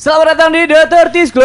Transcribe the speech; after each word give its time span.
Selamat 0.00 0.32
datang 0.32 0.56
di 0.56 0.64
The 0.64 0.88
Turtis 0.88 1.28
Club. 1.28 1.44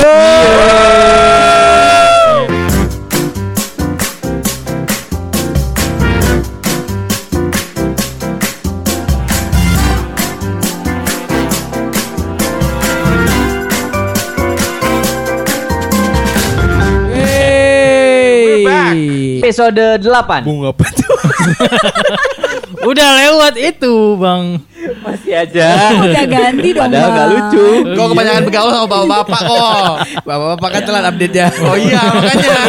Hey. 17.11 19.43
Episode 19.43 19.99
8 19.99 20.47
Bunga 20.47 20.71
apa? 20.71 21.04
Udah 22.89 23.07
lewat 23.17 23.53
itu, 23.57 23.95
Bang. 24.17 24.61
Masih 25.01 25.33
aja. 25.33 25.89
Udah 25.97 26.25
ganti 26.29 26.69
dong 26.69 26.85
Padahal 26.85 27.09
Bang. 27.09 27.29
lucu. 27.33 27.65
Kok 27.97 28.07
kebanyakan 28.13 28.41
bergaul 28.45 28.69
sama 28.69 28.85
bapak-bapak 28.85 29.39
kok. 29.41 29.93
Bapak-bapak 30.21 30.69
kan 30.69 30.81
telat 30.85 31.05
update-nya. 31.09 31.45
Oh 31.65 31.77
iya, 31.77 32.01
makanya. 32.13 32.61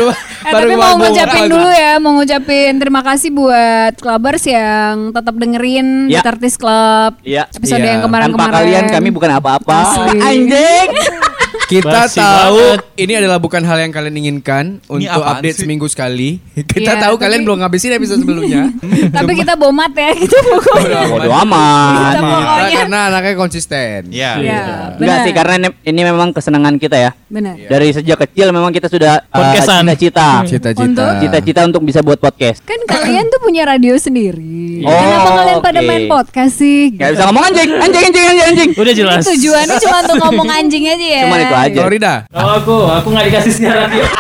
Eh, 0.47 0.53
tapi 0.55 0.73
mau 0.79 0.95
ngucapin 0.97 1.45
dulu 1.51 1.69
ya, 1.69 1.93
mau 1.99 2.13
ngucapin 2.17 2.73
terima 2.79 3.03
kasih 3.03 3.35
buat 3.35 3.93
clubbers 3.99 4.47
yang 4.47 5.11
tetap 5.11 5.35
dengerin 5.37 6.07
Ya. 6.07 6.23
The 6.23 6.33
Club. 6.57 7.11
Iya. 7.27 7.51
Episode 7.51 7.83
Iya. 7.83 7.91
yang 7.93 8.01
kemarin-kemarin. 8.07 8.47
Tanpa 8.49 8.59
kalian 8.63 8.85
kami 8.89 9.09
bukan 9.11 9.31
apa-apa. 9.37 9.79
Anjing. 10.17 10.89
Kita 11.67 12.07
Basi 12.07 12.15
tahu 12.17 12.63
banget. 12.79 12.81
ini 12.95 13.13
adalah 13.17 13.39
bukan 13.39 13.59
hal 13.61 13.75
yang 13.77 13.91
kalian 13.91 14.15
inginkan 14.17 14.79
untuk 14.87 15.11
apaan 15.11 15.43
update 15.43 15.59
sih? 15.59 15.63
seminggu 15.67 15.91
sekali. 15.91 16.39
Kita 16.55 16.95
Iya, 16.95 17.03
tahu 17.03 17.15
tapi- 17.15 17.23
kalian 17.27 17.43
belum 17.43 17.59
ngabisin 17.59 17.91
episode 17.93 18.23
sebelumnya. 18.23 18.71
Tapi 19.17 19.33
kita 19.35 19.55
bomat 19.55 19.91
ya, 19.91 20.15
kita 20.15 20.39
pokoknya. 20.43 21.01
Bodo 21.09 21.31
amat. 21.43 21.91
Kita 21.91 22.21
pokoknya. 22.23 22.71
karena 22.79 22.99
anaknya 23.11 23.35
konsisten. 23.35 23.99
Iya. 24.09 24.31
Iya, 24.39 24.63
Enggak 24.95 25.19
sih 25.23 25.33
karena 25.33 25.55
ini, 25.59 25.69
ini 25.85 26.01
memang 26.03 26.29
kesenangan 26.31 26.75
kita 26.77 26.97
ya. 26.97 27.11
Benar. 27.27 27.59
Dari 27.59 27.89
sejak 27.93 28.19
kecil 28.23 28.47
memang 28.51 28.71
kita 28.71 28.87
sudah 28.87 29.19
uh, 29.21 29.35
Podcastan. 29.35 29.83
cita-cita. 29.89 30.31
Cita-cita. 30.47 30.83
Untuk? 30.87 31.11
Cita-cita 31.19 31.61
untuk 31.67 31.83
bisa 31.83 31.99
buat 32.01 32.19
podcast. 32.19 32.63
Kan 32.63 32.79
kalian 32.87 33.27
tuh 33.27 33.43
punya 33.43 33.67
radio 33.67 33.99
sendiri. 33.99 34.81
Oh, 34.81 34.95
Kenapa 34.95 35.31
kalian 35.35 35.59
pada 35.61 35.81
main 35.83 36.07
podcast 36.07 36.55
sih? 36.57 36.95
Gak 36.95 37.11
bisa 37.13 37.27
ngomong 37.27 37.43
anjing, 37.45 37.71
anjing, 37.75 38.03
anjing, 38.07 38.25
anjing, 38.25 38.47
anjing. 38.47 38.71
Udah 38.77 38.95
jelas. 38.95 39.23
Tujuannya 39.27 39.77
cuma 39.81 39.97
untuk 40.01 40.17
ngomong 40.21 40.49
anjing 40.49 40.85
aja 40.87 41.07
ya. 41.11 41.23
Cuman 41.27 41.39
itu 41.41 41.56
aja. 41.65 41.81
Florida. 41.81 42.15
Kalau 42.29 42.53
aku, 42.61 42.77
aku 42.91 43.09
nggak 43.15 43.25
dikasih 43.33 43.53
siaran 43.57 43.89
radio. 43.89 44.05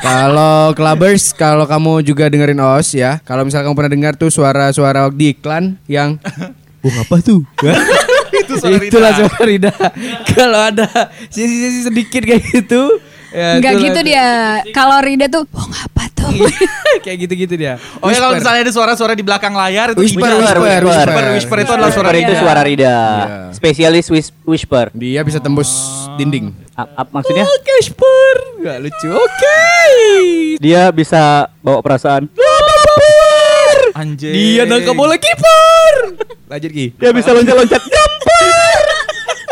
Kalau 0.00 0.72
clubbers, 0.72 1.36
kalau 1.36 1.68
kamu 1.68 2.00
juga 2.00 2.32
dengerin 2.32 2.56
OS 2.56 2.96
ya. 2.96 3.20
Kalau 3.20 3.44
misalnya 3.44 3.68
kamu 3.68 3.76
pernah 3.76 3.92
dengar 3.92 4.12
tuh 4.16 4.32
suara-suara 4.32 5.12
di 5.12 5.36
iklan 5.36 5.76
yang 5.84 6.16
Bung 6.80 6.96
apa 6.96 7.20
tuh? 7.20 7.44
Itu 8.40 8.56
suara 8.56 8.80
Rida. 8.80 8.88
Itulah 8.88 9.10
suara 9.12 9.40
Rida. 9.44 9.72
Kalau 10.32 10.60
ada 10.72 10.88
sisi-sisi 11.28 11.84
sedikit 11.84 12.24
kayak 12.24 12.40
gitu, 12.48 12.96
ya 13.36 13.60
Enggak 13.60 13.72
itulah 13.76 13.84
gitu 13.92 14.00
dia. 14.08 14.26
Kalau 14.72 14.96
Rida 15.04 15.28
tuh, 15.28 15.44
oh 15.44 15.66
ngapa 15.68 15.99
tuh? 16.20 16.32
kayak 17.00 17.16
gitu-gitu 17.18 17.54
dia. 17.56 17.74
Oh 17.98 18.06
ya 18.06 18.16
kalau 18.16 18.30
Whisper. 18.30 18.38
misalnya 18.38 18.60
ada 18.62 18.72
suara-suara 18.72 19.12
di 19.12 19.20
belakang 19.20 19.52
layar 19.52 19.86
itu 19.90 19.98
Whisper, 19.98 20.20
bisa- 20.20 20.36
whisper, 20.36 20.60
whisper, 20.84 21.24
whisper 21.32 21.56
itu 21.58 21.72
adalah 21.72 21.90
suara 21.90 22.08
Whisper 22.08 22.20
itu 22.20 22.30
Rida. 22.30 22.40
suara 22.40 22.60
Rida. 22.62 22.94
Iya. 22.94 23.36
Spesialis 23.50 24.06
whis- 24.08 24.34
whisper. 24.42 24.86
Dia 24.92 25.20
bisa 25.20 25.38
tembus 25.38 25.70
dinding. 26.14 26.52
Ap- 26.72 26.92
ap- 26.94 27.10
maksudnya 27.10 27.44
Oke, 27.44 27.72
Whisper. 27.78 28.34
Gak 28.60 28.76
lucu. 28.78 29.08
Oke. 29.10 29.60
dia 30.58 30.88
bisa 30.90 31.22
bawa 31.58 31.80
perasaan. 31.80 32.28
Anjing. 33.92 34.32
Dia 34.32 34.62
nangkap 34.64 34.94
bola 34.94 35.16
kiper. 35.16 35.94
Lanjut 36.46 36.70
Ki. 36.70 36.86
Dia 36.94 37.10
bisa 37.10 37.30
loncat-loncat. 37.30 37.82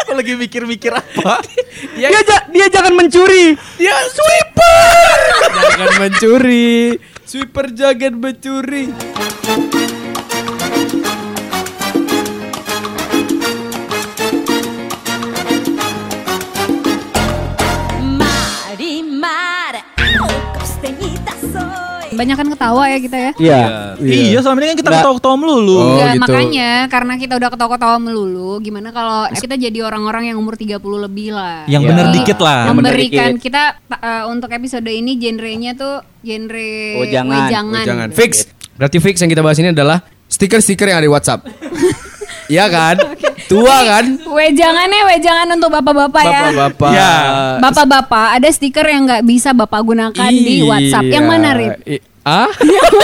Aku 0.08 0.16
lagi 0.16 0.40
mikir-mikir 0.40 0.88
apa? 0.88 1.36
dia 2.00 2.08
ja- 2.08 2.48
dia 2.48 2.66
jangan 2.72 2.96
mencuri. 2.96 3.52
Dia 3.76 3.92
sweeper. 4.08 5.20
jangan 5.68 5.92
mencuri. 6.00 6.96
Sweeper 7.28 7.68
jangan 7.76 8.16
mencuri. 8.16 8.88
Banyak 22.18 22.34
kan 22.34 22.48
ketawa 22.50 22.82
ya 22.84 22.98
kita 22.98 23.16
ya. 23.16 23.30
Iya. 23.38 23.60
Iya, 24.02 24.38
selama 24.42 24.58
ini 24.58 24.74
kan 24.74 24.78
kita 24.82 24.90
ketawa-ketawa 24.90 25.36
melulu. 25.38 25.78
Oh, 25.78 25.86
Enggak, 25.94 26.10
gitu. 26.10 26.22
makanya 26.26 26.70
karena 26.90 27.14
kita 27.14 27.32
udah 27.38 27.48
ketawa-ketawa 27.48 27.96
melulu, 27.96 28.50
gimana 28.58 28.88
kalau 28.90 29.30
kita 29.30 29.54
jadi 29.54 29.78
orang-orang 29.80 30.34
yang 30.34 30.36
umur 30.36 30.58
30 30.58 30.82
lebih 30.82 31.30
lah. 31.30 31.62
Yang 31.70 31.82
Iya. 31.86 31.90
bener 31.94 32.06
dikit 32.10 32.38
lah. 32.42 32.60
Memberikan 32.74 33.30
dikit. 33.38 33.42
kita 33.46 33.62
uh, 33.88 34.24
untuk 34.26 34.50
episode 34.50 34.90
ini 34.90 35.14
genrenya 35.14 35.78
tuh 35.78 36.02
genre 36.20 36.74
Wejangan. 37.06 37.46
wejangan. 37.46 37.84
Jangan 37.86 38.08
fix. 38.10 38.50
Berarti 38.74 38.98
fix 38.98 39.14
yang 39.22 39.30
kita 39.30 39.42
bahas 39.42 39.58
ini 39.58 39.70
adalah 39.70 40.02
stiker-stiker 40.26 40.90
yang 40.90 40.98
ada 40.98 41.06
di 41.06 41.12
WhatsApp. 41.14 41.40
Iya 42.48 42.64
kan? 42.72 42.96
Tua 43.48 43.76
kan? 43.82 44.04
Wejangannya 44.20 45.00
wejangan 45.08 45.48
untuk 45.50 45.70
bapak-bapak 45.72 46.22
ya. 46.22 46.40
Bapak-bapak. 46.46 46.90
Ya. 46.92 47.12
Bapak-bapak, 47.58 48.26
ada 48.36 48.48
stiker 48.48 48.84
yang 48.84 49.02
nggak 49.04 49.24
bisa 49.24 49.50
bapak 49.50 49.80
gunakan 49.82 50.30
di 50.30 50.60
WhatsApp. 50.62 51.08
Yang 51.08 51.24
Iya. 51.24 51.30
mana, 51.30 51.48
Rip? 51.54 51.72
I- 51.82 52.02
ah? 52.22 52.48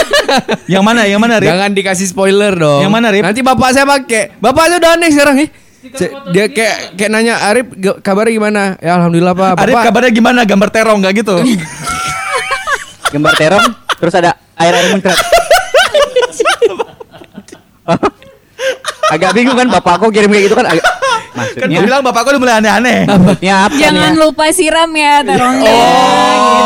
Yang 0.73 0.83
mana? 0.83 1.01
Yang 1.03 1.19
mana, 1.19 1.35
Rip? 1.37 1.49
Jangan 1.49 1.69
dikasih 1.71 2.07
spoiler 2.07 2.53
dong. 2.53 2.79
Yang 2.79 2.93
mana, 2.93 3.07
Rip? 3.09 3.23
Nanti 3.23 3.41
bapak 3.41 3.69
saya 3.71 3.85
pakai. 3.85 4.37
Bapak 4.37 4.63
saya 4.67 4.77
udah 4.77 4.91
aneh 4.93 5.09
sekarang 5.09 5.35
nih. 5.35 5.49
Se- 5.85 6.13
Dia 6.29 6.45
kayak 6.47 6.77
kayak 6.93 7.09
nanya 7.09 7.35
Arif 7.43 7.69
ge- 7.71 7.99
kabarnya 7.99 8.33
gimana? 8.33 8.61
Ya 8.79 8.97
alhamdulillah 8.97 9.33
Pak. 9.33 9.49
Arif 9.55 9.69
Bapak 9.71 9.85
kabarnya 9.85 10.11
gimana? 10.11 10.41
Gambar 10.41 10.69
terong 10.69 10.97
nggak 10.99 11.13
gitu? 11.15 11.35
Gambar 13.13 13.33
terong 13.33 13.65
terus 13.95 14.13
ada 14.13 14.33
air 14.55 14.73
air 14.73 14.89
muncrat. 14.89 15.13
agak 19.07 19.31
bingung 19.31 19.53
kan 19.53 19.67
bapak 19.69 19.93
aku 19.97 20.09
kirim 20.09 20.29
kayak 20.29 20.43
gitu 20.45 20.55
kan 20.55 20.65
agak 20.67 20.81
kan 20.81 20.93
maksudnya 21.35 21.67
gue 21.69 21.83
bilang 21.83 21.99
bapakku 21.99 22.29
udah 22.29 22.39
mulai 22.39 22.55
aneh-aneh. 22.57 22.99
maksudnya 23.05 23.55
apa 23.65 23.75
Jangan 23.75 24.07
nih? 24.09 24.17
lupa 24.17 24.45
siram 24.49 24.87
ya 24.89 25.13
terongnya. 25.21 25.75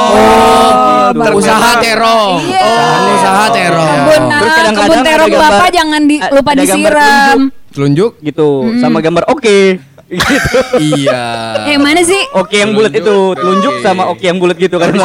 Oh, 0.09 1.09
gitu. 1.09 1.31
usaha 1.35 1.69
terong. 1.79 2.33
Iya. 2.45 2.61
Oh, 2.61 2.97
usaha 3.11 3.45
terong. 3.49 3.89
Kebun, 3.89 4.21
Terus 4.29 4.45
ah, 4.45 4.55
kadang-kadang 4.55 4.77
kebun 4.85 4.99
ada 4.99 5.09
terong 5.09 5.29
gambar- 5.31 5.51
bapak 5.51 5.69
jangan 5.71 6.01
di, 6.05 6.15
lupa 6.21 6.51
disiram. 6.53 7.37
Telunjuk? 7.69 8.11
gitu 8.19 8.47
sama 8.77 8.97
gambar 8.99 9.23
oke 9.27 9.57
gitu. 10.09 10.57
iya. 10.79 11.25
Eh 11.65 11.77
mana 11.77 12.01
sih? 12.01 12.17
Oke 12.33 12.57
yang 12.57 12.73
bulat 12.73 12.89
itu 12.91 13.15
telunjuk 13.31 13.73
sama 13.79 14.05
oke 14.07 14.21
yang 14.21 14.37
bulat 14.37 14.53
gitu 14.55 14.77
kan 14.77 14.89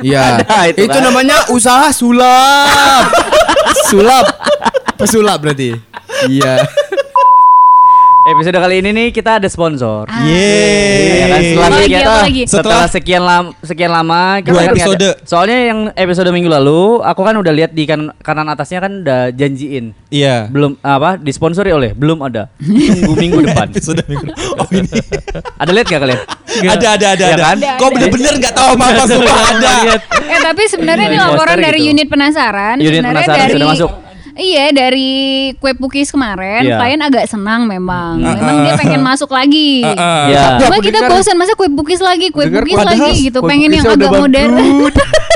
Iya. 0.00 0.40
Ada 0.40 0.72
itu 0.72 0.84
itu 0.84 0.88
kan. 0.90 1.04
namanya 1.04 1.36
usaha 1.48 1.88
sulap. 1.90 3.08
sulap. 3.88 4.24
Pesulap 4.96 5.36
berarti. 5.38 5.76
Iya. 6.26 6.66
Episode 8.22 8.52
kali 8.54 8.84
ini 8.84 8.92
nih 8.92 9.08
kita 9.10 9.40
ada 9.40 9.48
sponsor. 9.48 10.04
Ya 10.04 11.24
kan, 11.26 11.40
setelah 11.40 11.64
Apa 11.64 11.72
lagi, 11.72 11.88
sekian, 11.88 12.04
apa 12.04 12.20
setelah 12.46 12.84
sekian 12.86 13.22
lama 13.22 13.48
sekian 13.58 13.90
lama 13.90 14.20
kita 14.38 14.52
Dua 14.52 14.60
kan 14.60 14.68
episode. 14.70 14.98
ada- 15.00 15.16
soalnya 15.24 15.58
yang 15.64 15.78
episode 15.90 16.28
minggu 16.28 16.46
lalu 16.46 16.80
aku 17.00 17.20
kan 17.22 17.32
udah 17.34 17.48
lihat 17.50 17.72
di 17.72 17.88
kan, 17.88 18.12
kanan 18.18 18.44
atasnya 18.46 18.78
kan 18.78 19.00
udah 19.00 19.32
janjiin 19.32 19.96
Iya. 20.10 20.46
belum 20.46 20.76
apa 20.78 21.16
disponsori 21.16 21.72
oleh 21.72 21.90
belum 21.90 22.20
ada 22.20 22.52
tunggu 22.60 23.16
minggu 23.16 23.38
depan 23.42 23.72
Sudah 23.80 24.04
minggu. 24.04 24.28
Oh 24.54 24.68
ini. 24.68 25.00
ada 25.56 25.70
lihat 25.72 25.86
gak 25.88 26.00
kalian 26.00 26.20
ada 26.68 26.86
ada 26.92 27.06
ada 27.08 27.24
Ya 27.24 27.32
ada. 27.32 27.44
kan? 27.46 27.56
Kok 27.80 27.88
bener-bener 27.90 28.32
nggak 28.36 28.52
tahu 28.52 28.68
apa-apa 28.70 29.02
sumpah 29.08 29.36
ada. 29.48 29.72
Eh 30.28 30.38
tapi 30.38 30.62
sebenarnya 30.68 31.06
ini 31.08 31.16
Iya, 31.16 31.24
laporan 31.26 31.56
dari 31.58 31.80
gitu. 31.80 31.90
unit 31.90 32.06
penasaran. 32.06 32.76
Unit 32.76 33.00
sebenarnya 33.00 33.16
penasaran 33.16 33.40
dari 33.40 33.52
sudah 33.56 33.68
masuk. 33.72 33.90
Iya 34.40 34.72
dari 34.72 35.12
kue 35.60 35.76
pukis 35.76 36.08
kemarin 36.08 36.64
Iya. 36.64 36.80
klien 36.80 37.00
agak 37.04 37.28
senang 37.28 37.68
memang. 37.68 38.16
Memang 38.16 38.64
dia 38.64 38.72
pengen 38.80 39.04
masuk 39.04 39.28
lagi. 39.28 39.84
ya 39.84 40.56
Cuma 40.56 40.80
kita 40.80 41.04
bosan 41.06 41.36
masa 41.36 41.52
kue 41.52 41.68
pukis 41.68 42.00
lagi, 42.00 42.32
kue 42.32 42.48
pukis 42.48 42.80
lagi 42.80 43.28
gitu. 43.28 43.44
kue 43.44 43.50
Pengen 43.52 43.68
yang 43.76 43.84
agak 43.84 44.08
modern. 44.08 44.52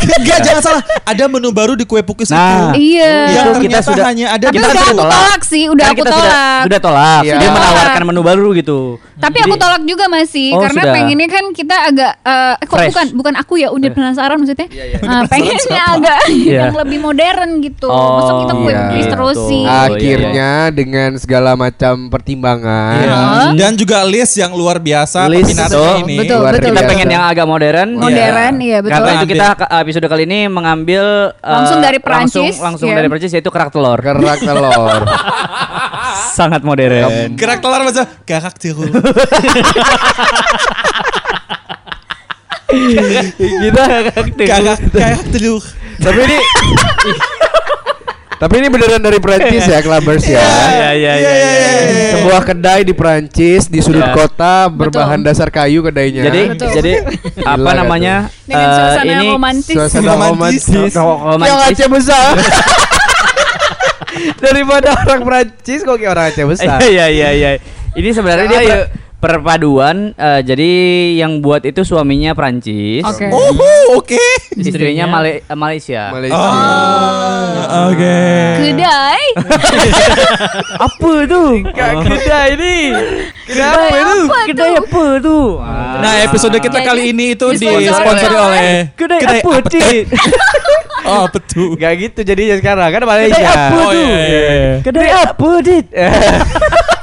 Enggak 0.21 0.39
jangan 0.41 0.63
salah. 0.63 0.83
Ada 1.05 1.25
menu 1.27 1.51
baru 1.51 1.73
di 1.73 1.85
kue 1.85 2.01
pukis 2.01 2.29
Nah. 2.29 2.73
itu. 2.73 2.95
Iya. 2.95 3.13
Yang 3.31 3.45
Itu 3.45 3.61
kita 3.61 3.61
ternyata 3.75 3.87
sudah- 3.87 4.07
hanya 4.07 4.27
ada 4.31 4.45
Tapi 4.45 4.57
udah 4.57 4.71
aku 4.71 4.95
tolak. 4.95 5.13
tolak 5.13 5.43
sih, 5.43 5.65
udah 5.67 5.85
aku 5.87 5.97
kita 5.97 6.11
sudah 6.11 6.23
tolak. 6.25 6.63
sudah 6.65 6.81
tolak 6.81 7.21
Iya. 7.21 7.33
dia 7.33 7.39
Sudah 7.41 7.53
menawarkan 7.55 7.91
tolak. 7.95 8.07
menu 8.07 8.21
baru 8.23 8.49
gitu 8.55 8.79
Tapi 9.15 9.31
Jadi- 9.33 9.47
aku 9.47 9.55
tolak 9.57 9.83
juga 9.85 10.05
masih 10.07 10.49
Oh, 10.51 10.61
karena 10.61 10.83
sudah. 10.83 10.93
pengennya 10.93 11.29
kan 11.29 11.45
kita 11.51 11.77
agak 11.85 12.13
eh 12.21 12.55
kok 12.61 12.75
Fresh. 12.75 12.89
bukan 12.91 13.07
bukan 13.15 13.35
aku 13.37 13.55
ya 13.57 13.69
unit 13.71 13.93
penasaran 13.93 14.37
maksudnya. 14.37 14.67
Ah, 15.01 15.23
pengennya 15.25 15.83
agak 15.89 16.19
Iya. 16.45 16.61
yang 16.65 16.77
lebih 16.77 16.99
modern 17.01 17.51
gitu. 17.61 17.87
Oh, 17.87 18.19
Masa 18.19 18.33
kita 18.41 18.53
kue 18.55 18.67
iya. 18.67 18.79
pukis 18.83 19.07
terus 19.07 19.37
Gitu. 19.37 19.49
sih. 19.49 19.63
Ah, 19.65 19.87
Akhirnya 19.87 20.51
dengan 20.71 21.11
segala 21.15 21.55
macam 21.55 21.95
pertimbangan. 22.09 22.99
Iya. 22.99 23.19
Dan 23.57 23.73
juga 23.75 24.03
list 24.03 24.35
yang 24.35 24.51
luar 24.51 24.77
biasa 24.77 25.27
List, 25.27 25.47
peminatnya 25.47 25.91
ini. 26.01 26.17
Betul, 26.19 26.39
betul. 26.43 26.69
kita 26.69 26.81
pengen 26.85 27.09
yang 27.09 27.25
agak 27.25 27.45
modern 27.45 27.89
Modern, 27.95 28.55
iya 28.59 28.79
betul. 28.79 28.93
karena 28.93 29.11
itu 29.15 29.27
kita 29.29 29.47
ke- 29.55 29.71
episode 29.95 30.11
kali 30.11 30.27
ini 30.27 30.51
mengambil 30.51 31.31
eh, 31.39 31.47
Langsung 31.55 31.79
dari 31.79 32.03
langsung, 32.03 32.43
Perancis, 32.51 32.59
langsung 32.59 32.91
ya. 32.91 32.99
dari 32.99 33.07
Perancis 33.07 33.31
yaitu 33.31 33.47
kerak 33.55 33.71
telur 33.71 33.95
Kerak 34.03 34.43
telur. 34.43 35.07
Sangat 36.35 36.67
modern. 36.67 37.39
Gerak 37.39 37.63
telar 37.63 37.87
masa 37.87 38.11
gagak 38.27 38.59
tiru. 38.59 38.83
Kita 42.75 43.83
Gagak 44.35 44.83
gagak 44.91 45.23
tiru. 45.31 45.63
Tapi 46.03 46.21
ini 46.27 46.39
Tapi 48.35 48.55
ini 48.59 48.69
beneran 48.69 48.99
dari 48.99 49.23
Prancis 49.23 49.65
ya, 49.65 49.79
Clubbers 49.79 50.27
ya. 50.27 50.43
Ya 50.43 50.91
ya 50.93 50.95
ya. 50.95 51.13
ya, 51.17 51.33
ya. 51.39 52.11
Sebuah 52.19 52.43
kedai 52.43 52.83
di 52.83 52.93
Prancis 52.93 53.71
di 53.71 53.79
sudut 53.79 54.05
Ya. 54.05 54.13
kota 54.13 54.69
berbahan 54.69 55.23
dasar 55.23 55.49
kayu 55.49 55.81
kedainya. 55.81 56.27
Jadi 56.27 56.43
Betul. 56.53 56.69
jadi 56.75 56.93
apa 57.55 57.71
namanya? 57.73 58.29
Dengan 58.45 58.67
eh, 58.67 58.75
suasana 58.75 59.05
ini 59.07 59.27
romantis. 59.33 59.77
suasana 59.77 60.11
Romantis. 60.13 60.65
romantis. 60.69 61.47
Yang 61.47 61.61
Aceh 61.71 61.89
besar. 61.89 62.33
Daripada 64.45 64.89
orang 64.95 65.21
Prancis 65.25 65.81
kok 65.83 65.97
kayak 65.97 66.13
orang 66.13 66.27
Aceh 66.31 66.45
besar. 66.47 66.79
Iya 66.85 67.07
iya 67.11 67.29
iya. 67.33 67.51
Ini 67.95 68.11
sebenarnya 68.11 68.47
dia 68.51 68.61
perpaduan 69.25 70.13
eh, 70.13 70.41
jadi 70.45 70.73
yang 71.17 71.41
buat 71.41 71.65
itu 71.65 71.81
suaminya 71.81 72.37
Prancis. 72.37 73.01
Oke. 73.01 73.33
Oh, 73.33 73.49
oke. 73.97 74.21
Istrinya 74.53 75.09
Male- 75.09 75.41
eh, 75.43 75.57
Malaysia. 75.57 76.13
Malaysia. 76.13 76.37
Ah, 76.37 77.89
Oke. 77.89 78.21
Kedai. 78.61 79.23
Apa 80.87 81.11
tuh? 81.25 81.65
kedai 81.65 82.49
ini. 82.53 82.77
Kedai 83.45 83.91
apa 83.97 84.39
Kedai 84.47 84.73
tuh? 84.73 84.85
apa 84.85 85.05
tuh? 85.19 85.47
Nah, 85.95 86.13
episode 86.23 86.57
kita 86.59 86.79
kali 86.81 87.11
ini 87.11 87.33
itu 87.33 87.47
disponsori 87.51 88.37
oleh- 88.37 88.45
oleh 88.45 88.73
kedai, 88.93 89.21
apa, 89.41 89.53
Cik? 89.65 90.05
Oh, 91.05 91.25
betul. 91.29 91.77
Gak 91.77 91.93
gitu 91.99 92.21
jadinya 92.23 92.57
sekarang 92.57 92.89
kan 92.91 93.03
Malaysia. 93.05 93.37
Kedai 93.37 93.49
apa 93.49 93.75
Oh, 93.75 93.91
tuh? 93.91 93.93
iya, 93.97 94.21
iya, 94.21 94.41
iya. 94.45 94.73
Kedai 94.81 95.09
apa, 95.11 95.49
Dit? 95.61 95.87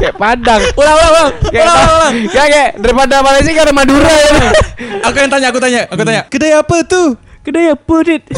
kayak 0.00 0.14
Padang. 0.16 0.62
Ulang, 0.74 0.96
ulang, 0.96 1.10
ulang. 1.12 1.30
Kayak 1.44 1.60
Ulang, 1.60 1.76
ulang, 1.76 1.92
ulang. 1.94 2.14
Kayak 2.26 2.48
kayak 2.48 2.68
daripada 2.78 3.14
Malaysia 3.20 3.52
ada 3.54 3.72
Madura 3.72 4.08
ya. 4.10 4.30
Aku 5.02 5.16
yang 5.16 5.30
tanya, 5.30 5.46
aku 5.48 5.58
tanya, 5.58 5.80
aku 5.86 6.02
tanya. 6.02 6.22
Kedai 6.26 6.52
apa 6.52 6.76
tuh? 6.82 7.08
Kedai 7.40 7.66
apa, 7.68 7.94
Dit? 8.02 8.22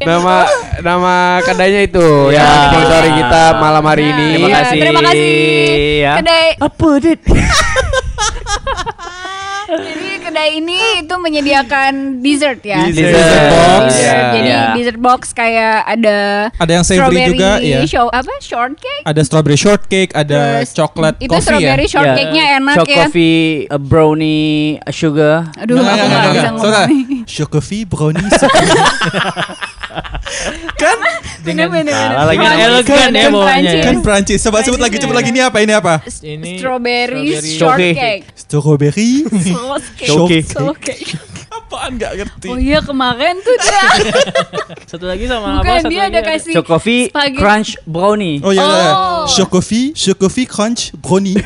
nama 0.00 0.44
nama 0.80 1.14
kedainya 1.40 1.84
itu 1.84 2.28
Ya. 2.28 2.40
yang 2.40 2.60
sponsori 2.68 3.10
kita 3.14 3.42
malam 3.58 3.84
hari 3.84 4.04
ini. 4.06 4.26
Terima 4.34 4.48
Iya, 4.48 4.56
kasih. 4.58 4.78
Terima 4.80 5.00
kasih. 5.02 5.32
Ya. 6.00 6.12
Kedai 6.20 6.46
Apa, 6.58 6.88
Dit? 7.00 7.20
Jadi 9.64 10.03
kedai 10.34 10.58
ini 10.58 11.06
itu 11.06 11.14
menyediakan 11.14 12.18
dessert 12.18 12.58
ya. 12.66 12.82
Dessert. 12.90 13.14
Dessert 13.14 13.46
box. 13.46 13.82
Dessert. 13.86 14.02
Iya. 14.02 14.26
Jadi 14.34 14.50
Iya. 14.50 14.62
dessert 14.74 14.98
box 14.98 15.20
kayak 15.30 15.76
ada 15.86 16.18
Ada 16.58 16.72
yang 16.74 16.82
savory 16.84 16.98
strawberry 16.98 17.30
juga, 17.30 17.50
ya. 17.62 17.78
show 17.86 18.06
apa 18.10 18.34
shortcake. 18.42 19.02
Ada 19.06 19.20
strawberry 19.22 19.54
shortcake, 19.54 20.10
ada 20.10 20.66
Terus 20.66 20.74
coklat 20.74 21.14
itu 21.22 21.30
coffee 21.30 21.38
ya. 21.38 21.46
strawberry 21.46 21.86
shortcake-nya 21.86 22.44
enak 22.58 22.74
Choc 22.74 22.88
ya. 22.90 22.96
coffee, 23.06 23.70
a 23.70 23.78
brownie, 23.78 24.82
a 24.82 24.90
sugar. 24.90 25.46
Aduh, 25.54 25.78
aku 25.78 25.86
nggak 25.86 26.32
bisa 26.34 26.48
ngomong. 26.50 27.22
Chocofi, 27.24 27.84
brownie, 27.84 28.28
kan 30.74 30.98
bener. 31.70 31.94
Salah 31.94 32.26
lagi, 32.26 32.44
elegan 32.44 33.10
ya 33.14 33.22
kan 33.28 33.32
bawahnya 33.32 33.72
ya. 33.72 33.84
kan 33.84 33.94
Prancis. 34.02 34.40
Coba 34.42 34.60
sebut 34.64 34.80
lagi, 34.80 34.96
coba 35.00 35.14
lagi 35.18 35.30
ini 35.30 35.40
apa? 35.40 35.58
Ini 35.62 35.74
apa? 35.78 35.94
Ini 36.04 36.58
Strawberry 36.58 37.26
shortcake. 37.40 38.24
Strawberry. 38.34 39.12
Shortcake. 40.04 40.48
Shortcake. 40.50 41.14
Apaan 41.54 41.94
nggak 41.94 42.12
ngerti? 42.18 42.48
Oh 42.50 42.58
iya 42.58 42.82
kemarin 42.82 43.38
tuh 43.38 43.54
dia. 43.62 43.86
Satu 44.90 45.06
lagi 45.06 45.30
sama 45.30 45.62
apa? 45.62 45.78
Satu 45.78 45.90
dia 45.94 46.10
lagi 46.10 46.18
ada 46.18 46.20
kasih 46.26 46.52
Choc 46.58 46.66
coffee, 46.66 47.06
spaghetti. 47.14 47.38
crunch, 47.38 47.70
brownie. 47.86 48.42
Oh 48.42 48.50
iya, 48.50 48.62
iya. 48.62 48.90
Oh. 48.90 49.26
Chocofi, 49.30 49.94
Chocofi 49.94 50.44
Crunch 50.50 50.90
Brownie. 50.98 51.38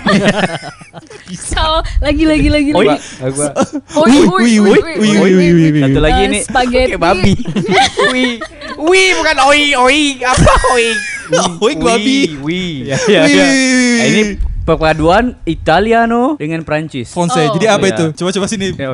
So, 1.36 1.84
lagi 2.00 2.25
lagi 2.25 2.48
lagi 2.48 2.72
lagi. 2.72 2.96
Gua 3.36 3.52
Oi, 4.00 4.16
oi, 4.25 4.52
oi, 4.58 4.80
oi, 4.96 5.12
oi, 5.20 5.32
oi, 5.36 5.48
oi. 5.52 5.67
Satu 5.70 6.00
lagi 6.00 6.20
Eh, 6.20 6.26
ini 6.26 6.38
spaghetti. 6.40 6.90
kayak 6.92 7.00
babi. 7.00 7.34
Wih, 8.12 8.32
wih 8.78 9.08
bukan 9.14 9.36
oi 9.44 9.62
oi 9.74 10.00
apa 10.20 10.52
oi? 10.70 10.86
Wih, 11.62 11.74
babi. 11.76 12.18
Wih. 12.38 12.72
Ya, 12.90 12.96
ya, 13.04 13.22
ya. 13.24 13.44
Nah, 13.44 14.06
ini 14.06 14.22
perpaduan 14.62 15.36
Italiano 15.44 16.36
dengan 16.36 16.60
Prancis. 16.60 17.08
Francais. 17.08 17.48
Oh. 17.48 17.54
Jadi 17.54 17.66
apa 17.66 17.84
Iya. 17.84 17.92
itu? 17.92 18.04
Coba 18.14 18.30
coba 18.30 18.46
sini. 18.46 18.72
Oke 18.72 18.84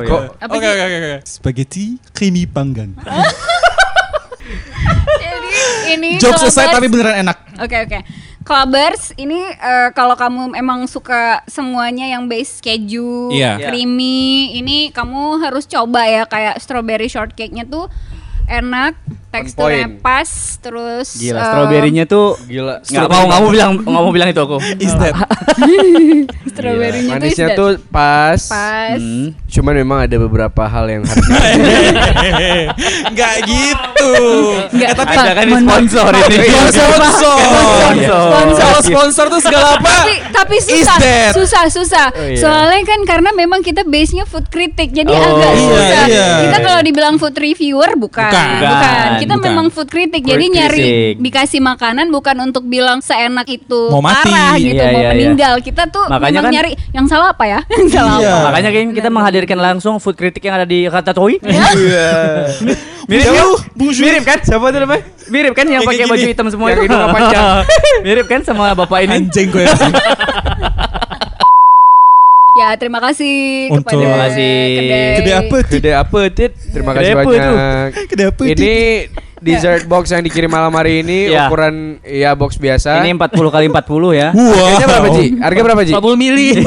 oke 0.41 0.67
oke. 0.67 0.95
oke. 0.97 1.13
Spaghetti 1.23 1.85
creamy 2.11 2.43
panggang. 2.45 2.91
Jadi 5.15 5.51
ini 5.93 6.09
Joke 6.17 6.37
selesai 6.37 6.71
tapi 6.71 6.87
beneran 6.87 7.15
enak. 7.21 7.37
Oke 7.57 7.77
oke. 7.77 7.99
Clubbers 8.45 9.09
ini 9.17 9.41
eh, 9.41 9.89
kalau 9.97 10.13
kamu 10.13 10.53
emang 10.53 10.85
suka 10.85 11.41
semuanya 11.49 12.05
yang 12.05 12.29
base 12.29 12.61
keju, 12.61 13.33
Iya. 13.33 13.57
creamy, 13.57 14.53
ini 14.53 14.93
kamu 14.93 15.41
harus 15.41 15.65
coba 15.65 16.05
ya 16.05 16.29
kayak 16.29 16.61
strawberry 16.61 17.09
shortcake-nya 17.09 17.65
tuh 17.65 17.89
enak, 18.47 18.93
teksturnya 19.29 19.99
pas, 19.99 20.29
terus 20.57 21.15
Gila, 21.15 21.35
eh, 21.35 21.43
stroberinya 21.43 22.03
tuh 22.05 22.37
Gila. 22.41 22.79
nggak 22.81 23.07
mau 23.07 23.23
nggak 23.25 23.39
mau 23.39 23.49
bilang 23.49 23.71
nggak 23.77 24.01
mau 24.01 24.11
bilang 24.11 24.29
itu 24.29 24.39
aku. 24.39 24.57
Is 24.83 24.93
that? 24.95 25.13
strawberry-nya 26.51 27.11
tuh 27.11 27.19
Manisnya 27.19 27.47
is 27.47 27.57
tuh 27.57 27.69
pas. 27.89 28.39
pas. 28.45 28.95
Hmm. 28.95 29.35
Cuman 29.45 29.73
memang 29.75 29.99
ada 30.01 30.15
beberapa 30.17 30.63
hal 30.63 30.85
yang 30.87 31.03
harus 31.03 31.25
Enggak 33.05 33.35
gitu. 33.43 34.11
Nggak, 34.71 34.85
Eh, 34.85 34.95
tapi 34.95 35.15
Ada 35.15 35.31
kan 35.33 35.45
ini 35.45 35.55
sponsor 35.57 36.11
ini. 36.13 36.37
sponsor. 36.69 37.35
Sponsor. 37.35 38.55
Kalau 38.55 38.79
sponsor 38.81 39.25
tuh 39.29 39.41
segala 39.41 39.67
apa? 39.75 39.95
tapi 40.27 40.55
susah 40.59 40.97
susah 41.31 41.63
susah 41.67 42.07
Oh, 42.07 42.21
iya. 42.21 42.37
soalnya 42.37 42.83
kan 42.83 42.99
karena 43.03 43.29
memang 43.31 43.59
kita 43.59 43.81
base 43.83 44.13
nya 44.13 44.23
food 44.23 44.45
critic 44.47 44.91
jadi 44.91 45.07
Oh, 45.07 45.17
agak 45.17 45.47
iya, 45.49 45.63
susah 45.63 46.03
iya. 46.05 46.27
kita 46.43 46.57
kalau 46.61 46.79
dibilang 46.83 47.15
food 47.15 47.33
reviewer 47.33 47.95
bukan 47.95 48.29
Bukan. 48.35 48.61
bukan, 48.65 49.09
kita 49.17 49.33
Bukan. 49.33 49.45
memang 49.45 49.65
food 49.67 49.87
critic 49.87 50.21
Food 50.21 50.31
jadi 50.31 50.45
nyari 50.47 50.79
critic. 50.79 51.13
dikasih 51.21 51.59
makanan 51.59 52.07
bukan 52.07 52.35
untuk 52.43 52.63
bilang 52.63 52.99
seenak 52.99 53.47
itu 53.47 53.81
Mau 53.87 53.99
mati. 53.99 54.27
parah 54.27 54.53
gitu 54.55 54.75
Iya, 54.75 54.85
mau 54.87 54.95
iya, 54.95 55.01
iya. 55.01 55.11
meninggal 55.11 55.53
kita 55.59 55.83
tuh 55.87 56.05
Makanya 56.05 56.21
memang 56.29 56.43
kan- 56.43 56.53
nyari 56.53 56.71
yang 56.91 57.05
salah 57.05 57.27
apa 57.29 57.45
ya 57.45 57.59
yang 57.73 57.87
salah 57.87 58.15
Iya. 58.17 58.31
apa 58.31 58.45
Makanya 58.45 58.69
kayaknya 58.69 58.93
kita 58.93 59.09
menghadirkan 59.09 59.57
langsung 59.57 59.93
food 59.97 60.13
critic 60.13 60.41
yang 60.41 60.55
ada 60.55 60.65
di 60.65 60.85
kata 60.85 61.11
Toy. 61.11 61.39
Mirip 63.05 63.25
kan? 63.27 63.45
Mirip 63.77 64.23
kan? 64.23 64.39
Siapa 64.41 64.65
tuh 64.67 64.79
namanya? 64.81 65.03
Mirip 65.25 65.53
kan 65.53 65.65
yang 65.65 65.81
pakai 65.81 66.05
baju 66.05 66.25
hitam 66.25 66.47
semua 66.49 66.67
Yang 66.69 66.85
hidungnya 66.85 67.09
panjang. 67.11 67.45
Mirip 68.01 68.25
kan 68.25 68.41
sama 68.41 68.73
bapak 68.73 69.05
ini? 69.05 69.13
Anjing 69.21 69.47
gue. 69.47 69.65
Ya 72.55 72.67
terima 72.75 72.99
kasih 72.99 73.35
Untuk- 73.69 73.83
kepada 73.85 73.99
Terima 73.99 74.17
kasih. 74.23 74.55
kedai 74.71 75.03
Gede 75.15 75.31
apa? 75.33 75.55
Tit? 75.57 75.71
Gede 75.73 75.91
apa 75.93 76.19
Tit? 76.29 76.51
Terima 76.71 76.91
Gede 76.91 76.99
kasih 77.01 77.11
apa 77.11 77.21
banyak. 77.21 77.41
itu? 77.91 78.05
Gede 78.07 78.23
apa? 78.25 78.41
Tit? 78.41 78.55
Ini 78.55 78.75
dessert 79.37 79.83
box 79.85 80.03
yang 80.09 80.23
dikirim 80.23 80.47
malam 80.47 80.71
hari 80.71 80.99
ini 80.99 81.29
Ya. 81.29 81.45
ukuran 81.45 81.75
ya 82.01 82.31
box 82.33 82.55
biasa. 82.55 82.99
Ini 82.99 83.13
40 83.13 83.51
kali 83.51 83.65
40 83.67 83.75
ya. 84.13 84.29
Wow. 84.31 84.55
Harganya 84.55 84.87
berapa 84.87 85.07
Ji? 85.11 85.25
Harga 85.37 85.61
berapa 85.61 85.81
Ji? 85.83 85.93
40 85.93 86.15
mili. 86.17 86.49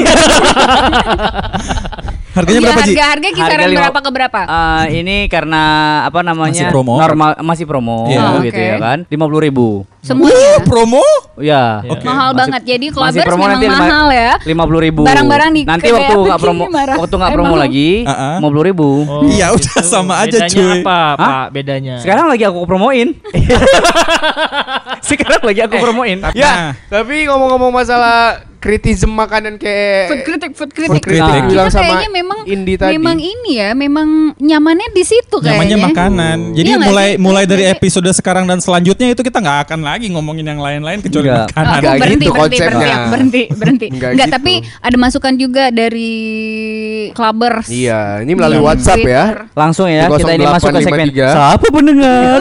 Harganya 2.31 2.55
Iya, 2.55 2.67
berapa 2.69 2.81
Ji? 2.81 2.95
harga 2.95 3.05
harga 3.09 3.29
kisaran 3.33 3.51
Harga 3.51 3.67
lima- 3.67 3.81
berapa 3.83 3.99
ke 3.99 4.11
berapa 4.13 4.41
Ah, 4.47 4.85
ini 4.87 5.27
karena 5.27 5.63
apa 6.07 6.21
namanya? 6.23 6.55
Masih 6.55 6.71
promo. 6.71 6.95
Normal 6.95 7.31
masih 7.43 7.65
promo 7.67 8.07
Iya. 8.07 8.21
Oh, 8.23 8.39
gitu 8.39 8.55
oke. 8.55 8.63
ya 8.63 8.77
kan. 8.79 8.99
50 9.05 9.41
ribu. 9.43 9.69
Semuanya 10.01 10.63
Promo? 10.63 11.03
Ya. 11.37 11.83
Oke. 11.85 12.03
mahal 12.03 12.31
Masih- 12.31 12.39
banget 12.39 12.63
jadi 12.65 12.87
masih 12.87 12.95
clubbers 12.95 13.25
promo 13.25 13.39
memang 13.41 13.53
nanti 13.53 13.67
lima- 13.67 13.81
mahal 13.81 14.07
ya 14.09 14.31
50 14.41 14.81
ribu. 14.81 15.01
Barang-barang 15.03 15.51
di 15.51 15.63
Nanti 15.63 15.89
waktu 15.89 16.17
nggak 16.19 16.41
promo, 16.41 16.65
waktu 16.71 17.15
nggak 17.15 17.31
Eh, 17.31 17.37
promo 17.37 17.47
mahal. 17.49 17.63
lagi, 17.63 17.91
Uh-uh. 18.03 18.35
50 18.41 18.63
ribu. 18.65 18.89
Oh, 19.01 19.23
Iya, 19.25 19.47
udah 19.51 19.75
gitu. 19.75 19.85
sama 19.85 20.15
aja, 20.19 20.39
bedanya 20.39 20.51
cuy. 20.51 20.71
apa, 20.81 20.99
Hah? 20.99 21.15
Pak? 21.15 21.47
Bedanya. 21.53 21.95
Sekarang 21.99 22.27
lagi 22.27 22.43
aku 22.43 22.59
promoin. 22.65 23.09
Sekarang 25.01 25.41
lagi 25.43 25.61
aku 25.63 25.77
promoin. 25.79 26.17
Nah, 26.21 26.33
Ya, 26.35 26.75
tapi 26.87 27.27
ngomong-ngomong 27.27 27.71
masalah 27.73 28.19
kritisme 28.59 29.15
makanan 29.15 29.55
kayak 29.55 30.11
food 30.11 30.23
critic 30.25 30.51
food 30.53 30.73
critic, 30.73 30.99
Food 30.99 31.07
critic 31.07 31.23
Nah. 31.23 31.47
bilang 31.47 31.67
kita 31.69 31.79
sama 31.79 31.85
kayaknya 31.87 32.11
memang 32.13 32.39
Indi 32.45 32.75
tadi. 32.75 32.91
memang 32.93 33.17
ini 33.17 33.53
ya 33.55 33.71
memang 33.71 34.09
nyamannya 34.37 34.91
di 34.91 35.05
situ 35.07 35.39
Namanya 35.39 35.55
kayaknya 35.55 35.79
makanan. 35.79 36.39
Jadi 36.53 36.69
Iya 36.69 36.79
mulai 36.83 37.09
sih? 37.09 37.23
mulai 37.23 37.45
Iya 37.45 37.51
dari 37.55 37.65
episode 37.71 38.11
sekarang 38.11 38.45
dan 38.45 38.59
selanjutnya 38.59 39.15
itu 39.15 39.23
kita 39.23 39.39
nggak 39.39 39.59
akan 39.63 39.79
lagi 39.89 40.07
ngomongin 40.09 40.45
yang 40.45 40.61
lain-lain 40.61 41.01
kecuali 41.01 41.27
Enggak. 41.27 41.47
makanan. 41.49 41.69
Aku 41.69 41.81
Nggak 41.81 41.97
berhenti, 41.97 42.25
gitu 42.25 42.33
berhenti, 42.33 42.59
konsepnya. 42.59 42.79
berhenti, 42.79 43.01
berhenti, 43.09 43.43
berhenti. 43.57 43.87
Nggak 43.89 44.11
Enggak, 44.13 44.29
gitu. 44.29 44.37
tapi 44.37 44.53
ada 44.79 44.97
masukan 44.97 45.35
juga 45.35 45.65
dari 45.71 46.13
clubbers. 47.13 47.67
Iya, 47.69 48.01
ini 48.23 48.33
melalui 48.35 48.61
Iya. 48.61 48.67
WhatsApp 48.67 49.01
ya. 49.01 49.25
Langsung 49.55 49.87
ya 49.89 50.05
kita 50.07 50.33
ini 50.35 50.45
masuk 50.45 50.69
ke 50.69 50.81
segmen 50.83 51.09
0853. 51.09 51.33
Siapa 51.33 51.67
pendengar? 51.71 52.39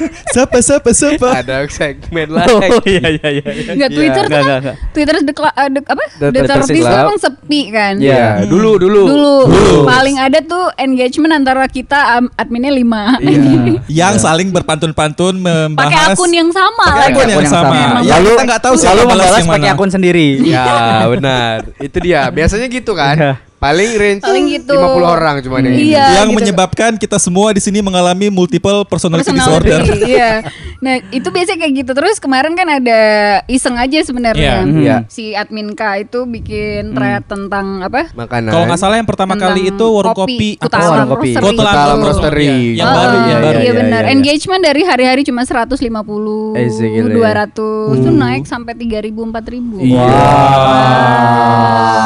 Oh, 0.00 0.06
iya. 0.06 0.32
Siapa 0.32 0.58
siapa 0.60 0.90
siapa? 0.90 1.28
Ada 1.36 1.56
segmen 1.68 2.26
Oh 2.30 2.36
lagi. 2.58 2.80
iya 2.88 3.08
iya 3.10 3.28
iya. 3.30 3.50
iya. 3.50 3.72
Enggak 3.72 3.90
Twitter 3.90 4.22
tuh 4.22 4.30
Enggak, 4.30 4.42
kan 4.42 4.60
enggak. 4.60 4.76
Twitter 4.90 5.14
dekla, 5.22 5.50
eh, 5.52 5.68
dek, 5.70 5.84
apa? 5.86 6.04
The 6.10 6.26
Twitter 6.30 6.56
tuh 6.56 6.68
Club. 6.70 7.02
emang 7.02 7.18
sepi 7.18 7.60
kan. 7.68 7.94
Iya. 7.96 8.14
Ya, 8.14 8.28
dulu 8.44 8.70
dulu. 8.76 9.02
Dulu, 9.06 9.34
Dulu. 9.46 9.76
paling 9.84 10.16
ada 10.16 10.38
tuh 10.40 10.64
engagement 10.76 11.32
antara 11.34 11.64
kita 11.66 11.98
um, 12.16 12.26
adminnya 12.34 12.72
lima. 12.72 13.16
Iya. 13.20 13.78
Yang 14.00 14.14
saling 14.22 14.48
berpantun-pantun 14.50 15.34
membahas 15.36 15.76
Pakai 15.82 16.00
akun 16.10 16.30
yang 16.30 16.50
sama 16.50 16.84
Pakai 16.86 17.06
akun 17.12 17.28
yang 17.28 17.46
sama. 17.46 17.76
Ya, 18.00 18.16
Lalu 18.16 18.28
kita 18.30 18.42
nggak 18.46 18.62
tahu 18.62 18.74
siapa 18.74 18.92
lalu 18.92 19.02
balas 19.02 19.18
membalas 19.20 19.38
yang 19.38 19.48
pakai 19.50 19.70
akun 19.70 19.90
sendiri. 19.90 20.28
Ya, 20.42 20.66
benar. 21.06 21.56
Itu 21.76 21.96
dia. 22.00 22.20
Biasanya 22.30 22.66
gitu 22.66 22.92
Iya. 22.92 23.00
kan. 23.00 23.49
Paling 23.60 23.90
range 23.94 24.22
Paling 24.24 24.44
gitu. 24.50 24.72
50 24.72 25.04
orang 25.04 25.34
cuma 25.44 25.60
yang 25.60 25.68
ini. 25.70 25.92
Iya. 25.92 26.04
yang 26.16 26.28
gitu. 26.32 26.38
menyebabkan 26.40 26.96
kita 26.96 27.20
semua 27.20 27.52
di 27.52 27.60
sini 27.60 27.78
mengalami 27.78 28.26
multiple 28.26 28.88
personality, 28.88 29.28
disorder. 29.30 29.84
Personality, 29.84 30.10
Iya. 30.16 30.32
Nah, 30.80 30.96
itu 31.12 31.28
biasanya 31.28 31.58
kayak 31.60 31.74
gitu. 31.78 31.92
Terus 31.92 32.16
kemarin 32.16 32.56
kan 32.56 32.64
ada 32.66 33.00
iseng 33.46 33.76
aja 33.76 34.00
sebenarnya. 34.00 34.64
Iya. 34.64 34.80
Iya. 34.80 34.96
Si 35.06 35.36
admin 35.36 35.76
K 35.76 35.82
itu 36.02 36.24
bikin 36.24 36.96
thread 36.96 37.20
tentang 37.22 37.84
apa? 37.84 38.08
Makanan. 38.10 38.48
Kalau 38.48 38.64
nggak 38.64 38.80
salah 38.80 38.96
yang 38.96 39.04
pertama 39.04 39.36
Tentang 39.36 39.52
kali 39.52 39.68
itu 39.68 39.86
warung 39.86 40.16
kopi, 40.16 40.56
apa? 40.56 40.72
Alam 40.72 40.88
warung 40.88 41.10
kopi. 41.12 41.30
Roastery. 41.30 41.56
Kota 41.60 41.72
Roastery. 42.00 42.48
Iya, 42.48 42.56
Yang 42.74 42.88
Oh, 42.88 42.96
baru, 42.96 43.12
yang 43.12 43.20
iya, 43.20 43.36
baru. 43.36 43.44
Iya 43.52 43.60
Iya, 43.60 43.72
benar. 43.76 44.00
iya, 44.00 44.08
iya. 44.08 44.14
Engagement 44.16 44.62
dari 44.64 44.82
hari-hari 44.82 45.20
cuma 45.20 45.42
150, 45.44 46.56
Eh, 46.56 46.72
segile. 46.72 47.12
200, 47.12 47.92
itu 47.94 48.08
naik 48.10 48.44
sampai 48.44 48.72
3000, 48.72 49.20
4000. 49.22 49.84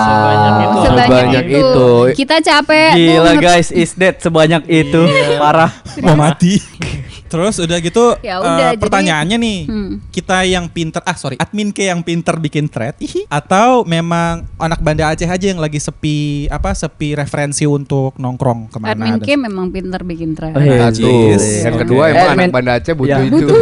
Sebanyak 0.05 0.55
itu. 0.61 0.79
Sebanyak 0.85 1.44
itu. 1.49 1.89
Kita 2.17 2.41
capek 2.41 2.93
Gila 2.97 3.33
guys, 3.39 3.69
is 3.71 3.93
dead 3.95 4.19
sebanyak 4.19 4.67
itu. 4.69 5.03
Parah. 5.41 5.71
Mau 6.03 6.17
mati. 6.19 6.59
Terus 7.35 7.55
udah 7.59 7.79
gitu 7.81 8.05
Ya 8.21 8.33
eh, 8.33 8.39
udah, 8.39 8.69
jadi- 8.71 8.79
pertanyaannya 8.79 9.37
nih 9.37 9.59
Hmm. 9.65 9.91
kita 10.09 10.47
yang 10.47 10.67
pinter 10.67 11.03
ah 11.03 11.15
sorry 11.15 11.35
admin 11.37 11.69
ke 11.69 11.83
yang 11.85 12.01
pinter 12.01 12.39
bikin 12.39 12.67
thread 12.67 12.95
ihi, 12.97 13.27
atau 13.27 13.83
memang 13.85 14.47
anak 14.57 14.79
Banda 14.79 15.11
Aceh 15.11 15.27
aja 15.27 15.43
yang 15.45 15.59
lagi 15.59 15.77
sepi 15.77 16.15
apa 16.47 16.71
sepi 16.73 17.13
referensi 17.13 17.65
untuk 17.65 18.15
nongkrong 18.15 18.69
ke 18.69 18.79
mana 18.79 18.95
Admin 18.95 19.13
dan- 19.17 19.27
K 19.27 19.29
memang 19.37 19.67
pinter 19.69 20.01
bikin 20.01 20.33
thread. 20.33 20.55
Oh, 20.55 20.61
iya. 20.61 20.87
Satu. 20.87 21.03
Yes. 21.03 21.65
Yang 21.65 21.77
kedua 21.83 22.03
emang 22.09 22.23
Eh, 22.25 22.35
anak 22.39 22.53
Banda 22.53 22.73
Aceh 22.75 22.95
butuh 22.95 23.11
Ya. 23.11 23.27
itu. 23.27 23.47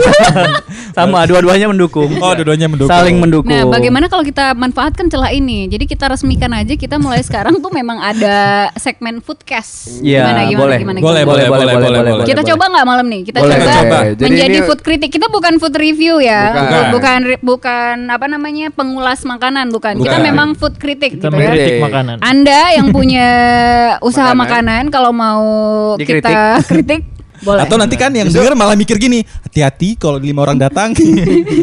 Sama 0.93 1.25
dua-duanya 1.25 1.67
mendukung. 1.67 2.11
Oh, 2.19 2.33
dua-duanya 2.33 2.69
mendukung. 2.69 2.93
Saling 2.93 3.17
mendukung. 3.17 3.49
Nah, 3.49 3.64
bagaimana 3.67 4.07
kalau 4.07 4.23
kita 4.23 4.52
manfaatkan 4.52 5.09
celah 5.09 5.33
ini? 5.33 5.64
Jadi 5.67 5.85
kita 5.87 6.05
resmikan 6.07 6.52
aja 6.52 6.75
kita 6.75 6.99
mulai 6.99 7.23
sekarang 7.23 7.57
tuh 7.57 7.71
memang 7.71 7.97
ada 7.97 8.37
segmen 8.76 9.19
foodcast. 9.19 10.02
Iya, 10.02 10.26
gimana, 10.26 10.41
gimana, 10.45 10.61
boleh. 10.61 10.79
gimana, 10.79 10.99
Boleh, 10.99 11.23
gimana? 11.23 11.33
boleh, 11.33 11.47
boleh, 11.49 11.75
boleh, 11.75 12.00
boleh. 12.12 12.26
Kita 12.26 12.43
coba 12.45 12.64
nggak 12.69 12.87
malam 12.87 13.07
nih? 13.07 13.21
Kita 13.25 13.38
Boleh, 13.41 13.57
coba 13.64 13.76
coba. 13.78 13.99
Jadi 14.12 14.28
menjadi 14.28 14.57
ini- 14.57 14.66
food 14.66 14.81
critic. 14.81 15.11
Kita 15.11 15.26
bukan 15.28 15.52
food 15.57 15.75
review 15.75 16.14
ya, 16.19 16.42
Bukan. 16.49 16.62
Bu- 16.62 16.90
bukan 16.92 17.19
bukan 17.40 17.97
apa 18.07 18.26
namanya 18.26 18.66
pengulas 18.69 19.23
makanan, 19.23 19.69
bukan. 19.69 19.95
Kita 19.97 20.16
Bukan. 20.16 20.23
memang 20.25 20.49
food 20.52 20.76
critic 20.76 21.16
Kita 21.16 21.28
gitu 21.28 21.38
ya. 21.38 21.81
makanan. 21.81 22.16
Anda 22.19 22.61
yang 22.73 22.90
punya 22.90 23.28
usaha 24.09 24.31
Makanan. 24.31 24.40
makanan, 24.42 24.83
kalau 24.88 25.11
mau 25.11 25.42
Dikritik. 25.95 26.26
kita 26.26 26.40
kritik 26.71 27.02
boleh. 27.42 27.61
Atau 27.62 27.76
nanti 27.76 27.94
kan 27.94 28.11
yang 28.11 28.26
denger 28.26 28.54
malah 28.54 28.75
mikir 28.75 28.96
gini, 28.96 29.20
hati-hati 29.42 29.94
kalau 29.94 30.16
lima 30.16 30.40
orang 30.40 30.58
datang 30.64 30.94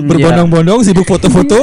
berbondong-bondong 0.04 0.84
sibuk 0.84 1.06
foto-foto, 1.06 1.60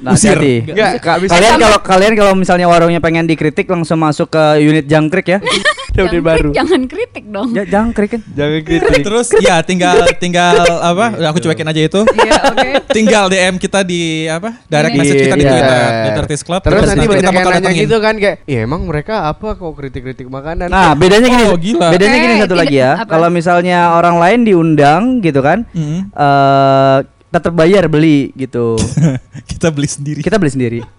Nah, 0.00 0.14
usir. 0.14 0.36
Enggak, 0.38 1.00
Kak 1.00 1.16
bisa. 1.20 1.32
Kalian 1.34 1.54
kalau 1.56 1.78
kalian 1.80 2.12
kalau 2.14 2.32
misalnya 2.34 2.66
warungnya 2.66 2.98
pengen 2.98 3.24
dikritik 3.24 3.68
langsung 3.68 4.00
masuk 4.00 4.30
ke 4.30 4.42
unit 4.58 4.84
jangkrik 4.84 5.28
ya. 5.28 5.38
Jangan 5.88 6.22
baru. 6.22 6.50
jangan 6.54 6.86
kritik 6.86 7.26
dong. 7.26 7.50
Ya, 7.50 7.66
jangkrik 7.66 8.10
kan. 8.14 8.22
Jangan 8.30 8.60
kritik. 8.62 9.02
Terus 9.02 9.34
ya 9.42 9.58
tinggal 9.66 10.06
tinggal 10.14 10.54
apa? 10.78 11.18
Udah 11.18 11.34
aku 11.34 11.42
cuekin 11.42 11.66
aja 11.66 11.80
itu. 11.82 12.00
Iya, 12.14 12.38
oke. 12.44 12.68
tinggal 12.94 13.24
DM 13.26 13.58
kita 13.58 13.82
di 13.82 14.30
apa? 14.30 14.62
Direct 14.70 14.94
Ini. 14.94 14.98
message 15.02 15.20
kita 15.20 15.34
di 15.34 15.42
Iya. 15.42 15.50
Twitter, 15.50 15.80
di 15.82 16.10
Tertis 16.14 16.42
Club. 16.46 16.60
Terus 16.62 16.82
nanti 16.86 17.02
banyak 17.02 17.18
kita 17.18 17.26
yang 17.26 17.34
bakal 17.34 17.50
nanya 17.58 17.70
gitu 17.74 17.96
kan 17.98 18.14
kayak, 18.14 18.36
"Ya 18.46 18.58
emang 18.62 18.86
mereka 18.86 19.26
apa 19.26 19.58
kok 19.58 19.72
kritik-kritik 19.74 20.30
makanan?" 20.30 20.70
Nah, 20.70 20.94
bedanya 20.94 21.26
gini. 21.26 21.44
Oh, 21.50 21.58
gila. 21.58 21.88
Bedanya 21.90 22.18
gini 22.20 22.34
Eh, 22.36 22.40
satu 22.46 22.54
lagi 22.54 22.76
ya. 22.78 22.92
Kalau 23.02 23.26
misalnya 23.60 23.92
orang 23.92 24.16
lain 24.16 24.40
diundang 24.44 25.02
gitu 25.18 25.42
kan, 25.42 25.66
Mm. 25.68 26.00
eh 26.08 26.98
tetap 27.28 27.52
bayar 27.52 27.84
beli 27.86 28.32
gitu. 28.32 28.80
kita 29.50 29.68
beli 29.68 29.84
sendiri. 29.84 30.20
Kita 30.22 30.38
beli 30.38 30.48
sendiri. 30.48 30.80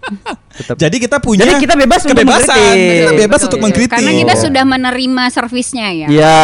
Tetap. 0.50 0.76
Jadi 0.76 0.96
kita 0.98 1.16
punya 1.18 1.42
Jadi 1.42 1.62
kita 1.62 1.72
bebas 1.72 2.02
untuk 2.02 2.20
kebebasan. 2.20 2.52
mengkritik. 2.52 2.98
Kita 3.00 3.12
bebas 3.16 3.24
Betul, 3.32 3.38
untuk 3.40 3.48
betul. 3.48 3.64
mengkritik. 3.64 3.94
Karena 3.96 4.12
kita 4.12 4.34
sudah 4.36 4.64
menerima 4.64 5.24
servisnya 5.30 5.86
ya. 5.88 6.06
Iya, 6.10 6.38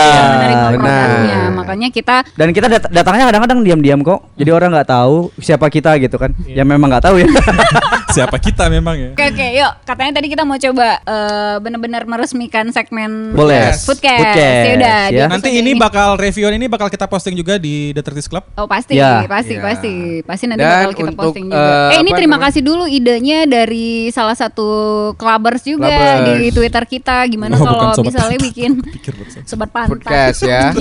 menerima 0.57 0.89
produknya. 0.89 1.39
Makanya 1.53 1.89
kita 1.91 2.17
Dan 2.33 2.49
kita 2.51 2.67
dat- 2.67 2.89
datangnya 2.89 3.27
kadang-kadang 3.27 3.59
diam-diam 3.61 4.01
kok. 4.01 4.31
Jadi 4.35 4.51
orang 4.51 4.73
nggak 4.73 4.89
tahu 4.89 5.31
siapa 5.37 5.67
kita 5.69 5.99
gitu 5.99 6.17
kan. 6.17 6.33
Ya 6.47 6.63
memang 6.63 6.89
nggak 6.89 7.05
tahu 7.05 7.19
ya. 7.19 7.27
Siapa 8.09 8.37
kita 8.37 8.67
memang 8.67 8.95
ya? 8.95 9.11
Oke 9.13 9.25
oke 9.29 9.47
yuk 9.53 9.73
katanya 9.83 10.13
tadi 10.15 10.29
kita 10.29 10.43
mau 10.43 10.55
coba 10.55 10.89
eh, 10.99 11.57
benar-benar 11.59 12.03
meresmikan 12.05 12.71
segmen 12.71 13.33
Boleh. 13.33 13.73
Foodcast. 13.73 13.87
Foodcast, 13.87 14.63
Ya 14.63 14.73
udah. 14.75 15.01
ya. 15.09 15.25
Nanti 15.27 15.51
ini 15.53 15.75
bakal 15.75 16.15
review 16.15 16.47
ini 16.49 16.67
bakal 16.67 16.87
kita 16.87 17.05
posting 17.05 17.35
juga 17.35 17.57
di 17.57 17.91
The 17.91 18.03
Tertis 18.03 18.27
Club. 18.27 18.47
Oh 18.55 18.65
pasti, 18.65 18.95
Ya. 18.95 19.27
pasti, 19.27 19.55
Ya. 19.55 19.63
pasti, 19.63 19.93
pasti 20.23 20.45
nanti 20.47 20.61
Dan 20.61 20.71
bakal 20.87 20.93
kita 20.95 21.11
untuk, 21.11 21.25
posting 21.27 21.45
juga. 21.47 21.59
eh, 21.59 21.91
eh 21.91 21.99
ini 21.99 22.11
apa 22.11 22.17
terima 22.17 22.31
namanya? 22.33 22.47
kasih 22.49 22.63
dulu 22.63 22.85
idenya 22.87 23.39
dari 23.45 23.89
salah 24.09 24.35
satu 24.35 24.69
clubbers 25.15 25.63
juga 25.63 25.89
Clubbers. 25.89 26.27
di 26.39 26.49
Twitter 26.53 26.85
kita. 26.85 27.17
Gimana 27.27 27.55
Oh, 27.57 27.65
kalau 27.65 28.05
misalnya 28.05 28.39
bikin 28.39 28.71
sobat 29.49 29.69
pantat. 29.69 29.91
Foodcast 29.99 30.41
ya. 30.43 30.71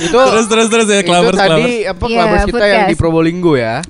Itu 0.00 0.16
Terus 0.16 0.46
terus 0.46 0.66
terus 0.66 0.86
ya 0.86 0.98
itu 0.98 1.06
Clovers 1.06 1.36
tadi 1.36 1.84
apa 1.84 2.02
Iya, 2.02 2.16
clubbers 2.16 2.44
kita 2.46 2.64
yang 2.66 2.84
di. 2.86 2.94
Probolinggo 2.94 3.52
ya. 3.54 3.80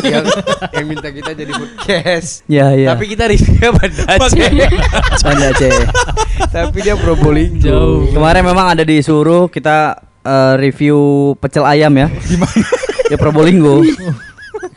yang, 0.00 0.24
yang 0.72 0.86
minta 0.86 1.08
kita 1.08 1.30
jadi 1.32 1.50
foodcast. 1.50 2.07
Iya, 2.48 2.66
iya. 2.74 2.88
Tapi 2.94 3.04
kita 3.06 3.28
reviewnya 3.28 3.70
Banda 3.78 4.02
Aceh. 4.08 4.50
Banda 5.26 5.46
Aceh. 5.52 5.72
Tapi 6.48 6.78
dia 6.80 6.94
Probolinggo. 6.96 8.08
Kemarin 8.10 8.42
memang 8.42 8.72
ada 8.72 8.82
disuruh 8.82 9.46
kita 9.46 10.00
eh, 10.22 10.54
review 10.56 11.32
pecel 11.38 11.64
ayam 11.64 11.92
ya. 11.92 12.08
Gimana? 12.08 12.64
Ya 13.08 13.16
Probolinggo. 13.16 13.84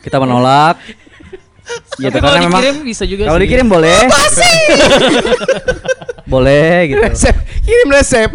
Kita 0.02 0.20
menolak. 0.20 0.76
Gitu 1.96 2.10
Tapi 2.10 2.18
karena 2.18 2.28
kalau 2.28 2.46
memang 2.48 2.60
dikirim 2.60 2.78
bisa 2.84 3.04
juga 3.06 3.22
kalau 3.30 3.38
sih. 3.38 3.44
dikirim 3.46 3.66
boleh. 3.70 3.98
boleh 6.26 6.74
gitu. 6.90 7.02
Resep, 7.06 7.36
kirim 7.64 7.88
resep. 7.92 8.30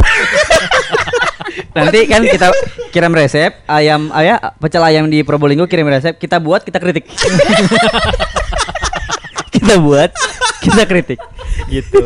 Nanti 1.74 2.00
kan 2.10 2.22
kita 2.26 2.48
kirim 2.90 3.14
resep 3.14 3.52
ayam 3.66 4.10
ayam 4.14 4.38
pecel 4.58 4.82
ayam 4.82 5.06
di 5.10 5.22
Probolinggo 5.22 5.66
kirim 5.66 5.86
resep 5.86 6.18
kita 6.18 6.38
buat 6.42 6.64
kita 6.66 6.78
kritik. 6.82 7.06
kita 9.68 9.76
buat 9.78 10.10
kita 10.64 10.84
kritik 10.88 11.20
gitu. 11.68 12.00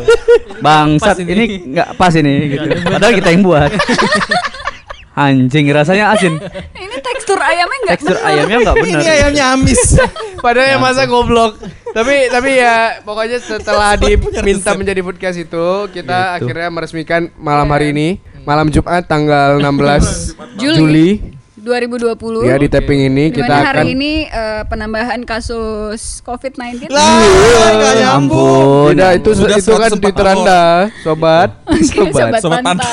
Bangsat 0.58 1.22
ini. 1.22 1.30
ini 1.30 1.44
nggak 1.72 1.88
pas 1.94 2.10
ini 2.12 2.34
gitu. 2.50 2.68
Padahal 2.82 3.12
kita 3.14 3.28
yang 3.30 3.42
buat. 3.46 3.70
Anjing 5.12 5.68
rasanya 5.68 6.10
asin. 6.10 6.40
Ini 6.72 6.96
tekstur 6.98 7.36
ayamnya 7.36 7.78
nggak 7.84 7.92
Tekstur 7.94 8.16
bener. 8.16 8.28
ayamnya 8.32 8.56
nggak 8.64 8.76
benar. 8.80 9.00
Ini 9.04 9.08
ayamnya 9.12 9.44
amis. 9.52 9.80
Padahal 10.40 10.68
yang 10.72 10.82
masa 10.82 11.04
goblok. 11.04 11.60
tapi 11.92 12.32
tapi 12.32 12.56
ya 12.56 13.04
pokoknya 13.04 13.36
setelah 13.36 14.00
diminta 14.00 14.72
menjadi 14.72 15.04
foodcast 15.04 15.36
itu 15.38 15.66
kita 15.92 16.40
Gitu. 16.40 16.48
akhirnya 16.48 16.68
meresmikan 16.72 17.28
malam 17.36 17.68
hari 17.68 17.92
ini 17.92 18.16
malam 18.42 18.72
Jumat 18.72 19.04
tanggal 19.04 19.60
16 19.60 20.32
Juli. 20.56 20.76
Juli 20.80 21.08
2020. 21.62 22.42
ya 22.42 22.56
di 22.56 22.66
tapping 22.66 23.00
ini 23.06 23.24
Di 23.28 23.38
mana 23.38 23.38
kita 23.38 23.54
akan 23.54 23.66
hari 23.72 23.88
ini 23.92 24.12
eh, 24.24 24.62
penambahan 24.66 25.22
kasus 25.22 26.18
COVID-19. 26.20 26.86
Lah, 26.88 27.06
nggak 27.72 27.92
Ya 27.96 28.08
ampun. 28.12 28.90
Tidak, 28.92 29.10
itu 29.16 29.30
Sudah 29.32 29.56
itu 29.56 29.72
kan 29.72 29.90
104 29.90 29.96
Twitter 29.96 30.24
awal. 30.24 30.36
Anda, 30.36 30.62
sobat. 31.00 31.48
Oke, 31.70 32.10
Sobat. 32.10 32.40
Sobat 32.40 32.60
pantau. 32.60 32.90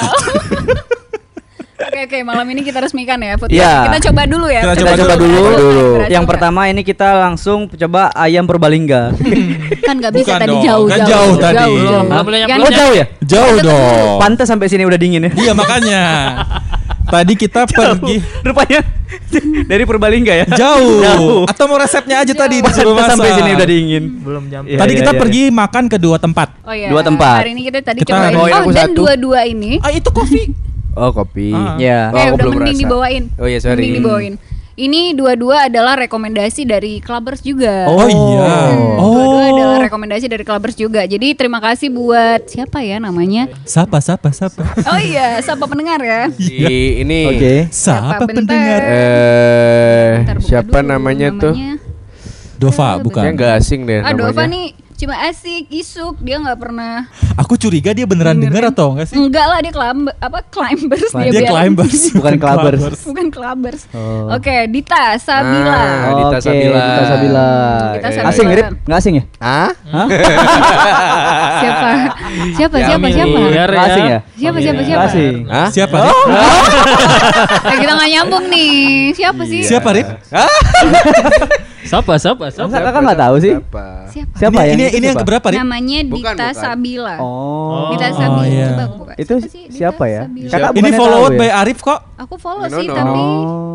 Oke 1.79 2.05
oke 2.05 2.19
malam 2.21 2.43
ini 2.45 2.61
kita 2.61 2.79
resmikan 2.79 3.17
ya 3.17 3.33
food 3.33 3.49
Iya. 3.49 3.87
Kita 3.87 4.11
coba 4.11 4.21
dulu 4.27 4.47
ya. 4.47 4.61
Kita 4.61 4.75
Kita 4.75 4.83
coba 4.99 5.15
dulu. 5.15 5.31
dulu. 5.31 5.49
Dulu. 5.49 5.87
Kita 5.97 6.11
Yang 6.11 6.23
coba. 6.23 6.31
pertama 6.35 6.61
ini 6.67 6.81
kita 6.83 7.07
langsung 7.17 7.59
coba 7.67 8.01
ayam 8.13 8.43
Purbalingga. 8.45 9.15
kan 9.87 9.95
nggak 9.97 10.13
bisa 10.13 10.27
Bukan 10.29 10.39
tadi 10.39 10.53
dong, 10.53 10.63
jauh 10.63 10.85
kan 10.85 10.99
jauh 11.01 11.33
tadi. 11.39 11.65
Belum, 11.71 12.05
Hah? 12.05 12.21
belum 12.21 12.25
boleh 12.25 12.39
Yang- 12.45 12.61
Oh 12.61 12.71
jauh 12.71 12.93
ya? 12.93 13.05
Jauh 13.21 13.55
dong. 13.59 14.15
Pantas 14.19 14.45
sampai 14.45 14.67
sini 14.67 14.83
udah 14.83 14.99
dingin 14.99 15.27
ya. 15.27 15.31
Iya 15.33 15.51
makanya. 15.55 16.01
Tadi 17.09 17.33
kita 17.33 17.65
pergi 17.65 18.15
Rupanya 18.41 18.79
dari 19.65 19.83
Purbalingga 19.83 20.33
ya. 20.33 20.45
jauh. 20.53 21.01
Jauh. 21.01 21.41
Atau 21.45 21.65
mau 21.65 21.75
resepnya 21.75 22.21
aja 22.21 22.33
tadi 22.33 22.61
disuruh 22.61 22.93
masak. 22.93 23.17
sampai 23.17 23.29
sini 23.33 23.49
udah 23.51 23.67
dingin. 23.67 24.03
Belum 24.21 24.43
nyampe. 24.45 24.69
Iya, 24.69 24.77
Tadi 24.77 24.91
iya, 24.93 24.99
kita 25.01 25.11
iya, 25.11 25.19
pergi 25.19 25.41
makan 25.49 25.83
ke 25.85 25.97
dua 25.97 26.17
tempat. 26.17 26.47
Oh 26.61 26.73
iya. 26.73 26.87
Dua 26.87 27.01
tempat. 27.01 27.39
Hari 27.41 27.51
ini 27.51 27.61
kita 27.65 27.79
tadi 27.81 27.99
Kita 27.99 28.13
cobain. 28.13 28.35
Oh 28.35 28.45
aku 28.45 28.69
dan 28.71 28.87
satu. 28.87 28.95
dua-dua 28.95 29.39
ini. 29.43 29.81
Ah 29.81 29.89
itu 29.89 30.09
kopi. 30.09 30.53
Oh, 30.93 31.13
kopi. 31.13 31.53
Ah. 31.53 31.77
Ya. 31.77 32.11
Oh, 32.11 32.17
eh 32.17 32.27
aku 32.27 32.35
udah 32.35 32.43
belum 32.43 32.53
mending 32.55 32.75
merasa. 32.75 32.83
dibawain. 32.83 33.23
Oh 33.37 33.47
iya, 33.47 33.59
sorry. 33.61 33.81
Mending 33.81 33.97
dibawain. 34.01 34.33
Ini 34.79 35.11
dua-dua 35.11 35.67
adalah 35.67 35.99
rekomendasi 35.99 36.63
dari 36.63 36.97
Clubbers 36.97 37.41
juga. 37.41 37.83
Oh, 37.85 38.07
iya. 38.07 38.71
Hmm, 38.71 38.95
Oh. 38.95 39.11
Dua-dua 39.11 39.43
adalah 39.51 39.77
rekomendasi 39.81 40.25
dari 40.25 40.41
Clubbers 40.41 40.73
juga. 40.73 41.03
Jadi 41.03 41.33
terima 41.33 41.59
kasih 41.59 41.89
buat 41.89 42.45
siapa 42.45 42.79
ya 42.79 42.95
namanya? 42.97 43.51
Sapa, 43.63 43.99
sapa, 43.99 44.31
sapa. 44.31 44.63
Oh 44.85 44.97
iya, 44.97 45.39
siapa 45.39 45.63
pendengar 45.63 45.99
ya? 45.99 46.31
Di 46.39 46.55
ini 46.99 47.27
Oke. 47.27 47.53
Sapa 47.69 48.21
Bentar. 48.21 48.27
pendengar. 48.31 48.81
eh 48.81 50.11
Bentar, 50.17 50.37
siapa 50.39 50.77
dulu 50.79 50.89
namanya, 50.89 51.27
tuh? 51.33 51.53
Dova, 52.55 52.75
Kayaknya 52.93 53.03
bukan. 53.03 53.23
nggak 53.35 53.51
asing 53.55 53.81
deh 53.83 53.99
Ah, 53.99 54.11
namanya. 54.11 54.19
Dova 54.25 54.43
nih 54.45 54.65
cuma 54.99 55.15
asik, 55.31 55.71
isuk, 55.71 56.19
dia 56.19 56.35
nggak 56.43 56.59
pernah 56.59 57.07
Aku 57.39 57.55
curiga 57.55 57.95
dia 57.95 58.03
beneran 58.03 58.35
denger 58.35 58.75
atau 58.75 58.91
enggak 58.91 59.07
sih? 59.07 59.15
Enggak 59.15 59.47
lah 59.47 59.63
dia 59.63 59.71
climb 59.71 60.11
apa 60.19 60.43
climbers 60.51 61.07
dia, 61.15 61.31
Dia 61.31 61.39
bilang. 61.39 61.51
climbers. 61.55 62.01
Bukan 62.19 62.35
clubbers. 62.35 62.81
Bukan 63.07 63.27
clubbers. 63.31 63.81
Oh. 63.95 64.27
Oke, 64.35 64.67
Dita 64.67 65.15
Sabila. 65.15 65.71
Ah, 65.71 66.11
Dita 66.19 66.35
Oke, 66.35 66.43
Sabila. 66.43 66.83
Dita 66.83 67.03
Sabila. 67.07 67.47
Dita 67.95 68.09
Sabila. 68.11 68.29
Asing, 68.35 68.47
Rip? 68.51 68.67
Nggak 68.83 68.99
asing 68.99 69.13
ya? 69.15 69.23
Hah? 69.39 69.71
Siapa? 71.63 71.87
Siapa? 72.59 72.75
Ya, 72.75 72.85
siapa? 72.91 73.05
Siapa? 73.07 73.35
familiar 73.39 73.69
Nggak 73.71 73.87
asing 73.87 74.05
ya? 74.05 74.19
Siapa? 74.35 74.57
Siapa? 74.59 74.81
Siapa? 74.83 75.05
asing. 75.07 75.35
Siapa? 75.79 75.97
Kita 77.71 77.91
nggak 77.95 78.09
nyambung 78.19 78.45
nih. 78.51 79.15
Siapa 79.15 79.41
sih? 79.47 79.61
Siapa, 79.63 79.89
Rip? 79.95 80.07
Siapa, 81.89 82.13
siapa, 82.15 82.45
siapa? 82.47 82.69
Masa 82.69 82.77
kakak 82.79 83.01
nggak 83.01 83.19
tahu 83.19 83.35
sih? 83.39 83.53
Siapa? 83.55 83.85
Siapa? 84.07 84.33
Siapa 84.35 84.59
ini, 84.59 84.61
yang 84.61 84.69
ini, 84.69 84.83
itu 84.83 84.93
ini 84.93 85.01
yang 85.01 85.09
siapa? 85.11 85.23
keberapa, 85.23 85.45
Rip? 85.47 85.57
Namanya 85.57 85.97
Bukan, 85.99 86.13
Dita 86.13 86.29
bukan. 86.45 86.53
Sabila. 86.55 87.15
Oh. 87.17 87.89
Dita 87.89 88.07
Sabila. 88.11 88.45
iya. 88.45 88.67
Coba 88.69 88.85
buka. 88.93 89.13
Itu 89.15 89.33
Siapa 89.35 89.49
sih? 89.49 89.63
Siapa 89.69 90.03
ya? 90.05 90.21
Sabila. 90.23 90.49
Kakak 90.49 90.71
Ini 90.71 90.89
followed 90.93 91.17
tahu 91.27 91.39
by 91.39 91.47
ya? 91.47 91.53
Arif 91.59 91.79
kok. 91.79 91.99
Aku 92.19 92.35
follow 92.35 92.67
No, 92.67 92.75
sih 92.75 92.85
no. 92.85 92.93
tapi 92.93 93.09
Aku 93.15 93.25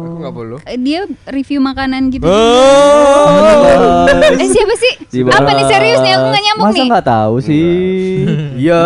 Oh. 0.04 0.20
nggak 0.20 0.32
follow. 0.32 0.58
dia 0.78 1.00
review 1.26 1.58
makanan 1.60 2.02
gitu. 2.08 2.22
Oh. 2.24 4.04
Eh 4.36 4.46
siapa 4.46 4.74
sih? 4.76 4.92
Dibahas. 5.10 5.40
Apa 5.40 5.50
nih 5.50 5.64
serius 5.66 5.98
nih? 5.98 6.12
Aku 6.12 6.26
nggak 6.28 6.42
nyambung 6.44 6.66
Masa 6.66 6.76
nih. 6.76 6.88
nggak 6.88 7.06
tahu 7.06 7.34
sih? 7.40 7.66
Iya. 8.54 8.82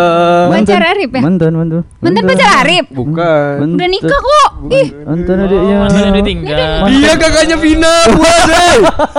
Pacar 0.49 0.81
Arif 0.87 1.09
ya? 1.11 1.21
Mantan, 1.21 1.51
mantan. 1.53 1.81
Mantan 1.99 2.23
pacar 2.25 2.49
Arif. 2.63 2.85
Bukan. 2.89 3.53
Udah 3.69 3.87
nikah 3.87 4.19
kok. 4.19 4.49
Ih, 4.69 4.87
Mantan 5.01 5.37
adiknya. 5.39 5.75
Oh, 5.77 5.87
udah 5.87 6.11
ditinggal. 6.13 6.57
Iya 6.89 7.13
kakaknya 7.15 7.55
Vina, 7.55 7.93
buas 8.09 8.43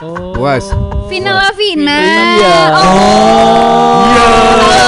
Oh. 0.00 0.32
Buas. 0.32 0.64
Vina 1.12 1.36
Lavina. 1.36 2.00
Iya. 2.40 2.56
Oh. 2.72 4.08
Iya. 4.08 4.24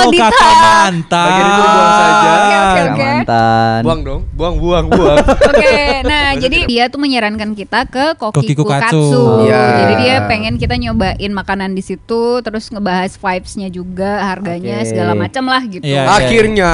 Oh, 0.02 0.10
Dita. 0.10 0.32
kakak 0.32 0.54
mantan. 0.56 1.26
Bagian 1.28 1.46
itu 1.46 1.60
buang 1.62 1.92
saja. 1.92 2.32
Oke, 2.32 2.32
oke, 2.32 2.72
Kakak 2.72 2.88
oke. 2.88 3.04
mantan. 3.04 3.80
Buang 3.84 4.00
dong, 4.02 4.20
buang, 4.32 4.54
buang, 4.56 4.86
buang. 4.88 5.18
Oke, 5.52 5.78
nah 6.02 6.32
jadi 6.34 6.58
dia 6.66 6.84
tuh 6.90 6.98
menyarankan 6.98 7.54
kita 7.54 7.86
ke 7.86 8.16
Koki 8.18 8.56
Kokiku 8.56 8.64
Katsu. 8.66 8.98
Katsu. 8.98 9.22
Iya. 9.46 9.62
Jadi 9.84 9.94
dia 10.00 10.14
pengen 10.26 10.54
kita 10.56 10.74
nyobain 10.80 11.32
makanan 11.32 11.76
di 11.76 11.82
situ, 11.84 12.40
terus 12.40 12.72
ngebahas 12.72 13.14
vibes-nya 13.14 13.68
juga, 13.68 14.26
harganya 14.26 14.80
Oke. 14.82 14.88
segala 14.90 15.12
macam 15.14 15.44
lah 15.46 15.62
gitu. 15.68 15.84
Iya. 15.84 16.02
Akhirnya. 16.08 16.72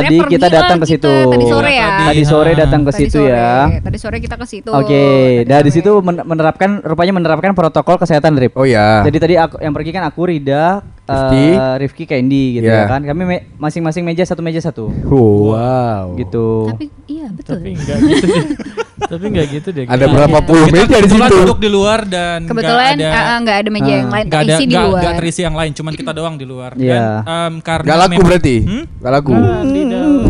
Tadi 0.00 0.16
kita 0.32 0.46
datang 0.48 0.78
ke 0.82 0.86
kita 0.88 0.92
situ. 1.04 1.14
Tadi 1.30 1.44
sore 1.46 1.72
ya. 1.76 1.86
Tadi. 1.86 2.06
Tadi 2.08 2.22
sore 2.24 2.50
datang 2.56 2.80
ke 2.82 2.92
situ 2.96 3.18
ya. 3.22 3.50
Tadi 3.78 3.98
sore 4.00 4.16
kita 4.18 4.34
ke 4.40 4.46
situ. 4.48 4.70
Oke, 4.72 5.04
Tadi 5.44 5.46
dari 5.46 5.70
sore. 5.70 5.76
situ 5.78 5.92
men- 6.00 6.24
menerapkan 6.26 6.70
rupanya 6.82 7.12
menerapkan 7.14 7.52
protokol 7.54 7.73
kesehatan 7.74 8.36
Rip. 8.36 8.54
Oh 8.54 8.62
ya. 8.62 9.02
Jadi 9.02 9.16
tadi 9.16 9.34
aku 9.34 9.58
yang 9.58 9.72
pergi 9.72 9.90
kan 9.90 10.04
aku 10.04 10.20
Rida, 10.24 10.84
Rifki. 11.02 11.44
eh, 11.50 11.74
Rifki, 11.80 12.04
Candy 12.04 12.44
gitu 12.54 12.68
Iya. 12.68 12.78
ya 12.80 12.88
kan. 12.88 13.00
Kami 13.02 13.22
me- 13.24 13.44
masing-masing 13.56 14.02
meja 14.02 14.22
satu 14.22 14.38
meja 14.38 14.60
satu. 14.60 14.92
Wow. 15.04 16.14
Gitu. 16.14 16.70
Tapi 16.70 16.84
iya 17.06 17.26
betul. 17.28 17.58
Tapi 17.58 17.68
enggak 17.72 17.98
gitu 18.00 18.26
deh. 18.26 18.46
Tapi 19.10 19.24
enggak 19.26 19.46
gitu 19.50 19.68
deh. 19.70 19.84
Ada 19.84 19.96
Kita- 20.00 20.14
berapa 20.14 20.38
puluh 20.40 20.64
Kita 20.64 20.76
meja 20.78 20.96
di 20.96 21.08
situ? 21.10 21.34
duduk 21.36 21.58
di 21.58 21.68
luar 21.68 22.00
dan 22.04 22.38
Kebetulan 22.44 22.94
ada 22.94 23.06
ah, 23.06 23.24
ah, 23.26 23.36
nggak 23.40 23.56
ada 23.58 23.68
meja 23.70 23.92
yang 23.92 24.06
Ah. 24.06 24.14
lain 24.14 24.24
nggak 24.24 24.38
ada 24.38 24.46
terisi 24.46 24.64
di 24.64 24.76
luar. 24.76 25.00
nggak 25.00 25.14
terisi 25.18 25.40
yang 25.42 25.54
lain, 25.54 25.70
cuman 25.72 25.92
kita 25.92 26.12
doang 26.12 26.34
di 26.36 26.46
luar. 26.46 26.70
Iya. 26.74 26.94
Dan 26.94 27.02
em, 27.26 27.54
karena 27.60 27.86
Gak 27.86 27.98
laku 28.00 28.20
berarti? 28.22 28.56
Hmm? 28.60 28.84
Gak 28.96 29.12
laku. 29.12 29.32
Di 29.64 29.82
dalam. 29.84 30.22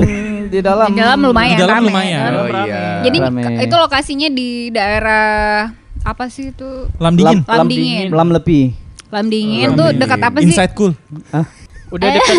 di 0.45 0.61
dalam 0.61 0.89
Di 0.89 0.95
dalam 0.97 1.19
lumayan 1.21 1.51
Di 1.51 1.61
dalam 1.61 1.75
rame. 1.77 1.87
lumayan. 1.89 2.31
Oh 2.33 2.47
iya. 2.63 2.83
Jadi 3.03 3.17
Rame. 3.21 3.43
itu 3.61 3.75
lokasinya 3.77 4.29
di 4.29 4.49
daerah 4.71 5.67
apa 6.05 6.29
sih 6.29 6.53
itu? 6.53 6.71
Lam 7.01 7.17
dingin. 7.17 7.41
Lam, 7.49 7.57
lam 7.65 7.67
dingin. 7.67 8.09
Lam 8.13 8.29
lebih. 8.31 8.65
Lam 9.09 9.27
dingin 9.33 9.69
Lam 9.73 9.79
tuh 9.81 9.89
dingin. 9.89 10.01
dekat 10.05 10.21
apa 10.21 10.39
sih? 10.39 10.47
Inside 10.53 10.73
cool. 10.77 10.93
Hah? 11.33 11.47
Udah 11.89 12.09
dekat 12.11 12.37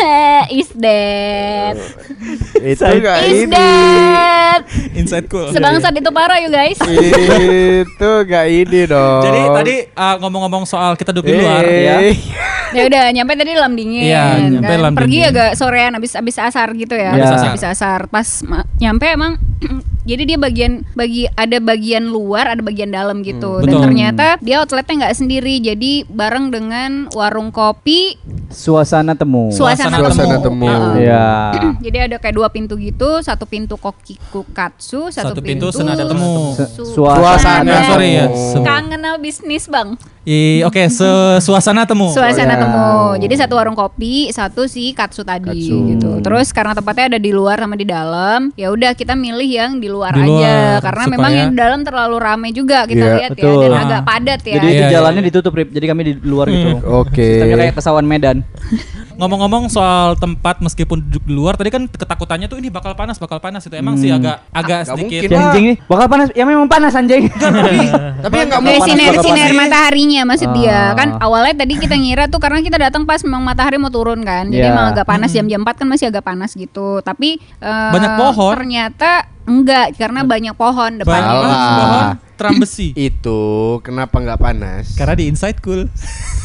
Is 0.60 0.70
that? 0.78 1.76
Itu 2.76 2.84
gak 3.02 3.18
Is 3.26 3.40
ini. 3.42 3.54
that? 3.56 4.62
Inside 4.94 5.26
cool. 5.26 5.50
Sebangsat 5.50 5.96
itu 5.96 6.12
parah 6.12 6.38
you 6.44 6.52
guys. 6.52 6.78
Itu 6.78 8.12
gak 8.28 8.46
ini 8.52 8.86
dong. 8.86 9.24
Jadi 9.26 9.42
tadi 9.50 9.76
uh, 9.96 10.16
ngomong-ngomong 10.22 10.64
soal 10.68 10.94
kita 10.94 11.10
duduk 11.10 11.32
di 11.32 11.40
luar 11.40 11.64
ya. 11.64 11.98
Ya 12.76 12.84
udah 12.86 13.04
nyampe 13.10 13.34
tadi 13.34 13.52
lam 13.54 13.74
dingin. 13.74 14.04
Iya, 14.04 14.24
nyampe 14.52 14.68
kan. 14.68 14.80
lam 14.82 14.94
Pergi 14.94 15.18
dingin. 15.18 15.32
agak 15.32 15.50
sorean 15.56 15.92
habis 15.94 16.12
habis 16.12 16.36
asar 16.36 16.68
gitu 16.72 16.92
ya. 16.92 17.10
Iya. 17.10 17.24
Habis 17.26 17.32
asar. 17.32 17.48
Habis 17.50 17.66
asar. 17.66 18.00
Pas 18.08 18.28
ma- 18.44 18.68
nyampe 18.76 19.06
emang 19.08 19.40
jadi 20.10 20.24
dia 20.26 20.38
bagian 20.38 20.84
bagi 20.92 21.26
ada 21.32 21.58
bagian 21.58 22.06
luar, 22.06 22.46
ada 22.48 22.60
bagian 22.60 22.92
dalam 22.92 23.22
gitu. 23.22 23.58
Hmm, 23.58 23.64
Dan 23.64 23.72
betul. 23.72 23.84
ternyata 23.86 24.26
dia 24.40 24.60
outletnya 24.60 24.96
nggak 25.02 25.16
sendiri. 25.16 25.56
Jadi 25.58 26.04
bareng 26.06 26.52
dengan 26.52 26.92
warung 27.12 27.50
kopi 27.50 28.20
Suasana 28.48 29.16
temu. 29.16 29.50
suasana, 29.50 29.98
Suasana 29.98 30.38
temu. 30.38 30.44
temu. 30.44 30.68
Heeh. 30.68 30.94
Iya. 31.02 31.28
Jadi 31.86 31.98
ada 32.02 32.16
kayak 32.20 32.36
dua 32.36 32.48
pintu 32.48 32.76
gitu, 32.76 33.20
satu 33.20 33.44
pintu 33.44 33.76
kokiku 33.76 34.44
katsu, 34.52 35.08
satu, 35.08 35.32
Satu 35.32 35.40
pintu 35.40 35.72
senada 35.72 36.04
temu. 36.04 36.52
Su- 36.54 36.86
Suasana 36.86 37.72
Eh, 37.72 37.84
sorry 37.88 38.10
ya. 38.14 38.26
Kangen 38.62 39.00
bisnis 39.18 39.66
bang. 39.66 39.96
I- 40.26 40.66
Oke, 40.66 40.90
se- 40.90 41.06
suasana 41.40 41.86
temu. 41.86 42.10
Suasana 42.10 42.54
ya. 42.54 42.60
temu. 42.60 42.86
Jadi 43.16 43.34
satu 43.38 43.54
warung 43.54 43.74
kopi, 43.74 44.30
satu 44.30 44.66
si 44.66 44.90
katsu 44.92 45.22
tadi 45.22 45.70
Katsu. 45.70 45.78
gitu. 45.88 46.10
Terus 46.20 46.50
karena 46.50 46.74
tempatnya 46.74 47.14
ada 47.14 47.20
di 47.22 47.30
luar 47.30 47.58
sama 47.58 47.74
di 47.74 47.86
dalam, 47.86 48.50
ya 48.54 48.70
udah 48.70 48.92
kita 48.92 49.14
milih 49.14 49.46
yang 49.46 49.72
di 49.78 49.86
luar 49.86 50.12
Di 50.12 50.22
aja 50.22 50.28
luar, 50.28 50.82
karena 50.82 51.04
supaya- 51.04 51.14
memang 51.14 51.32
yang 51.32 51.50
di 51.50 51.58
dalam 51.58 51.80
terlalu 51.82 52.18
ramai 52.18 52.50
juga 52.50 52.84
kita 52.84 53.06
Iya, 53.06 53.16
lihat 53.16 53.32
ya 53.32 53.38
betul. 53.38 53.62
dan 53.62 53.72
Ah. 53.72 53.84
agak 53.86 54.02
padat 54.04 54.40
ya. 54.42 54.54
Jadi 54.56 54.66
itu 54.66 54.74
Iya, 54.74 54.82
iya, 54.82 54.92
jalannya 54.92 55.22
iya. 55.22 55.28
ditutup 55.30 55.54
Rip. 55.54 55.70
Jadi 55.70 55.86
kami 55.86 56.02
di 56.02 56.14
luar 56.20 56.48
gitu. 56.50 56.70
Oke. 56.84 57.22
Sistemnya 57.38 57.58
kayak 57.62 57.76
kesawan 57.76 58.04
Medan. 58.04 58.38
Ngomong-ngomong 59.16 59.68
soal 59.68 60.14
tempat 60.16 60.60
meskipun 60.60 61.00
duduk 61.02 61.24
di 61.24 61.34
luar, 61.34 61.54
tadi 61.54 61.70
kan 61.70 61.86
ketakutannya 61.86 62.46
tuh 62.46 62.58
ini 62.58 62.68
bakal 62.68 62.92
panas, 62.92 63.16
bakal 63.16 63.38
panas 63.38 63.64
itu. 63.64 63.74
Emang 63.74 63.96
sih 63.96 64.10
agak 64.10 64.44
agak 64.50 64.80
Gak 64.82 64.88
sedikit. 64.92 65.22
mungkin. 65.24 65.30
Ya, 65.32 65.40
anjing 65.46 65.66
nih 65.66 65.78
bakal 65.82 66.08
panas. 66.08 66.28
Ya 66.32 66.44
memang 66.44 66.68
panas 66.68 66.92
anjing. 66.92 67.32
Tapi 68.24 68.36
yang 68.36 68.50
gak 68.50 68.60
mau 68.60 68.72
panas 68.72 68.88
sinar 68.88 69.14
sinar 69.18 69.52
mataharinya 69.52 70.22
maksud 70.26 70.50
dia 70.54 70.74
Ah. 70.76 70.92
kan 70.94 71.10
awalnya 71.18 71.56
tadi 71.58 71.78
kita 71.78 71.96
ngira 71.96 72.26
tuh 72.26 72.38
karena 72.38 72.60
kita 72.60 72.76
datang 72.76 73.04
pas 73.04 73.22
memang 73.22 73.42
matahari 73.42 73.76
mau 73.76 73.88
turun 73.88 74.20
kan 74.20 74.46
jadi 74.46 74.68
Iya. 74.68 74.74
emang 74.74 74.86
agak 74.92 75.06
panas 75.06 75.32
jam-jam 75.32 75.62
4 75.62 75.72
kan 75.76 75.88
masih 75.88 76.06
agak 76.08 76.22
panas 76.22 76.52
gitu 76.52 77.00
tapi 77.00 77.40
eh, 77.40 77.92
Banyak 77.92 78.12
pohon. 78.16 78.54
ternyata 78.54 79.12
enggak 79.44 79.94
karena 79.94 80.22
banyak 80.22 80.54
pohon 80.54 80.92
Banyak 80.96 81.02
depannya 81.02 81.32
Salah. 81.32 81.78
pohon 81.78 82.06
teram 82.36 82.54
besi. 82.58 82.92
Itu 83.08 83.40
kenapa 83.80 84.18
nggak 84.18 84.38
panas? 84.38 84.92
Karena 84.94 85.14
di 85.14 85.26
inside 85.26 85.58
cool. 85.60 85.88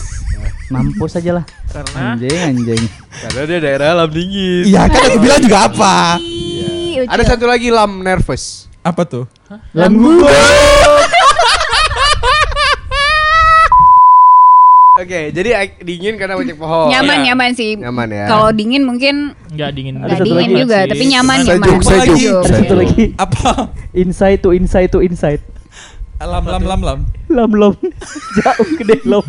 Mampus 0.71 1.19
aja 1.19 1.35
lah. 1.35 1.45
Karena 1.67 2.15
Anjing 2.15 2.31
anjing. 2.31 2.83
Karena 3.11 3.43
dia 3.45 3.59
daerah 3.61 3.91
lam 3.97 4.09
dingin. 4.09 4.65
Iya 4.65 4.87
kan 4.87 5.03
aku 5.05 5.19
bilang 5.19 5.41
juga 5.41 5.59
apa? 5.67 5.95
Lucu. 6.17 7.07
Ada 7.07 7.23
satu 7.27 7.45
lagi 7.45 7.69
lam 7.69 8.01
nervous. 8.01 8.71
Apa 8.81 9.03
tuh? 9.03 9.25
Lam 9.73 9.93
gua. 9.93 10.31
Oke, 14.93 15.33
jadi 15.33 15.51
dingin 15.81 16.15
karena 16.15 16.37
banyak 16.37 16.55
pohon. 16.55 16.93
nyaman 16.93 17.17
Iya. 17.17 17.33
nyaman 17.33 17.51
sih 17.51 17.73
Nyaman 17.73 18.09
ya. 18.11 18.27
kalau 18.29 18.53
dingin 18.53 18.85
mungkin 18.85 19.33
enggak 19.49 19.71
dingin. 19.73 19.95
Ada 19.97 20.03
nggak 20.03 20.13
satu 20.13 20.27
dingin 20.29 20.45
lagi. 20.45 20.61
juga 20.61 20.79
tapi 20.85 21.05
nyaman 21.09 21.37
Sejuk, 21.39 21.49
nyaman 21.57 21.81
sejuk, 21.81 22.05
Sejuk. 22.13 22.43
Ada 22.43 22.53
satu 22.53 22.75
lagi. 22.77 23.05
Apa? 23.17 23.51
Inside 23.93 24.39
to 24.39 24.51
inside 24.53 24.91
to 24.91 25.01
inside. 25.01 25.41
Lam 26.21 26.45
lam 26.45 26.61
lam 26.69 26.81
lam. 26.85 27.07
Lam 27.33 27.51
lom. 27.57 27.75
Jauh 28.37 28.69
gede 28.77 29.01
lom. 29.09 29.25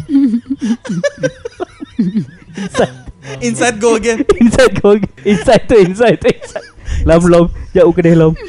inside 1.95 2.91
Inside 3.39 3.79
go 3.79 3.95
again. 3.95 4.27
inside 4.43 4.75
go 4.83 4.99
inside 5.23 5.63
to 5.71 5.79
inside 5.79 6.19
to 6.19 6.27
inside. 6.27 6.67
Lam 7.07 7.23
lom. 7.31 7.47
Jauh 7.71 7.95
gede 7.95 8.11
lom. 8.11 8.35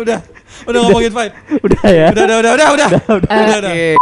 Udah. 0.00 0.20
Udah 0.68 0.80
ngomongin 0.84 1.12
fight. 1.16 1.32
Udah 1.64 1.88
ya. 1.88 2.12
Udah 2.12 2.24
udah 2.28 2.36
udah 2.36 2.52
udah 2.52 2.68
udah. 2.76 2.88
Udah 3.24 3.56
udah. 3.56 3.72
Oke. 3.72 3.96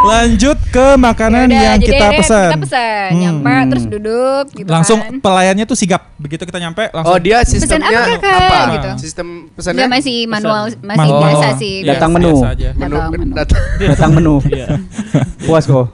Lanjut 0.00 0.56
ke 0.66 0.96
makanan 0.96 1.44
Yaudah, 1.44 1.60
yang 1.62 1.76
jadi 1.76 1.92
kita 1.92 2.06
pesan. 2.16 2.48
Kita 2.48 2.60
pesan, 2.62 3.08
Hmm. 3.10 3.20
nyampe 3.20 3.52
terus 3.68 3.84
duduk 3.84 4.44
gitu 4.50 4.64
Langsung 4.66 4.98
kan. 4.98 5.20
pelayannya 5.20 5.64
tuh 5.64 5.76
sigap. 5.76 6.08
Begitu 6.16 6.40
kita 6.42 6.56
nyampe 6.56 6.88
langsung. 6.88 7.12
Oh 7.12 7.20
dia 7.20 7.44
sistemnya 7.44 7.84
apa, 8.00 8.16
Kakak? 8.16 8.32
apa? 8.40 8.58
Gitu. 8.72 8.90
Sistem 9.04 9.26
pesannya 9.52 9.76
Enggak 9.76 9.92
masih 9.92 10.16
manual, 10.24 10.62
masih 10.74 11.00
Manual. 11.04 11.20
biasa 11.20 11.46
Oh. 11.46 11.52
sih. 11.54 11.74
Iya, 11.78 11.92
Datang 11.92 12.10
menu. 12.10 12.32
aja. 12.32 12.68
menu 12.72 12.96
Datang 12.96 13.10
menu. 13.12 13.34
datang 13.36 13.60
Datang 13.78 14.10
menu. 14.10 14.34
Iya. 14.50 14.66
Puas 15.42 15.64
kok. 15.64 15.86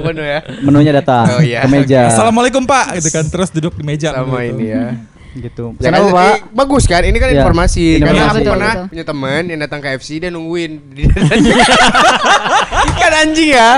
menu 0.00 0.22
ya. 0.24 0.38
Menunya 0.64 0.92
datang 0.94 1.26
Oh, 1.28 1.42
iya. 1.44 1.60
ke 1.60 1.68
meja. 1.68 2.00
Assalamualaikum 2.08 2.64
Pak, 2.64 2.96
gitu 2.96 3.08
kan 3.10 3.24
terus 3.26 3.52
duduk 3.52 3.76
di 3.76 3.84
meja. 3.84 4.16
Sama 4.16 4.40
gitu. 4.40 4.56
ini 4.56 4.66
ya. 4.66 4.84
Gitu. 5.36 5.64
Ya 5.78 5.90
kan, 5.90 6.00
Pak? 6.08 6.26
eh, 6.26 6.36
bagus 6.50 6.84
kan? 6.84 7.00
Ini 7.00 7.14
kan 7.14 7.28
Iya. 7.28 7.34
informasi. 7.38 7.84
Karena 7.94 8.08
Informasi. 8.08 8.26
aku 8.26 8.38
Betul, 8.38 8.50
pernah 8.50 8.72
betul. 8.72 8.88
punya 8.88 9.04
teman 9.04 9.42
yang 9.46 9.58
datang 9.60 9.78
ke 9.78 9.88
FC 9.94 10.08
dia 10.16 10.28
nungguin. 10.28 10.72
kan 12.96 13.12
anjing 13.14 13.48
ya. 13.52 13.70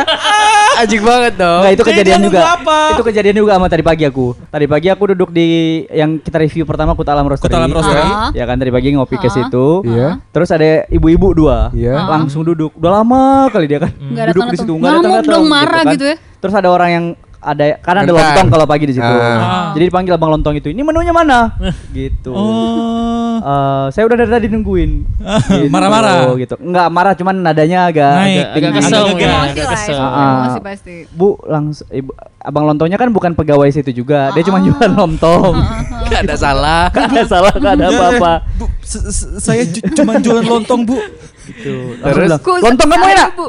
Anjing 0.77 1.03
banget 1.03 1.33
dong. 1.35 1.61
Enggak 1.61 1.73
itu 1.73 1.81
Jadi 1.81 1.91
kejadian 1.93 2.17
dia 2.17 2.27
juga. 2.29 2.41
apa? 2.55 2.79
Itu 2.93 3.03
kejadian 3.03 3.35
juga 3.37 3.51
sama 3.53 3.67
tadi 3.67 3.83
pagi 3.83 4.05
aku. 4.05 4.27
Tadi 4.49 4.65
pagi 4.67 4.87
aku 4.89 5.03
duduk 5.11 5.29
di 5.31 5.47
yang 5.91 6.17
kita 6.17 6.37
review 6.39 6.65
pertama 6.65 6.93
Kuta 6.95 7.13
Alam 7.13 7.27
Roastery. 7.27 7.51
Kuta 7.51 7.57
Alam 7.59 7.71
Roastery. 7.73 8.01
Ah. 8.01 8.29
Ya 8.33 8.45
kan 8.45 8.57
tadi 8.57 8.71
pagi 8.71 8.89
ngopi 8.93 9.17
ke 9.17 9.25
Ah. 9.25 9.33
situ. 9.33 9.67
Iya. 9.85 10.09
Terus 10.31 10.49
ada 10.49 10.85
ibu-ibu 10.89 11.27
dua. 11.35 11.69
Iya. 11.73 11.95
Ah. 11.97 12.07
Langsung 12.17 12.43
duduk. 12.43 12.73
Udah 12.75 12.91
lama 12.97 13.49
kali 13.51 13.65
dia 13.67 13.79
kan. 13.81 13.91
Nggak 13.93 14.25
duduk 14.33 14.43
di 14.49 14.57
situ 14.57 14.73
nggak 14.73 14.89
Ngamuk 14.89 15.03
datang-datang 15.03 15.35
dong, 15.35 15.47
marah 15.49 15.83
kan. 15.83 15.93
gitu 15.95 16.05
ya. 16.07 16.17
Terus 16.39 16.55
ada 16.55 16.69
orang 16.71 16.91
yang 16.91 17.05
ada 17.39 17.65
karena 17.79 18.01
ada 18.03 18.11
Bentar. 18.11 18.25
lontong 18.27 18.49
kalau 18.51 18.67
pagi 18.67 18.85
di 18.85 18.95
situ. 18.95 19.07
Ah. 19.07 19.71
Jadi 19.71 19.85
dipanggil 19.87 20.15
Bang 20.15 20.31
Lontong 20.33 20.55
itu. 20.55 20.69
Ini 20.69 20.83
menunya 20.83 21.11
mana? 21.11 21.55
gitu. 21.95 22.35
Oh. 22.35 23.39
Eh, 23.39 23.87
saya 23.89 24.05
udah 24.05 24.17
dari 24.17 24.31
tadi 24.33 24.47
nungguin. 24.49 24.91
Gitu, 25.49 25.71
Marah-marah. 25.71 26.35
gitu. 26.35 26.59
Enggak 26.59 26.89
marah 26.89 27.15
cuman 27.15 27.35
nadanya 27.39 27.87
agak 27.87 28.11
Naik. 28.17 28.45
agak 28.51 28.71
kesel 28.75 29.03
Agak 29.05 29.15
kesel. 29.15 29.39
Agak 29.47 29.67
kesel. 29.71 29.95
ya. 29.95 30.03
Ah. 30.05 30.35
emosi 30.37 30.61
pasti. 30.61 30.95
Bu 31.09 31.29
langsung 31.43 31.87
ibu 31.89 32.11
Abang 32.39 32.65
Lontongnya 32.65 32.97
kan 32.97 33.09
bukan 33.09 33.33
pegawai 33.33 33.69
situ 33.69 33.95
juga. 33.95 34.31
Dia 34.33 34.41
Ah. 34.41 34.47
cuma 34.47 34.59
jualan 34.59 34.93
lontong. 34.93 35.55
Gak 36.11 36.21
ada 36.25 36.35
salah. 36.35 36.89
Gak 36.89 37.07
ada 37.07 37.23
salah, 37.23 37.53
gak 37.53 37.73
ada 37.75 37.85
apa-apa. 37.87 38.33
Bu, 38.57 38.65
se- 38.81 39.05
se- 39.07 39.31
saya 39.39 39.63
cuma 39.93 40.17
jualan 40.17 40.43
lontong, 40.43 40.81
Bu. 40.83 40.97
Gitu. 41.45 41.95
Terus? 42.01 42.29
Lontong 42.43 42.89
kamu 42.89 43.07
enak? 43.07 43.31
Bu. 43.33 43.47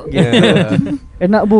Enak 1.17 1.41
bu. 1.45 1.60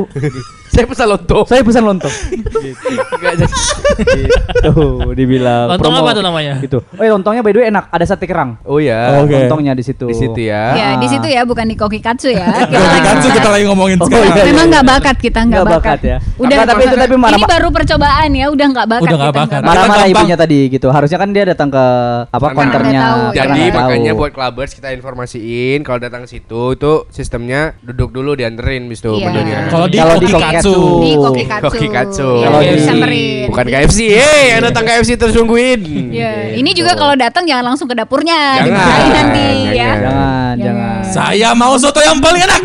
Saya 0.80 0.88
pesan 0.88 1.08
lontong. 1.10 1.44
Saya 1.46 1.62
pesan 1.62 1.84
lontong. 1.84 2.14
gitu. 2.56 2.88
Gak 3.20 3.34
jadi. 3.36 3.54
gitu. 4.00 4.84
Dibilang. 5.12 5.66
Lontong 5.70 5.92
promo. 5.92 6.02
apa 6.02 6.12
tuh 6.14 6.24
namanya? 6.24 6.54
Gitu. 6.60 6.80
Oh 6.80 7.04
ya 7.04 7.12
lontongnya 7.12 7.42
by 7.42 7.52
the 7.52 7.60
way 7.60 7.68
enak. 7.68 7.86
Ada 7.90 8.06
sate 8.08 8.26
kerang. 8.26 8.56
Oh 8.64 8.80
ya. 8.80 9.20
Oke. 9.20 9.36
Lontongnya 9.36 9.74
di 9.74 9.84
situ. 9.84 10.08
Di 10.08 10.16
situ 10.16 10.40
ya. 10.42 10.72
Ya 10.72 10.88
di 10.96 11.08
situ 11.08 11.28
ya 11.28 11.44
bukan 11.44 11.66
di 11.66 11.76
Koki 11.76 12.00
Katsu 12.00 12.32
ya. 12.32 12.48
Kita 12.64 12.80
lagi 12.80 13.02
Katsu 13.04 13.28
kita 13.30 13.50
lagi 13.50 13.64
ngomongin 13.66 13.98
Oh, 13.98 14.08
sekarang. 14.08 14.32
iya. 14.32 14.44
Memang 14.46 14.66
nggak 14.70 14.86
bakat 14.88 15.18
kita 15.18 15.40
nggak 15.42 15.52
Nggak 15.52 15.66
bakat. 15.70 15.98
bakat 15.98 16.00
ya. 16.02 16.18
Udah 16.38 16.58
tapi 16.64 16.82
itu 16.82 16.96
tapi 16.98 17.16
marah- 17.18 17.36
Ini 17.36 17.44
baru 17.46 17.68
percobaan 17.70 18.30
ya, 18.32 18.46
udah 18.48 18.68
nggak 18.70 18.88
bakat. 18.88 19.04
Udah 19.04 19.18
nggak 19.18 19.30
kita, 19.30 19.42
bakat. 19.44 19.62
Marah-marah 19.62 20.08
ibunya 20.08 20.38
tadi 20.38 20.60
gitu. 20.70 20.88
Harusnya 20.90 21.18
kan 21.18 21.30
dia 21.30 21.44
datang 21.44 21.68
ke 21.68 21.86
apa 22.26 22.48
konternya. 22.54 23.02
ya. 23.30 23.44
Jadi 23.44 23.62
makanya 23.70 24.12
buat 24.14 24.32
clubbers 24.32 24.72
kita 24.72 24.94
informasiin 24.94 25.84
kalau 25.84 26.00
datang 26.00 26.24
ke 26.24 26.30
situ 26.30 26.62
itu 26.72 26.92
sistemnya 27.10 27.76
duduk 27.82 28.10
dulu 28.10 28.32
dianterin 28.34 28.88
bis 28.88 29.02
tuh 29.02 29.16
Iya. 29.16 29.26
menunya. 29.28 29.58
Kalau 29.68 29.86
di 29.86 29.98
Koki 30.00 30.28
Katsu. 30.70 30.78
Kokikatsu. 30.80 31.02
Di 31.02 31.12
Koki 31.16 31.44
Katsu. 31.44 31.64
Koki 31.66 31.88
Katsu. 31.90 32.30
Ya, 32.30 32.46
Kalau 32.46 32.60
biar 32.60 32.70
di- 32.70 32.78
disamperin. 32.78 33.46
Bukan 33.50 33.66
KFC, 33.68 33.98
eh 34.12 34.42
yang 34.48 34.62
datang 34.62 34.84
KFC 34.84 35.10
terus 35.16 35.34
nungguin. 35.34 35.80
Ya, 36.10 36.32
Gitu. 36.46 36.60
ini 36.60 36.72
juga 36.74 36.92
kalau 36.94 37.16
datang 37.16 37.44
jangan 37.44 37.66
langsung 37.66 37.86
ke 37.86 37.96
dapurnya, 37.96 38.62
Jangan. 38.62 39.10
nanti 39.10 39.46
ya. 39.66 39.72
Jangan. 39.74 40.00
Jangan, 40.00 40.54
jangan. 40.60 41.00
Saya 41.04 41.50
mau 41.52 41.74
soto 41.76 41.98
yang 41.98 42.20
paling 42.20 42.42
enak. 42.42 42.62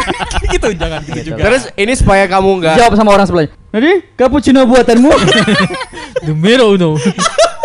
gitu 0.52 0.68
jangan 0.74 1.00
gitu 1.02 1.32
juga. 1.32 1.40
Terus 1.42 1.62
ini 1.74 1.92
supaya 1.92 2.24
kamu 2.26 2.50
nggak 2.60 2.74
Jawab 2.76 2.92
sama 2.94 3.10
orang 3.10 3.24
sebelahnya. 3.24 3.50
Jadi 3.72 3.90
cappuccino 4.14 4.60
buatanmu. 4.64 5.10
Numero 6.26 6.70
uno. 6.70 6.96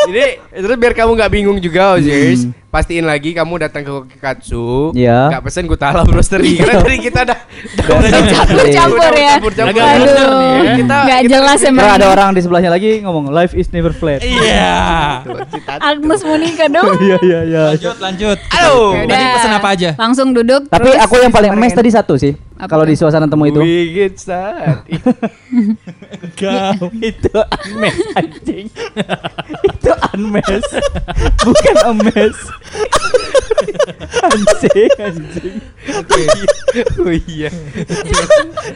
Ini 0.03 0.23
terus 0.51 0.77
biar 0.77 0.93
kamu 0.93 1.11
nggak 1.13 1.31
bingung 1.31 1.57
juga 1.57 1.95
Ozers, 1.95 2.49
pastiin 2.71 3.03
lagi 3.03 3.35
kamu 3.35 3.53
datang 3.59 3.83
ke 3.83 3.91
Kokikatsu, 3.91 4.95
Iya. 4.95 5.27
nggak 5.27 5.43
pesen 5.43 5.67
Gutalam 5.67 6.07
Roastery 6.07 6.55
karena 6.55 6.79
tadi 6.79 6.97
kita 7.01 7.19
udah 7.21 7.39
Udah 7.91 8.21
Campur-campur 8.31 9.11
ya. 9.11 9.33
Nih 9.37 9.75
ya. 9.75 9.85
Aduh, 9.91 10.63
Kita- 10.79 11.03
nggak 11.03 11.19
kita- 11.19 11.29
jelas 11.29 11.59
Karena 11.59 11.75
emang. 11.75 11.91
ada 11.93 12.07
orang 12.09 12.29
di 12.31 12.39
sebelahnya 12.39 12.71
lagi 12.71 12.89
ngomong 13.01 13.27
life 13.29 13.51
is 13.51 13.67
never 13.69 13.91
flat. 13.91 14.23
Iya. 14.23 14.71
Agnes 15.77 16.23
Monica 16.23 16.65
dong. 16.65 16.95
Iya 17.01 17.17
iya 17.21 17.39
iya. 17.43 17.63
Lanjut 17.75 17.97
lanjut. 17.99 18.37
Aduh. 18.49 18.93
Tadi 19.03 19.23
pesan 19.35 19.51
apa 19.51 19.67
aja? 19.69 19.89
Langsung 19.97 20.27
duduk. 20.31 20.61
Tapi 20.65 20.87
terus 20.87 21.03
aku 21.03 21.15
yang 21.17 21.29
paling 21.29 21.51
samperin. 21.51 21.75
tadi 21.75 21.89
satu 21.91 22.13
sih. 22.15 22.33
Kalau 22.61 22.85
di 22.85 22.93
suasana 22.93 23.25
temu 23.25 23.43
itu. 23.43 23.57
Wigit 23.57 24.15
saat 24.15 24.85
Kau 26.39 26.87
itu 27.01 27.33
unmes 27.65 27.97
anjing. 28.13 28.65
itu 29.61 29.91
unmes. 30.13 30.65
Bukan 31.41 31.75
emes. 31.89 32.37
Anjing 34.31 34.91
anjing. 34.97 35.55
Oh 37.01 37.13
iya. 37.13 37.49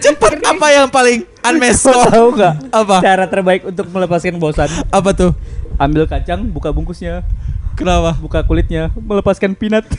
Cepet 0.01 0.33
apa 0.43 0.67
yang 0.73 0.87
paling 0.91 1.23
unmeso? 1.41 1.91
Kau 1.93 2.09
tahu 2.11 2.27
nggak? 2.35 2.53
Apa? 2.73 2.95
Cara 3.01 3.25
terbaik 3.29 3.61
untuk 3.67 3.87
melepaskan 3.89 4.37
bosan. 4.41 4.69
Apa 4.91 5.15
tuh? 5.15 5.31
Ambil 5.75 6.07
kacang, 6.07 6.47
buka 6.47 6.71
bungkusnya, 6.71 7.27
Kenapa? 7.75 8.15
buka 8.15 8.39
kulitnya, 8.47 8.87
melepaskan 8.95 9.51
peanut. 9.59 9.83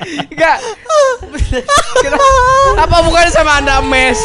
Enggak. 0.00 0.56
apa 2.76 2.96
bukan 3.04 3.26
sama 3.28 3.60
Anda 3.60 3.84
mes? 3.84 4.18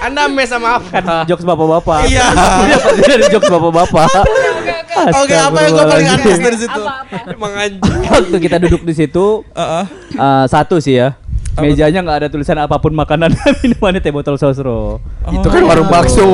Anda 0.00 0.28
mes 0.28 0.48
sama 0.48 0.78
apa? 0.78 0.88
Kan 0.90 1.04
jokes 1.24 1.44
bapak-bapak. 1.44 2.08
Iya. 2.08 2.26
Dari 3.08 3.24
jokes 3.32 3.48
bapak-bapak. 3.48 4.08
Oke, 4.94 5.34
apa 5.34 5.58
yang 5.58 5.72
kau 5.74 5.84
paling 5.84 6.06
Astagfirullahaladzim. 6.06 6.38
dari 6.40 6.58
situ? 6.58 6.80
Emang 7.26 7.52
anjing. 7.52 7.82
Waktu 8.06 8.36
kita 8.38 8.56
duduk 8.62 8.82
di 8.86 8.94
situ, 8.94 9.42
Heeh. 9.52 9.84
eh, 10.14 10.44
satu 10.46 10.78
sih 10.78 10.96
ya. 10.96 11.18
Mejanya 11.54 12.02
nggak 12.02 12.18
ada 12.18 12.28
tulisan 12.28 12.58
apa 12.58 12.82
pun 12.82 12.90
makanan 12.90 13.30
minumannya 13.62 14.02
teh 14.02 14.10
botol 14.10 14.34
sosro. 14.34 14.98
Itu 15.30 15.46
kan 15.46 15.62
warung 15.62 15.86
bakso. 15.86 16.26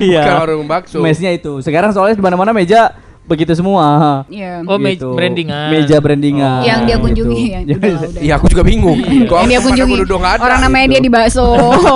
Iya. 0.00 0.40
Warung 0.40 0.64
bakso. 0.64 1.00
Mesnya 1.00 1.32
itu. 1.32 1.60
Sekarang 1.60 1.92
soalnya 1.92 2.16
di 2.16 2.24
mana-mana 2.24 2.52
meja 2.52 2.92
begitu 3.28 3.52
semua. 3.52 4.24
Iya. 4.26 4.64
Oh, 4.64 4.74
me- 4.74 4.96
brandingan. 4.96 5.68
Meja 5.70 5.96
brandingan. 5.98 6.64
Yang 6.64 6.80
dia 6.80 6.88
gitu. 6.90 7.04
kunjungi 7.04 7.44
yang 7.46 7.62
udah, 7.68 7.76
udah. 7.78 8.20
Iya, 8.24 8.32
aku 8.34 8.46
juga 8.48 8.62
bingung. 8.62 8.98
Kok 8.98 9.36
yang 9.36 9.46
dia 9.46 9.58
aku 9.58 9.66
kunjungi 9.68 9.94
nggak 10.00 10.32
ada. 10.32 10.42
orang 10.42 10.60
namanya 10.60 10.84
gitu. 10.84 10.94
dia 10.94 11.00
di 11.00 11.10
bakso 11.10 11.46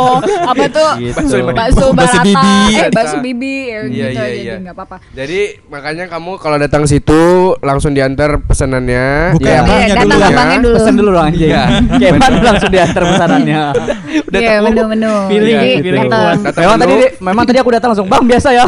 apa 0.53 0.65
tuh 0.69 0.91
Gitu. 1.01 1.19
Bakso 1.51 1.87
bakso 1.91 1.91
barata 1.93 2.23
bibi. 2.23 2.55
eh 2.73 2.89
bakso 2.91 3.17
bibi 3.19 3.55
ya 3.65 3.73
Iya, 3.73 3.81
gitu 3.83 3.97
iya, 3.97 4.07
aja 4.07 4.23
iya. 4.23 4.37
jadi 4.45 4.61
nggak 4.63 4.75
apa-apa 4.77 4.97
Jadi 5.13 5.41
makanya 5.67 6.05
kamu 6.07 6.33
kalau 6.37 6.57
datang 6.57 6.83
situ 6.85 7.23
langsung 7.59 7.91
diantar 7.91 8.39
pesanannya. 8.43 9.33
Buka 9.33 9.43
Iya. 9.43 9.53
yang 9.53 9.65
Iya, 9.65 9.73
banyak 9.73 9.89
datang 9.89 10.07
dulu 10.07 10.21
ya. 10.23 10.59
dulu 10.59 10.77
Pesen 10.77 10.95
dulu 10.95 11.11
dong 11.11 11.25
anjing. 11.25 11.49
Iya. 11.49 11.63
Kayak 11.95 12.13
mana 12.15 12.37
langsung 12.45 12.71
diantar 12.71 13.03
pesanannya. 13.05 13.63
Udah 14.29 14.41
Iya 14.41 14.51
tahu. 14.53 14.65
menu-menu 14.67 15.15
datang. 16.05 16.21
kuat. 16.23 16.37
Datang 16.43 16.63
Memang 16.63 16.79
tadi 16.79 16.95
memang 17.19 17.45
tadi 17.45 17.59
aku 17.59 17.71
datang 17.71 17.89
langsung, 17.91 18.07
"Bang, 18.07 18.25
biasa 18.25 18.49
ya." 18.51 18.65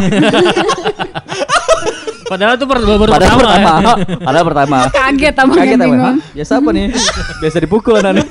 Padahal 2.25 2.53
itu 2.57 2.65
baru 2.65 2.83
baru 2.97 3.13
Padahal 3.13 3.37
pertama. 3.37 3.61
pertama, 3.61 3.93
ya. 3.95 4.17
padahal 4.27 4.45
pertama. 4.47 4.79
kaget 4.89 5.35
abang 5.37 5.57
Kaget 5.57 5.79
Hah? 5.79 6.17
Biasa 6.33 6.53
apa 6.57 6.71
nih? 6.73 6.87
Biasa 7.45 7.57
dipukul 7.61 7.95
anak. 7.97 8.27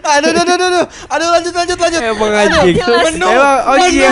Aduh, 0.00 0.30
aduh, 0.30 0.42
aduh, 0.42 0.54
aduh, 0.56 0.84
aduh, 0.86 1.28
lanjut, 1.30 1.54
lanjut, 1.54 1.78
lanjut. 1.78 2.00
Emang 2.00 2.32
anjing. 2.32 2.76
Menu, 2.78 3.26
Emang 3.26 3.58
oh 3.66 3.76
iya. 3.86 4.10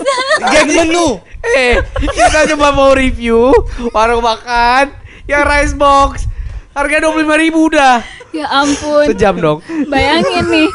geng 0.52 0.70
menu. 0.70 1.06
Eh, 1.40 1.80
kita 1.96 2.44
coba 2.52 2.68
mau 2.70 2.90
review 2.92 3.52
warung 3.90 4.20
makan 4.20 4.92
yang 5.24 5.44
rice 5.44 5.72
box. 5.72 6.24
Harga 6.70 7.02
25.000 7.02 7.42
ribu 7.42 7.66
udah. 7.66 7.98
ya 8.30 8.46
ampun 8.46 9.10
Sejam 9.10 9.34
dong. 9.34 9.58
bayangin 9.90 10.46
nih 10.46 10.70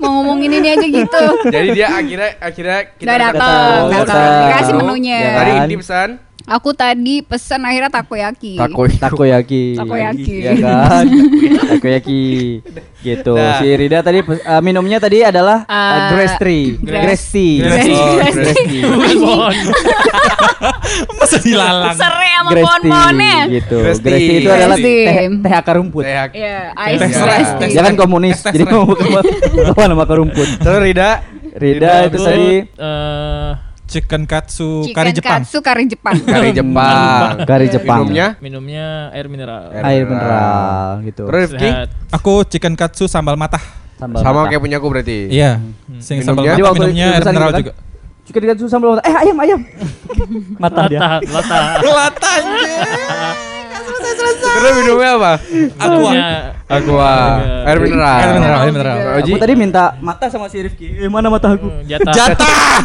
mau 0.00 0.16
ngomongin 0.16 0.48
ini 0.48 0.68
aja 0.72 0.86
gitu 0.88 1.24
Jadi 1.44 1.76
dia 1.76 1.92
akhirnya 1.92 2.30
akhirnya 2.40 2.78
kita 2.96 3.04
Nggak 3.04 3.20
datang, 3.20 3.80
datang. 3.92 4.40
Dikasih 4.48 4.74
menunya. 4.74 5.16
Ya 5.20 5.30
Tadi 5.36 5.50
kan? 5.52 5.60
Indi 5.60 5.76
pesan 5.76 6.08
aku 6.46 6.70
tadi 6.72 7.26
pesen 7.26 7.62
akhirnya 7.66 7.90
takoyaki 7.90 8.54
Takoyaki. 8.56 9.64
Takoyaki. 9.76 10.34
Ya 10.42 10.54
kan? 10.58 11.04
Takoyaki. 11.76 12.24
Gitu. 13.02 13.34
Nah. 13.34 13.58
Si 13.62 13.66
Rida 13.74 14.02
tadi 14.02 14.22
eh, 14.22 14.62
minumnya 14.62 14.98
tadi 14.98 15.22
adalah 15.22 15.66
uh, 15.66 16.10
Grace 16.14 16.38
Grace 16.82 17.26
tea. 17.30 17.62
Pohon. 19.18 19.54
Masa 21.18 21.36
dilalang. 21.42 21.94
Serai 21.98 22.30
sama 22.38 22.50
pohon-pohonnya 22.54 23.36
gitu. 23.50 23.76
Tea. 24.02 24.42
itu 24.42 24.50
adalah 24.50 24.76
teh, 24.78 25.06
teh 25.42 25.52
akar 25.54 25.74
rumput. 25.78 26.02
Teh 26.02 26.14
ice 26.94 27.06
tes, 27.10 27.48
tea. 27.60 27.74
Dia 27.74 27.82
kan 27.82 27.94
komunis, 27.98 28.38
jadi 28.42 28.64
mau 28.66 28.86
kawan 28.94 29.88
sama 29.94 30.02
akar 30.06 30.16
rumput. 30.22 30.48
Terus 30.62 30.78
Rida 30.82 31.10
Rida 31.56 31.92
itu 32.10 32.18
tadi 32.20 32.50
eh, 32.68 33.50
Chicken 33.86 34.26
katsu 34.26 34.82
Chicken 34.82 34.98
kari 34.98 35.10
Jepang. 35.14 35.40
katsu 35.46 35.58
kari 35.62 35.84
Jepang 35.86 36.16
kari 36.34 36.50
Jepang. 36.50 37.30
kari 37.46 37.66
Jepang. 37.70 37.98
Minumnya 38.02 38.26
minumnya 38.42 38.84
air 39.14 39.26
mineral. 39.26 39.70
air 39.72 40.02
mineral 40.02 41.06
gitu. 41.06 41.22
Rifki 41.30 41.70
Sehat. 41.70 41.88
Aku 42.10 42.42
chicken 42.42 42.74
katsu 42.74 43.06
sambal 43.06 43.38
matah. 43.38 43.62
Sambal 43.96 44.20
sama 44.20 44.42
mata. 44.42 44.50
kayak 44.50 44.60
punya 44.60 44.76
aku 44.82 44.88
berarti. 44.90 45.30
Iya. 45.30 45.62
Sing 46.02 46.18
sambal 46.20 46.42
Minumnya? 46.44 46.58
Jadi 46.58 46.62
matah 46.62 46.74
minumnya 46.82 47.06
air 47.08 47.22
mineral 47.24 47.48
kan? 47.48 47.60
juga. 47.62 47.72
Juga 48.26 48.38
dikasih 48.42 48.66
sambal 48.66 48.88
mata. 48.92 49.02
Eh 49.06 49.14
ayam 49.22 49.36
ayam. 49.38 49.60
mata 50.62 50.80
dia. 50.90 50.98
Lata, 50.98 51.22
lata. 51.30 51.58
Lata 51.86 52.30
anjir. 52.42 52.66
Terus 54.56 54.72
minumnya 54.82 55.10
apa? 55.14 55.32
Aqua. 55.78 56.12
Aqua. 56.66 57.12
Air 57.68 57.78
mineral. 57.78 58.16
Air 58.18 58.30
mineral, 58.34 58.58
air 58.58 58.72
mineral. 58.72 58.96
Aku 59.20 59.38
tadi 59.38 59.54
minta 59.54 59.94
mata 60.00 60.26
sama 60.26 60.50
si 60.50 60.58
Rifki. 60.58 61.06
Eh 61.06 61.10
mana 61.12 61.30
mata 61.30 61.54
aku? 61.54 61.68
Hmm, 61.70 61.86
Jatah. 61.86 62.14
Jatah. 62.14 62.78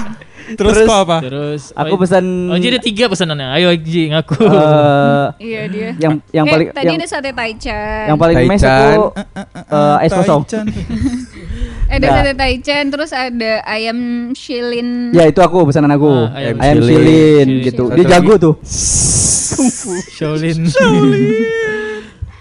Terus, 0.53 0.75
kok 0.81 0.99
apa? 1.01 1.17
Terus 1.19 1.61
Aku 1.71 1.93
oh, 1.93 1.99
pesan 1.99 2.25
Oh, 2.47 2.57
jadi 2.57 2.75
ada 2.75 2.81
tiga 2.81 3.05
pesanannya. 3.05 3.47
Ayo 3.51 3.69
Ji 3.75 4.09
ngaku. 4.09 4.35
eh, 4.39 5.25
Iya 5.39 5.61
dia. 5.67 5.89
yang 5.97 6.13
yang 6.29 6.45
Eh, 6.45 6.51
paling 6.51 6.67
tadi 6.71 6.85
yang, 6.85 6.97
ada 6.97 7.07
sate 7.07 7.31
taichan. 7.31 8.03
yang 8.07 8.17
paling 8.17 8.35
mes 8.43 8.61
aku 8.61 9.03
eh, 9.69 9.97
es 10.01 10.11
kosong. 10.11 10.41
Taichan. 10.43 10.65
Eh, 11.87 11.93
ada 11.93 12.05
Nah. 12.05 12.15
sate 12.17 12.33
taichan 12.33 12.83
terus 12.87 13.11
ada 13.11 13.51
ayam 13.63 13.97
shilin. 14.31 15.11
Ya 15.11 15.25
itu 15.25 15.39
aku 15.39 15.63
pesanan 15.65 15.91
aku. 15.91 16.07
Ah, 16.27 16.39
ayam 16.39 16.55
ayam 16.57 16.77
shilin. 16.77 16.87
shilin 16.87 17.47
Shilin. 17.47 17.65
gitu. 17.65 17.83
Satu 17.85 17.95
Dia 17.95 18.05
jago 18.09 18.33
tuh. 18.37 18.53
Shaolin. 20.11 20.57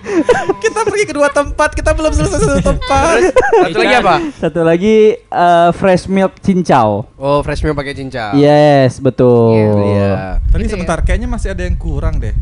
kita 0.64 0.80
pergi 0.86 1.04
ke 1.06 1.14
dua 1.14 1.28
tempat, 1.28 1.76
kita 1.76 1.92
belum 1.92 2.12
selesai 2.12 2.40
satu 2.40 2.60
tempat. 2.64 3.16
Satu 3.36 3.78
lagi 3.78 3.94
apa? 4.00 4.14
Satu 4.40 4.60
lagi 4.64 4.96
eh, 5.16 5.68
fresh 5.76 6.08
milk 6.08 6.40
cincau. 6.40 7.04
Oh, 7.20 7.40
fresh 7.44 7.60
milk 7.62 7.76
pakai 7.76 7.92
cincau. 7.92 8.34
Yes, 8.36 8.98
betul. 8.98 9.84
Iya. 9.84 10.40
Tadi 10.48 10.64
Gitu 10.64 10.72
ya? 10.72 10.74
sebentar, 10.76 10.98
kayaknya 11.04 11.28
masih 11.28 11.52
ada 11.52 11.62
yang 11.64 11.76
kurang 11.76 12.18
deh. 12.18 12.32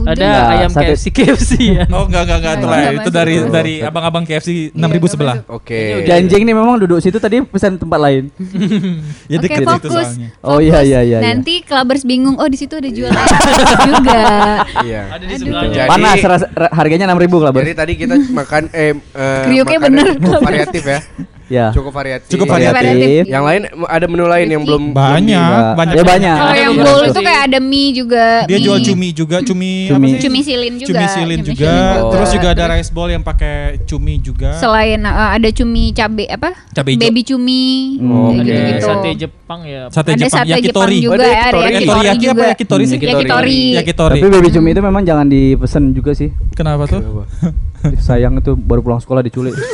Udah. 0.00 0.12
ada 0.12 0.24
Nggak, 0.24 0.46
ayam 0.50 0.70
sate- 0.70 0.86
KFC 0.88 1.04
KFC 1.10 1.50
ya. 1.72 1.84
Oh 1.94 2.04
enggak 2.04 2.22
enggak 2.22 2.38
enggak 2.38 2.52
itu 2.52 2.58
Nggak, 2.58 2.68
lah. 2.68 2.78
nggak 2.78 2.92
Itu 2.92 3.00
masuk. 3.00 3.14
dari 3.14 3.34
Oh. 3.34 3.48
dari 3.48 3.74
abang-abang 3.80 4.24
KFC 4.24 4.48
Iya, 4.48 4.64
6000 4.72 4.78
nggak 4.78 5.10
sebelah. 5.10 5.36
Oke. 5.48 5.80
Janjing 6.04 6.42
nih 6.42 6.54
memang 6.54 6.76
duduk 6.76 6.98
situ 6.98 7.16
tadi 7.16 7.36
pesan 7.42 7.76
tempat 7.76 7.98
lain. 7.98 8.24
Ya 9.26 9.36
Oke, 9.36 9.44
deket 9.44 9.60
situ 9.60 9.68
fokus. 9.84 9.92
soalnya. 10.08 10.28
Oh, 10.40 10.58
iya, 10.58 10.80
iya, 10.80 11.00
iya, 11.00 11.18
iya. 11.18 11.18
Nanti 11.20 11.60
clubbers 11.60 12.02
bingung, 12.02 12.34
oh 12.34 12.46
di 12.46 12.56
situ 12.56 12.74
ada 12.74 12.88
jual 12.88 13.08
ayam 13.08 13.40
juga. 13.90 14.22
Iya. 14.80 15.02
Ada 15.10 15.24
di 15.24 15.34
sebelahnya. 15.34 15.84
Panas 15.86 16.18
harganya 16.70 17.06
6000 17.06 17.14
lah, 17.38 17.50
Bos. 17.50 17.60
Jadi 17.60 17.72
tadi 17.74 17.92
kita 17.94 18.14
makan 18.30 18.62
eh, 18.70 18.92
eh 18.94 19.42
Kriuknya 19.44 19.78
makanan 19.78 20.06
bener. 20.16 20.40
variatif 20.40 20.82
ya. 20.82 20.98
Ya. 21.48 21.72
Cukup 21.72 21.90
variatif. 21.90 22.28
Cukup 22.28 22.44
Variatif. 22.46 22.76
variatif. 22.76 23.22
Yang 23.24 23.44
lain 23.44 23.60
ada 23.82 24.04
menu 24.04 24.24
lain 24.24 24.46
yang 24.46 24.62
belum 24.62 24.82
Banyak, 24.92 25.48
Iya. 25.48 25.72
banyak. 25.74 25.94
Ya 25.94 26.04
banyak. 26.04 26.36
Kalau 26.36 26.52
Ada 26.52 26.60
yang 26.60 26.74
bowl 26.76 26.98
sih. 26.98 27.08
itu 27.08 27.20
kayak 27.24 27.42
ada 27.44 27.58
mie 27.58 27.88
juga. 27.90 28.24
Dia 28.44 28.54
mie. 28.54 28.64
jual 28.64 28.78
cumi 28.84 29.08
juga, 29.10 29.36
cumi 29.40 29.72
Cumi. 29.86 29.90
apa 29.90 30.14
sih? 30.14 30.20
Cumi 30.22 30.38
silin 30.40 30.74
juga. 30.76 30.88
Cumi 30.88 31.04
silin 31.08 31.38
Cumi 31.38 31.48
juga. 31.48 31.64
silin 31.64 31.80
juga. 31.80 32.10
Terus 32.12 32.28
juga 32.30 32.48
ada 32.50 32.64
rice 32.70 32.90
ball 32.90 33.08
yang 33.08 33.24
pakai 33.24 33.56
cumi 33.82 34.14
juga. 34.18 34.50
Selain 34.54 35.00
uh, 35.00 35.30
ada 35.32 35.48
cumi 35.48 35.82
cabe 35.90 36.24
apa? 36.26 36.50
Cabe 36.70 36.88
hijau. 36.92 37.02
Baby 37.02 37.20
cumi. 37.24 37.64
Hmm, 37.96 38.04
kayak 38.04 38.28
oke. 38.28 38.44
gitu-gitu. 38.44 38.84
Sate 38.84 39.10
Jepang 39.16 39.60
ya. 39.64 39.82
Sate 39.88 40.10
ada 40.10 40.18
Jepang, 40.18 40.30
sate 40.30 40.44
Jepang 40.44 40.60
yakitori. 40.60 40.98
juga 40.98 41.14
Ada 41.14 41.24
ya, 41.24 41.32
ada 41.32 41.58
yakitori. 41.58 41.64
yakitori 41.64 42.04
Yakitori 42.04 42.18
juga. 42.20 42.30
apa 42.30 42.52
yakitori 42.52 42.84
sih? 42.84 42.98
Yakitori. 43.00 43.60
Yakitori. 43.74 44.18
Tapi 44.18 44.28
baby 44.30 44.48
cumi 44.50 44.68
itu 44.70 44.82
memang 44.82 45.02
jangan 45.02 45.26
dipesen 45.26 45.82
juga 45.90 46.12
sih. 46.12 46.28
Kenapa 46.52 46.84
tuh? 46.84 47.24
Sayang 47.98 48.36
itu 48.36 48.52
baru 48.52 48.80
pulang 48.80 49.00
sekolah 49.00 49.22
diculik. 49.22 49.56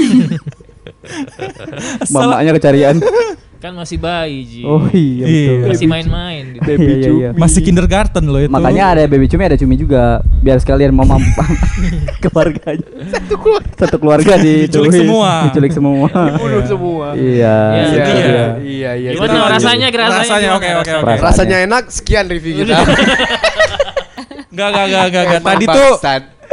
Mamanya 2.14 2.52
kecarian. 2.52 2.96
Kan 3.56 3.72
masih 3.72 3.96
bayi 3.96 4.44
Ji. 4.44 4.60
Oh 4.60 4.84
iya 4.92 5.24
Iya. 5.24 5.52
betul. 5.56 5.68
Masih 5.72 5.86
main-main 5.88 6.44
gitu. 6.52 6.68
Iya, 6.68 6.76
iya, 6.76 7.08
iya. 7.08 7.28
Masih 7.32 7.64
kindergarten 7.64 8.20
loh 8.28 8.36
itu. 8.36 8.52
Makanya 8.52 8.84
ada 8.92 9.02
baby 9.08 9.24
cumi 9.24 9.48
ada 9.48 9.56
cumi 9.56 9.74
juga 9.74 10.20
biar 10.44 10.60
sekalian 10.60 10.92
mama 10.92 11.16
keluarganya. 12.22 12.84
Satu 13.08 13.40
keluarga. 13.40 13.72
Satu 13.72 13.96
keluarga 13.96 14.36
di 14.36 14.68
Diculik 14.68 14.92
semua. 14.92 15.48
Diculik 15.48 15.72
semua. 15.72 16.08
Dibunuh 16.12 16.62
semua. 16.68 17.06
Iya. 17.16 17.56
Iya, 17.72 17.84
iya. 17.88 18.04
dia. 18.04 18.44
Iya, 18.60 18.90
iya. 19.00 19.10
Gimana 19.16 19.48
rasanya? 19.48 19.88
Rasanya, 19.88 20.12
Rasanya, 20.12 20.48
oke, 20.52 20.60
oke, 20.60 20.68
rasanya? 20.68 21.00
oke. 21.00 21.08
Rasanya. 21.08 21.24
Rasanya 21.24 21.56
enak, 21.64 21.82
sekian 21.88 22.24
review 22.28 22.52
kita. 22.60 22.76
Enggak, 24.52 24.68
enggak, 24.76 24.84
enggak, 25.08 25.24
enggak. 25.24 25.40
Tadi 25.40 25.64
tuh 25.64 25.92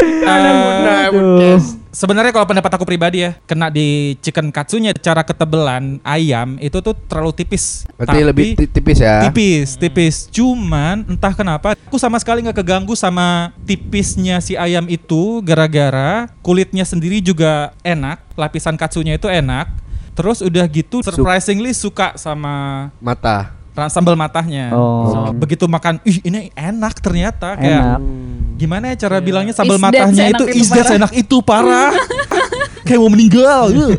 Nah. 0.01 1.80
Sebenarnya 1.91 2.31
kalau 2.31 2.47
pendapat 2.47 2.71
aku 2.71 2.87
pribadi 2.87 3.27
ya, 3.27 3.35
kena 3.43 3.67
di 3.67 4.15
chicken 4.23 4.47
katsunya 4.47 4.95
cara 4.95 5.27
ketebelan 5.27 5.99
ayam 6.07 6.55
itu 6.63 6.79
tuh 6.79 6.95
terlalu 6.95 7.35
tipis. 7.35 7.83
Berarti 7.99 8.15
Tapi- 8.15 8.29
lebih 8.31 8.47
ti- 8.55 8.71
tipis 8.71 8.97
ya. 9.03 9.27
Tipis, 9.27 9.75
tipis. 9.75 10.15
Cuman 10.31 11.03
entah 11.03 11.35
kenapa 11.35 11.75
aku 11.75 11.99
sama 11.99 12.15
sekali 12.15 12.47
nggak 12.47 12.63
keganggu 12.63 12.95
sama 12.95 13.51
tipisnya 13.67 14.39
si 14.39 14.55
ayam 14.55 14.87
itu 14.87 15.43
gara-gara 15.43 16.31
kulitnya 16.39 16.87
sendiri 16.87 17.19
juga 17.19 17.75
enak, 17.83 18.23
lapisan 18.39 18.79
katsunya 18.79 19.19
itu 19.19 19.27
enak. 19.27 19.67
Terus 20.15 20.39
udah 20.39 20.63
gitu 20.71 21.03
surprisingly 21.03 21.75
suka 21.75 22.15
sama 22.15 22.87
Mata. 23.03 23.51
Sambal 23.87 24.13
matahnya. 24.13 24.69
Oh. 24.69 25.07
So, 25.07 25.17
begitu 25.33 25.65
makan, 25.65 25.97
ih 26.03 26.21
ini 26.21 26.51
enak 26.51 26.99
ternyata 26.99 27.55
kayak 27.55 27.95
Enak. 27.95 27.99
gimana 28.55 28.91
ya 28.91 28.95
cara 28.99 29.17
bilangnya 29.17 29.51
sambal 29.51 29.75
Is 29.75 29.81
matahnya 29.81 30.23
itu 30.29 30.43
is 30.51 30.67
that 30.67 30.83
parah? 30.83 30.97
enak 30.99 31.11
itu 31.15 31.37
parah. 31.39 31.91
kayak 32.85 32.99
mau 32.99 33.07
meninggal. 33.07 33.71
uh. 33.71 33.93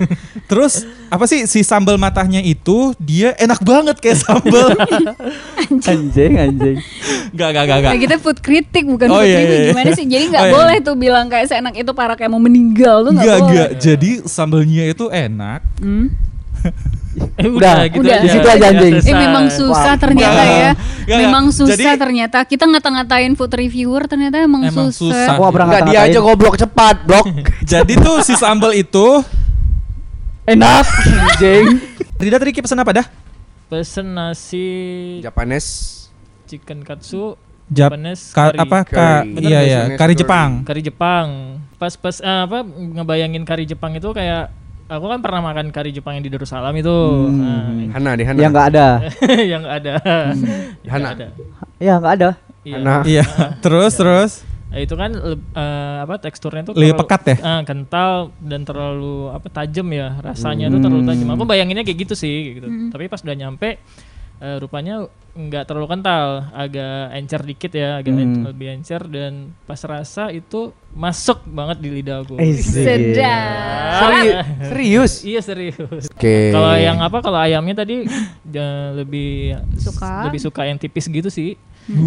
Terus 0.45 0.85
apa 1.09 1.25
sih 1.25 1.45
si 1.45 1.62
sambal 1.62 1.97
matahnya 1.97 2.38
itu 2.38 2.92
dia 2.99 3.33
enak 3.35 3.59
banget 3.59 3.97
kayak 3.97 4.21
sambal. 4.21 4.68
Anjing 5.88 6.33
anjing. 6.37 6.77
Gak 7.33 7.51
gak 7.51 7.64
gak 7.64 7.79
gak. 7.81 7.90
Nah, 7.90 7.99
kita 7.99 8.16
food 8.18 8.38
kritik 8.38 8.85
bukan 8.85 9.09
Oh, 9.09 9.18
food 9.18 9.27
iya, 9.27 9.38
review 9.40 9.57
iya. 9.57 9.68
gimana 9.71 9.90
sih? 9.92 10.05
Jadi 10.05 10.25
nggak 10.29 10.42
Oh, 10.42 10.47
iya. 10.47 10.55
boleh 10.55 10.77
tuh 10.79 10.95
bilang 10.95 11.27
kayak 11.27 11.47
seenak 11.49 11.75
itu 11.75 11.90
parah 11.90 12.12
kayak 12.12 12.29
mau 12.29 12.38
meninggal 12.38 13.01
tuh 13.03 13.12
nggak 13.12 13.25
Gak 13.25 13.38
boleh. 13.38 13.55
gak. 13.57 13.71
Jadi 13.79 14.11
sambalnya 14.27 14.85
itu 14.87 15.05
enak. 15.09 15.61
Hmm? 15.79 16.07
Eh, 17.37 17.44
Udah, 17.44 17.85
gitu 17.87 18.01
udah. 18.01 18.16
aja. 18.16 18.25
Di 18.25 18.29
situ 18.31 18.48
aja, 18.48 18.66
anjing. 18.68 18.94
Eh 18.98 19.12
memang 19.12 19.44
susah 19.46 19.92
Wah, 19.92 20.01
ternyata 20.01 20.42
ya. 20.42 20.70
Enggak, 20.72 21.18
memang 21.20 21.44
susah 21.51 21.77
Jadi- 21.77 22.01
ternyata. 22.01 22.38
Kita 22.42 22.64
ngata-ngatain 22.64 23.33
food 23.35 23.53
reviewer 23.53 24.09
ternyata 24.09 24.40
emang, 24.40 24.64
Emang 24.64 24.88
susah. 24.88 25.12
susah. 25.12 25.37
Gak 25.37 25.53
pernah 25.53 25.81
dia 25.85 26.01
aja 26.03 26.18
goblok 26.18 26.57
cepat, 26.57 27.05
blok. 27.05 27.29
Jadi 27.68 27.92
tuh 27.96 28.20
si 28.20 28.33
sambal 28.33 28.72
itu 28.72 29.20
Enak. 30.42 30.85
Anjing. 31.29 31.66
Rida 32.16 32.37
tadi 32.37 32.51
pesan 32.55 32.79
apa 32.79 32.92
dah? 32.92 33.07
Pesen 33.68 34.12
nasi 34.12 34.66
Japanes. 35.20 35.66
chicken 36.44 36.81
katsu, 36.83 37.33
Jap, 37.66 37.96
Japanese 37.96 38.29
ka- 38.31 38.53
curry. 38.53 38.59
apa 38.61 38.79
ka, 38.85 39.11
iya 39.25 39.59
iya 39.62 39.81
kari. 39.96 40.12
Jepang. 40.12 40.61
Kari 40.62 40.81
Jepang. 40.83 41.57
Pas 41.77 41.92
pas 41.92 42.12
eh, 42.14 42.40
apa 42.42 42.61
ngebayangin 42.62 43.40
kari 43.42 43.64
Jepang 43.64 43.92
itu 43.92 44.05
kayak 44.11 44.53
aku 44.92 45.07
kan 45.09 45.18
pernah 45.18 45.40
makan 45.42 45.66
kari 45.68 45.90
Jepang 45.90 46.14
yang 46.14 46.24
di 46.24 46.31
Darussalam 46.31 46.74
itu. 46.74 46.96
Nah, 47.33 47.64
Hana 47.90 48.12
di 48.12 48.22
Hana. 48.22 48.38
Yang 48.38 48.52
nggak 48.52 48.68
ada. 48.68 48.87
yang 49.52 49.64
ada. 49.64 49.94
Yang 50.81 50.92
Hana. 50.92 51.09
ada. 51.11 51.26
Ya 51.78 51.94
nggak 51.96 52.14
ada. 52.14 52.31
Iya. 52.62 52.76
Hana. 52.78 52.94
Iya. 53.05 53.24
terus 53.64 53.92
terus 53.94 54.33
Nah, 54.72 54.81
itu 54.81 54.96
kan 54.96 55.12
eh, 55.12 55.37
apa 56.00 56.16
teksturnya 56.16 56.64
tuh 56.64 56.72
Lebih 56.72 56.96
terlalu- 56.96 57.00
pekat 57.05 57.22
ya? 57.26 57.37
eh, 57.37 57.61
kental 57.62 58.12
dan 58.40 58.64
terlalu 58.64 59.28
apa 59.28 59.44
tajam 59.46 59.85
ya 59.87 60.16
rasanya 60.18 60.68
tuh 60.68 60.81
terlalu 60.81 61.05
tajam. 61.05 61.28
Aku 61.31 61.44
bayanginnya 61.44 61.85
kayak 61.85 62.09
gitu 62.09 62.14
sih 62.16 62.57
gitu. 62.57 62.68
Tapi 62.88 63.05
pas 63.05 63.20
udah 63.20 63.37
nyampe 63.37 63.76
eh, 64.42 64.59
rupanya 64.59 65.07
nggak 65.33 65.64
terlalu 65.64 65.88
kental, 65.88 66.44
agak 66.52 66.94
encer 67.14 67.40
dikit 67.40 67.72
ya, 67.72 67.96
agak 67.96 68.12
Hmm. 68.12 68.44
lebih 68.44 68.68
encer 68.74 69.00
dan 69.07 69.57
pas 69.64 69.81
rasa 69.81 70.28
itu 70.28 70.68
masuk 70.92 71.40
banget 71.46 71.81
di 71.81 71.88
lidah 71.88 72.20
aku. 72.20 72.37
Eh, 72.37 72.52
Sedap. 72.52 73.96
Seri- 73.96 74.35
serius. 74.62 75.12
Iya 75.22 75.40
serius. 75.40 76.05
Oke. 76.11 76.52
Kalau 76.52 76.74
yang 76.74 77.00
apa 77.00 77.18
kalau 77.18 77.38
ayamnya 77.38 77.81
tadi 77.81 78.05
lebih 78.92 79.57
Suka. 79.74 80.28
lebih 80.28 80.40
suka 80.42 80.62
yang 80.64 80.76
tipis 80.76 81.07
gitu 81.07 81.28
sih 81.28 81.57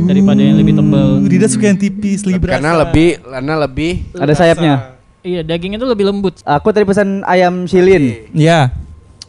daripada 0.06 0.39
yang 0.39 0.56
lebih 0.56 0.78
tebal. 0.78 1.26
Rida 1.26 1.48
suka 1.48 1.65
yang 1.65 1.80
tipis 1.80 2.24
lebih 2.24 2.45
karena 2.45 2.71
berasa. 2.71 2.82
lebih 2.86 3.10
karena 3.21 3.54
lebih 3.58 3.91
Ada 4.13 4.34
sayapnya. 4.36 4.74
Iya 5.21 5.41
dagingnya 5.41 5.82
tuh 5.82 5.89
lebih 5.89 6.06
lembut. 6.06 6.45
Aku 6.45 6.69
tadi 6.69 6.86
pesan 6.86 7.26
ayam 7.26 7.65
silin. 7.65 8.30
Iya. 8.32 8.69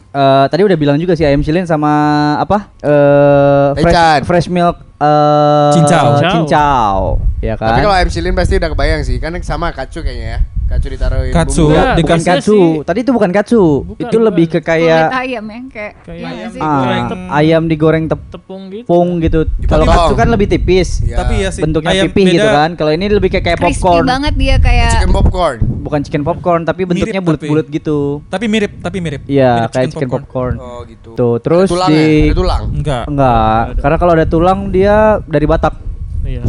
Eh, 0.07 0.45
tadi 0.49 0.61
udah 0.63 0.77
bilang 0.79 0.97
juga 0.97 1.13
sih 1.13 1.27
ayam 1.27 1.43
silin 1.43 1.67
sama 1.67 1.91
apa? 2.39 2.71
Eh 2.81 3.67
Taichan. 3.83 4.23
fresh, 4.23 4.47
fresh 4.47 4.47
milk 4.49 4.75
eh 4.97 5.71
Cincau. 5.77 6.05
cincau. 6.23 6.97
Ya 7.43 7.53
kan? 7.53 7.69
Tapi 7.75 7.79
kalau 7.85 7.95
ayam 7.95 8.09
silin 8.09 8.33
pasti 8.33 8.57
udah 8.57 8.71
kebayang 8.73 9.01
sih, 9.05 9.21
kan 9.21 9.29
sama 9.45 9.69
katsu 9.69 10.01
kayaknya 10.01 10.27
ya. 10.27 10.39
Katsu 10.67 10.87
ditaruhin 10.91 11.31
Katsu. 11.31 11.63
bumbu. 11.63 11.71
Enggak, 11.71 11.87
di 11.87 12.01
bukan 12.03 12.19
katsu. 12.21 12.51
sih. 12.51 12.67
Tadi 12.83 12.99
itu 12.99 13.11
bukan 13.11 13.31
katsu. 13.31 13.63
Bukan, 13.81 13.97
itu 13.97 14.07
bukan. 14.11 14.27
lebih 14.27 14.45
ke 14.45 14.51
Kulit 14.53 14.67
kayak 14.67 15.07
ayam 15.15 15.45
ya 15.45 15.59
kayak 15.65 15.91
Kayak 16.03 16.19
iya 16.19 16.27
ayam 16.27 16.49
sih? 16.51 16.59
ah, 16.59 16.67
digoreng 16.67 17.03
tep- 17.07 17.27
ayam 17.31 17.61
digoreng 17.65 18.05
tep- 18.05 18.27
tepung 18.29 18.63
gitu. 18.67 18.83
tepung 18.83 19.09
gitu. 19.17 19.39
Kalau 19.63 19.85
katsu 19.85 20.13
kan 20.13 20.27
lebih 20.27 20.47
tipis. 20.47 20.89
Iya. 21.01 21.15
Tapi 21.17 21.33
ya 21.37 21.49
sih 21.49 21.61
Bentuknya 21.63 21.91
ayam 21.93 22.05
pipih 22.05 22.23
gitu 22.29 22.43
beda- 22.43 22.57
kan. 22.57 22.69
Kalau 22.75 22.91
ini 22.91 23.05
lebih 23.07 23.29
kayak 23.29 23.45
kayak 23.47 23.57
Crispy 23.57 23.79
popcorn. 23.79 24.05
banget 24.05 24.33
dia 24.35 24.55
kayak 24.59 24.89
Chicken 24.93 25.11
popcorn. 25.11 25.57
Bukan 25.79 25.99
chicken 26.03 26.23
popcorn 26.23 26.61
tapi 26.61 26.81
bentuknya 26.83 27.15
Mirip 27.15 27.27
bulat-bulat 27.31 27.67
gitu. 27.71 27.97
Tapi 28.27 28.45
mirip, 28.45 28.71
tapi 28.77 28.97
mirip. 28.99 29.21
Iya, 29.23 29.71
kayak 29.71 29.87
chicken 29.89 30.11
popcorn. 30.11 30.59
Oh 30.59 30.83
gitu. 30.83 31.15
Tuh, 31.15 31.39
terus 31.39 31.71
ada 31.71 31.79
tulang 31.79 31.89
di 31.89 31.95
ya? 31.95 32.27
Ada 32.27 32.35
tulang. 32.35 32.63
Enggak. 32.75 33.03
enggak, 33.07 33.61
karena 33.79 33.97
kalau 33.97 34.11
ada 34.13 34.25
tulang 34.27 34.59
dia 34.67 34.95
dari 35.23 35.47
Batak. 35.47 35.73
Iya. 36.21 36.43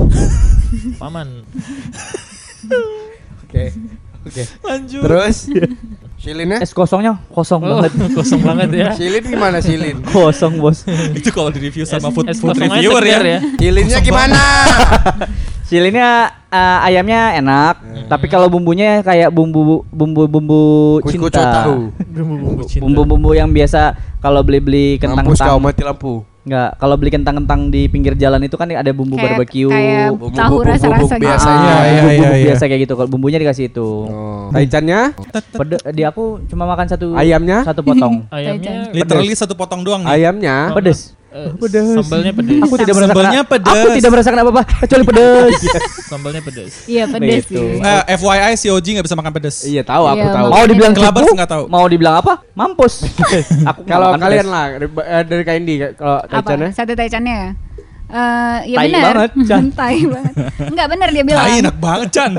Paman. 1.01 1.47
Oke. 3.47 3.65
Oke. 4.29 4.43
Lanjut. 4.63 5.03
Terus 5.03 5.37
silinnya? 6.23 6.59
Es 6.59 6.71
kosongnya 6.71 7.17
kosong 7.29 7.63
Oh, 7.63 7.79
banget. 7.79 7.93
kosong 8.19 8.41
banget 8.41 8.69
ya. 8.73 8.89
Silin 8.93 9.23
gimana 9.23 9.59
silin? 9.59 9.97
Kosong, 10.11 10.59
Bos. 10.59 10.83
itu 11.13 11.31
kalau 11.31 11.49
di 11.49 11.61
review 11.61 11.83
sama 11.83 12.09
Es- 12.09 12.15
food, 12.15 12.27
es 12.27 12.39
food 12.39 12.55
reviewer 12.55 13.01
ya. 13.01 13.19
ya. 13.19 13.39
Silinnya 13.55 13.97
Kosong 13.97 14.05
gimana? 14.05 14.41
Silinnya 15.63 16.09
eh, 16.49 16.79
ayamnya 16.83 17.37
enak, 17.37 17.75
tapi 18.09 18.25
kalau 18.27 18.49
bumbunya 18.49 19.05
kayak 19.05 19.29
bumbu 19.29 19.85
bumbu 19.87 20.25
bumbu 20.25 20.61
cinta. 21.05 21.45
tahu. 21.61 21.93
Bumbu-bumbu 22.09 22.63
cinta. 22.65 22.83
Bumbu-bumbu 22.83 23.31
yang 23.33 23.53
biasa 23.53 23.93
kalau 24.19 24.41
beli-beli 24.41 24.97
Mampus 24.97 25.39
kau 25.39 25.61
mati 25.61 25.85
lampu. 25.85 26.25
Enggak, 26.49 26.81
kalau 26.81 26.97
beli 26.97 27.11
kentang-kentang 27.13 27.69
di 27.69 27.85
pinggir 27.87 28.17
jalan 28.17 28.41
itu 28.41 28.57
kan 28.57 28.65
ada 28.67 28.89
bumbu 28.89 29.15
Kayak- 29.15 29.37
barbecue. 29.37 29.69
kayak 29.69 30.09
Bumbu- 30.11 30.33
tahu 30.33 30.49
bumbu- 30.55 30.65
rasa-rasa 30.65 30.89
bumbu 30.97 31.13
gitu. 31.13 31.21
biasa. 31.21 31.45
Ah, 31.45 31.53
Biasanya, 31.53 31.69
iya, 31.85 32.01
bumbu 32.01 32.09
iya, 32.09 32.31
iya. 32.33 32.47
biasa 32.49 32.63
kayak 32.65 32.81
gitu. 32.81 32.95
Kalau 32.97 33.09
bumbunya 33.09 33.39
dikasih 33.39 33.65
itu. 33.69 33.89
Oh. 34.09 34.49
Taichannya, 34.49 35.01
Pede, 35.53 35.77
di 35.93 36.03
aku 36.03 36.25
cuma 36.49 36.65
makan 36.65 36.87
satu 36.89 37.07
Ayamnya? 37.13 37.59
satu 37.63 37.85
potong. 37.85 38.25
Ayamnya 38.33 38.89
Literally 38.91 39.37
satu 39.37 39.53
potong 39.53 39.85
doang 39.85 40.09
nih. 40.09 40.25
ayamnya. 40.25 40.73
pedes. 40.73 41.13
Eh, 41.29 41.49
sambalnya 41.95 42.33
pedes. 42.33 42.61
Aku 42.61 42.75
tidak 42.75 42.95
merasakan 42.95 43.13
Sambalnya 43.13 43.43
pedes. 43.45 43.69
Aku 43.75 43.89
tidak 43.93 44.11
merasakan 44.11 44.39
apa-apa 44.39 44.63
kecuali 44.81 45.05
pedes. 45.05 45.55
Sambalnya 46.11 46.43
pedes. 46.43 46.73
Iya 46.85 47.05
pedes 47.07 47.45
Gitu. 47.45 47.61
sih. 47.61 47.79
Eh, 47.79 48.03
FYI 48.15 48.53
si 48.55 48.67
Oji 48.69 48.89
nggak 48.95 49.07
bisa 49.07 49.15
makan 49.15 49.33
pedes. 49.33 49.57
Iya 49.63 49.83
tahu 49.83 50.05
aku 50.07 50.19
Iya, 50.19 50.33
tahu. 50.33 50.47
mau 50.49 50.65
dibilang 50.65 50.93
Kelabers 50.93 51.25
cupu, 51.25 51.37
nggak 51.37 51.51
tahu. 51.51 51.65
Mau 51.67 51.85
dibilang 51.85 52.15
apa? 52.17 52.33
Mampus. 52.53 52.95
aku 53.71 53.81
Kalau 53.85 54.15
kalian 54.15 54.47
pedes. 54.47 54.49
lah 54.49 54.65
dari, 55.25 55.41
eh, 55.41 55.45
Kaindi 55.45 55.75
kalau 55.93 56.19
Apa? 56.19 56.33
Taichannya. 56.41 56.69
Sate 56.73 56.93
taichannya 56.93 57.35
ya? 57.35 57.51
Eh, 58.09 58.59
ya 58.67 58.77
Tai 58.81 58.87
benar. 58.89 59.03
banget, 59.13 59.31
Chan. 59.45 59.65
tai 59.79 60.01
banget. 60.03 60.35
Enggak 60.65 60.87
benar 60.89 61.09
dia 61.13 61.25
bilang. 61.25 61.45
Tai 61.45 61.55
enak 61.61 61.77
banget 61.77 62.09
Chan. 62.09 62.33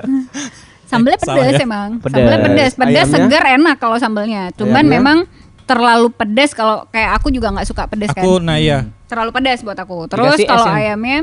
Sambelnya 0.89 1.19
salah 1.21 1.45
pedes 1.45 1.54
ya. 1.54 1.65
emang. 1.69 1.89
Pedes. 2.02 2.10
Sambelnya 2.10 2.39
pedes, 2.41 2.71
pedes 2.73 2.89
Ayamnya? 3.06 3.13
segar 3.13 3.43
enak 3.54 3.75
kalau 3.78 3.97
sambelnya. 4.02 4.43
Cuman 4.58 4.84
memang 4.84 5.17
terlalu 5.69 6.10
pedes 6.10 6.58
kalau 6.58 6.89
kayak 6.89 7.21
aku 7.21 7.29
juga 7.29 7.53
nggak 7.53 7.69
suka 7.69 7.86
pedes 7.86 8.10
kan. 8.10 8.25
Aku 8.25 8.41
nah 8.41 8.58
iya. 8.58 8.89
Terlalu 9.05 9.29
pedes 9.29 9.62
buat 9.62 9.77
aku. 9.77 10.10
Terus 10.10 10.41
kalau 10.49 10.65
yang- 10.65 10.97
ayamnya 10.97 11.19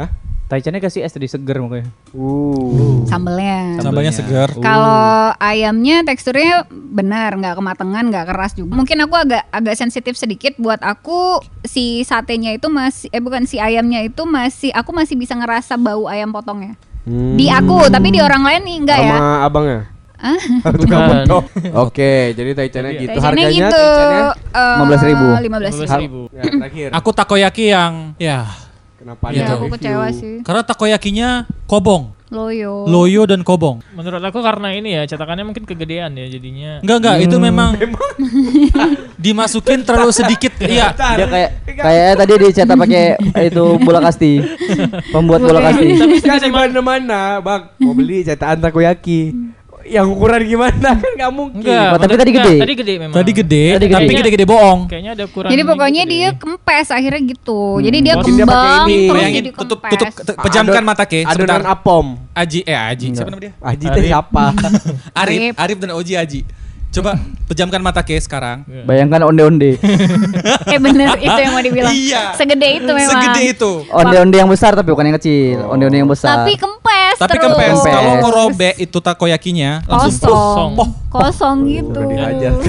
Hah? 0.00 0.10
Taichannya 0.44 0.80
kasih 0.80 1.00
es 1.00 1.12
tadi 1.12 1.24
seger 1.24 1.56
makanya. 1.56 1.88
Uh. 2.12 3.04
sambelnya. 3.08 3.80
Sambalnya 3.80 4.12
segar. 4.12 4.52
Kalau 4.60 5.32
ayamnya 5.40 6.04
teksturnya 6.04 6.68
benar, 6.68 7.32
nggak 7.32 7.56
kematangan, 7.56 8.04
nggak 8.12 8.26
keras 8.28 8.52
juga. 8.52 8.76
Mungkin 8.76 9.08
aku 9.08 9.14
agak 9.16 9.48
agak 9.48 9.74
sensitif 9.80 10.20
sedikit. 10.20 10.52
Buat 10.60 10.84
aku 10.84 11.40
si 11.64 12.04
satenya 12.04 12.52
itu 12.52 12.68
masih, 12.68 13.08
eh 13.08 13.24
bukan 13.24 13.48
si 13.48 13.56
ayamnya 13.56 14.04
itu 14.04 14.28
masih, 14.28 14.68
aku 14.76 14.92
masih 14.92 15.16
bisa 15.16 15.32
ngerasa 15.32 15.80
bau 15.80 16.12
ayam 16.12 16.28
potongnya. 16.28 16.76
Hmm. 17.08 17.40
Di 17.40 17.48
aku, 17.48 17.88
tapi 17.88 18.12
di 18.12 18.20
orang 18.20 18.44
lain 18.44 18.62
nih 18.68 18.76
enggak 18.84 19.00
ya. 19.00 19.16
Sama 19.16 19.32
abangnya. 19.48 19.80
Bukan. 20.64 21.26
Oke, 21.74 22.32
jadi 22.32 22.50
Taichannya 22.54 22.92
gitu. 22.96 23.18
Taichannya 23.18 23.44
Harganya 23.44 23.68
gitu. 23.68 23.82
Taichannya 23.82 24.22
eh, 24.54 25.42
15.000. 25.42 25.44
15.000. 25.44 26.32
15.000. 26.32 26.38
ya, 26.38 26.42
terakhir. 26.48 26.88
Aku 26.94 27.10
takoyaki 27.12 27.64
yang 27.68 27.92
ya 28.16 28.48
Kenapa 28.94 29.24
ada 29.28 29.60
aku 29.60 29.66
kecewa 29.76 30.06
sih. 30.16 30.40
karena 30.40 30.62
takoyakinya 30.64 31.28
kobong, 31.68 32.16
Loyo. 32.32 32.88
loyo 32.88 33.28
dan 33.28 33.44
kobong. 33.44 33.84
Menurut 33.92 34.22
aku 34.24 34.40
karena 34.40 34.72
ini 34.72 34.96
ya 34.96 35.04
cetakannya 35.04 35.44
mungkin 35.44 35.68
kegedean 35.68 36.16
ya 36.16 36.24
jadinya. 36.24 36.80
Enggak 36.80 36.96
enggak 37.04 37.16
itu 37.20 37.36
memang 37.36 37.76
dimasukin 39.24 39.84
terlalu 39.84 40.08
sedikit. 40.08 40.56
Iya. 40.56 40.96
Dia 40.96 41.26
kayak 41.28 41.50
kayak 41.68 42.10
tadi 42.16 42.32
dicetak 42.40 42.76
pakai 42.76 43.04
itu 43.44 43.64
bola 43.84 44.00
kasti. 44.00 44.40
Pembuat 45.12 45.44
bola 45.44 45.60
kasti. 45.62 45.84
Kan 46.24 46.40
di 46.40 46.48
mana-mana, 46.48 47.44
Bang. 47.44 47.76
Mau 47.84 47.92
beli 47.92 48.24
cetakan 48.24 48.64
takoyaki. 48.64 49.36
Yang 49.86 50.06
ukuran 50.10 50.40
gimana 50.42 50.90
kan 50.96 51.10
nggak 51.12 51.30
mungkin. 51.30 51.60
Enggak, 51.60 51.86
Oh, 51.86 51.98
tapi 51.98 52.14
tadi 52.14 52.30
gede. 52.32 52.54
Tadi 52.56 52.74
gede 52.74 52.92
memang. 52.96 53.14
Tadi 53.14 53.30
gede, 53.32 53.64
Tadi 53.70 53.86
gede. 53.86 53.94
tapi 53.94 54.12
gede-gede 54.14 54.44
bohong. 54.44 54.80
Kayaknya 54.86 55.10
ada 55.12 55.24
kurang. 55.26 55.50
Jadi 55.50 55.62
pokoknya 55.62 56.02
gitu 56.02 56.12
dia 56.14 56.28
kempes 56.32 56.88
akhirnya 56.88 57.22
gitu. 57.26 57.60
Jadi 57.78 57.98
dia 58.00 58.14
Mungkin 58.14 58.32
dia 58.32 58.44
kembang 58.44 58.86
ini. 58.86 58.96
terus 59.04 59.12
Bayangin 59.14 59.36
jadi 59.36 59.50
tutup 59.54 59.78
kempes. 59.80 59.92
tutup 59.92 60.10
te- 60.26 60.38
pejamkan 60.40 60.74
Adon- 60.74 60.86
mata 60.86 61.04
ke. 61.04 61.18
Adonan 61.22 61.62
apom. 61.64 62.06
Aji 62.32 62.58
eh 62.62 62.74
Aji 62.74 63.06
siapa 63.10 63.28
nama 63.28 63.40
dia? 63.40 63.52
Aji 63.56 63.86
teh 63.86 64.02
siapa? 64.04 64.44
Arif. 65.20 65.52
Arif 65.54 65.76
dan 65.78 65.90
Oji 65.92 66.14
Aji. 66.14 66.40
Coba 66.94 67.18
pejamkan 67.50 67.82
mata 67.82 68.06
ke 68.06 68.14
sekarang. 68.22 68.62
Bayangkan 68.86 69.26
onde-onde. 69.26 69.82
eh 70.74 70.78
bener 70.78 71.18
itu 71.18 71.40
yang 71.42 71.52
mau 71.52 71.58
dibilang. 71.58 71.90
Iya. 71.90 72.38
Segede 72.38 72.78
itu 72.78 72.90
memang. 72.94 73.18
Segede 73.18 73.42
itu. 73.50 73.70
Onde-onde 73.90 74.36
yang 74.38 74.46
besar 74.46 74.78
tapi 74.78 74.94
bukan 74.94 75.10
yang 75.10 75.18
kecil. 75.18 75.58
Onde-onde 75.66 75.98
yang 75.98 76.06
besar. 76.06 76.46
Tapi 76.46 76.54
kempes 76.54 77.16
Tapi 77.18 77.34
terus. 77.34 77.44
kempes. 77.50 77.70
Kempes. 77.82 77.94
Kalau 77.98 78.12
ngorobek 78.22 78.74
itu 78.78 78.98
takoyakinya 79.02 79.82
langsung 79.90 80.14
kosong. 80.22 80.70
Kosong. 80.78 80.90
Kosong 81.10 81.56
gitu. 81.66 81.98
Udah 81.98 82.06
dihajar. 82.06 82.52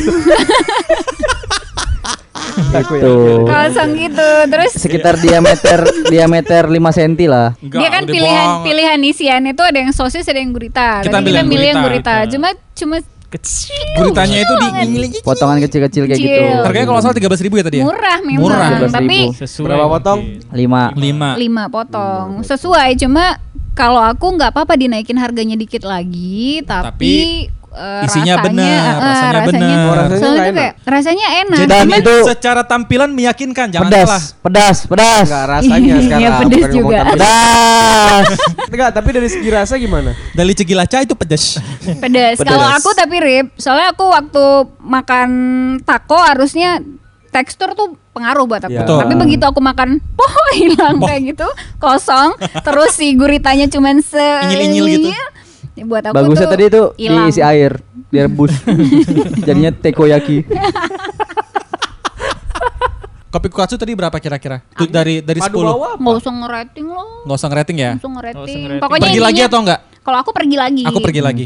Gitu. 2.55 3.47
Kosong 3.47 3.89
gitu. 3.95 4.29
Terus 4.51 4.71
Sekitar 4.75 5.15
diameter 5.19 5.79
diameter 6.07 6.63
5 6.67 6.75
cm 6.75 7.13
lah. 7.27 7.55
Enggak, 7.59 7.79
dia 7.79 7.89
kan 7.91 8.03
pilihan 8.07 8.47
bohong. 8.47 8.63
pilihan 8.63 8.99
isiannya 8.99 9.51
itu 9.55 9.63
ada 9.63 9.77
yang 9.79 9.91
sosis 9.95 10.27
ada 10.27 10.39
yang 10.39 10.51
gurita. 10.51 11.03
Kita 11.03 11.19
kita 11.23 11.39
yang 11.43 11.47
milih 11.47 11.67
yang 11.75 11.83
gurita. 11.83 12.27
gurita. 12.27 12.31
Cuma 12.31 12.49
cuma 12.75 12.95
kecil. 13.36 13.76
Guritanya 14.00 14.38
itu 14.41 14.54
di 14.60 14.67
Potongan 15.21 15.58
kecil-kecil 15.60 16.04
kayak 16.08 16.19
gitu. 16.19 16.43
Harganya 16.63 16.88
kalau 16.88 17.00
salah 17.04 17.15
13 17.15 17.45
ribu 17.45 17.56
ya 17.60 17.63
tadi 17.67 17.78
ya? 17.82 17.86
murah 17.86 18.19
memang. 18.24 18.41
Murah. 18.43 18.69
Tapi 18.89 19.17
13.000. 19.36 19.41
Sesuai 19.43 19.65
Berapa 19.67 19.86
potong? 19.91 20.19
5. 20.52 20.95
5. 20.95 21.43
lima 21.45 21.63
potong 21.67 22.28
sesuai 22.41 22.95
cuma 23.00 23.38
kalau 23.76 24.00
aku 24.00 24.39
nggak 24.39 24.56
apa-apa 24.56 24.80
dinaikin 24.80 25.19
harganya 25.19 25.60
dikit 25.60 25.84
lagi 25.84 26.63
tapi, 26.63 27.52
eh, 27.75 28.05
isinya 28.05 28.33
rasanya, 28.33 28.35
bener, 28.41 28.79
eh, 28.79 28.95
rasanya 28.95 29.45
bener. 29.45 29.77
Oh, 29.77 29.93
rasanya 29.93 30.15
soalnya 30.17 30.35
tuh 30.35 30.45
enak. 30.45 30.55
kayak 30.57 30.73
rasanya 30.88 31.27
enak 31.38 31.57
Jadi 31.57 31.69
Dan 31.69 31.81
cuman 31.81 31.99
itu 31.99 32.13
secara 32.25 32.61
tampilan 32.63 33.09
meyakinkan, 33.11 33.67
jangan 33.69 33.85
pedas, 33.85 34.07
salah. 34.07 34.23
pedas, 34.41 34.77
pedas. 34.85 35.25
Enggak 35.25 35.45
rasanya 35.49 35.77
Iya, 35.85 35.99
sekarang. 36.01 36.21
bukan 36.23 36.47
ngomong 36.47 36.71
juga. 36.71 36.95
tapi- 36.97 37.11
Pedas. 37.11 38.27
Enggak, 38.71 38.89
tapi 38.91 39.09
dari 39.11 39.27
segi 39.27 39.49
rasa 39.49 39.73
gimana? 39.75 40.11
Dari 40.31 40.51
cegilaca 40.53 40.97
itu 40.99 41.13
pedas. 41.13 41.43
pedes 41.77 42.35
Pedes. 42.35 42.38
kalau 42.41 42.67
aku 42.69 42.89
tapi 42.91 43.15
rib 43.17 43.47
soalnya 43.55 43.91
aku 43.91 44.05
waktu 44.05 44.43
makan 44.79 45.29
taco 45.81 46.17
harusnya 46.17 46.79
tekstur 47.29 47.71
tuh 47.71 47.93
pengaruh 48.09 48.45
buat 48.45 48.61
aku 48.61 48.71
Iya. 48.71 48.81
Betul. 48.81 48.97
tapi 48.97 49.13
begitu 49.17 49.43
aku 49.43 49.59
makan 49.59 49.89
poh 50.17 50.31
hilang 50.53 50.97
kayak 50.97 51.35
gitu 51.35 51.47
kosong 51.77 52.31
terus 52.61 52.93
si 52.93 53.11
guritanya 53.13 53.67
cuman 53.67 53.99
se 53.99 54.23
Inyil-inyil 54.41 54.85
gitu. 54.89 55.09
Buat 55.75 56.07
aku 56.07 56.15
Bagusnya 56.15 56.47
tuh 56.47 56.53
tadi 56.55 56.63
itu 56.65 56.81
hilang. 56.95 57.27
diisi 57.27 57.41
air, 57.43 57.83
direbus. 58.07 58.53
Jadinya 59.47 59.75
tekoyaki. 59.75 60.47
Kopi 63.27 63.51
kukatsu 63.51 63.75
tadi 63.75 63.91
berapa 63.91 64.15
kira-kira? 64.15 64.63
Tuh 64.71 64.88
dari 64.88 65.19
dari 65.19 65.43
Madu 65.43 65.59
10. 65.59 65.67
bawah 65.67 65.91
apa? 65.91 65.99
nggak 65.99 66.15
usah 66.23 66.31
ngerating 66.31 66.88
loh 66.88 67.07
Nggak 67.27 67.35
usah 67.35 67.49
ngerating 67.51 67.75
ya? 67.75 67.91
ngerating. 67.91 67.99
Langsung 67.99 68.13
ngerating. 68.15 68.79
Pokoknya 68.79 69.03
Pergi 69.03 69.19
lagi 69.19 69.41
atau 69.43 69.59
enggak? 69.59 69.79
Kalau 69.99 70.17
aku 70.23 70.31
pergi 70.31 70.55
lagi. 70.55 70.83
Aku 70.88 70.99
pergi 71.03 71.19
lagi. 71.19 71.45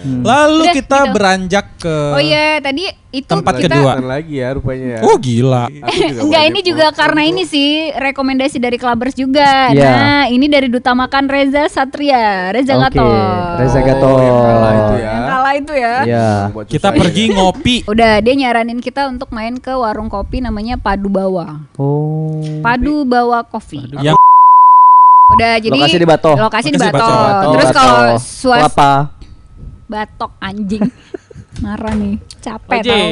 Hmm. 0.00 0.24
Lalu 0.24 0.64
Udah, 0.64 0.74
kita 0.74 0.98
gitu. 1.04 1.12
beranjak 1.12 1.66
ke 1.76 1.96
Oh 2.16 2.22
iya, 2.22 2.56
tadi 2.58 2.84
itu 3.10 3.26
Tempat 3.26 3.54
kita 3.58 3.74
kedua. 3.74 3.92
Lagi 4.00 4.34
ya 4.38 4.48
rupanya 4.54 4.86
ya. 4.96 5.00
Oh 5.04 5.16
gila. 5.18 5.64
Enggak, 6.24 6.42
ini 6.46 6.60
juga 6.62 6.86
karena 6.94 7.22
ini 7.26 7.42
sih 7.44 7.90
rekomendasi 7.92 8.56
dari 8.62 8.78
Clubbers 8.78 9.18
juga. 9.18 9.74
Iya. 9.74 9.90
Nah, 9.90 10.22
ini 10.30 10.46
dari 10.46 10.70
Duta 10.70 10.94
Makan 10.94 11.26
Reza 11.26 11.66
Satria, 11.66 12.54
Reza 12.54 12.78
Oke, 12.78 12.96
Gatot. 12.96 13.56
Reza 13.60 13.80
Gatot. 13.82 14.08
Oh, 14.08 14.22
yang 14.22 14.40
kalah 14.40 14.72
itu 14.72 14.94
ya. 14.94 15.10
Yang 15.10 15.26
kalah 15.26 15.54
itu 15.54 15.72
ya. 15.74 15.94
Iya. 16.06 16.30
Buat 16.54 16.66
Kita 16.70 16.88
susah 16.88 17.00
pergi 17.02 17.24
ya. 17.26 17.34
ngopi. 17.34 17.76
Udah, 17.92 18.12
dia 18.22 18.34
nyaranin 18.38 18.78
kita 18.78 19.02
untuk 19.10 19.28
main 19.34 19.58
ke 19.58 19.72
warung 19.74 20.08
kopi 20.08 20.38
namanya 20.40 20.78
Padu 20.78 21.10
Bawa. 21.10 21.66
Oh. 21.76 22.40
Padu 22.62 23.02
Bawa 23.02 23.42
Coffee. 23.42 23.84
Yang 24.00 24.16
Udah, 25.30 25.62
jadi 25.62 25.78
Lokasi 25.78 25.98
di 25.98 26.08
Bato. 26.10 26.32
Lokasi 26.34 26.68
di 26.74 26.74
Lokasi 26.74 26.74
di 26.74 26.78
Bato. 26.78 27.06
Bato. 27.06 27.50
Terus 27.54 27.68
kalau 27.70 28.02
suas 28.18 28.62
Kelapa. 28.66 28.92
Batok 29.90 30.38
anjing. 30.38 30.86
Marah 31.66 31.92
nih, 31.98 32.22
capek 32.38 32.80
tau. 32.86 33.10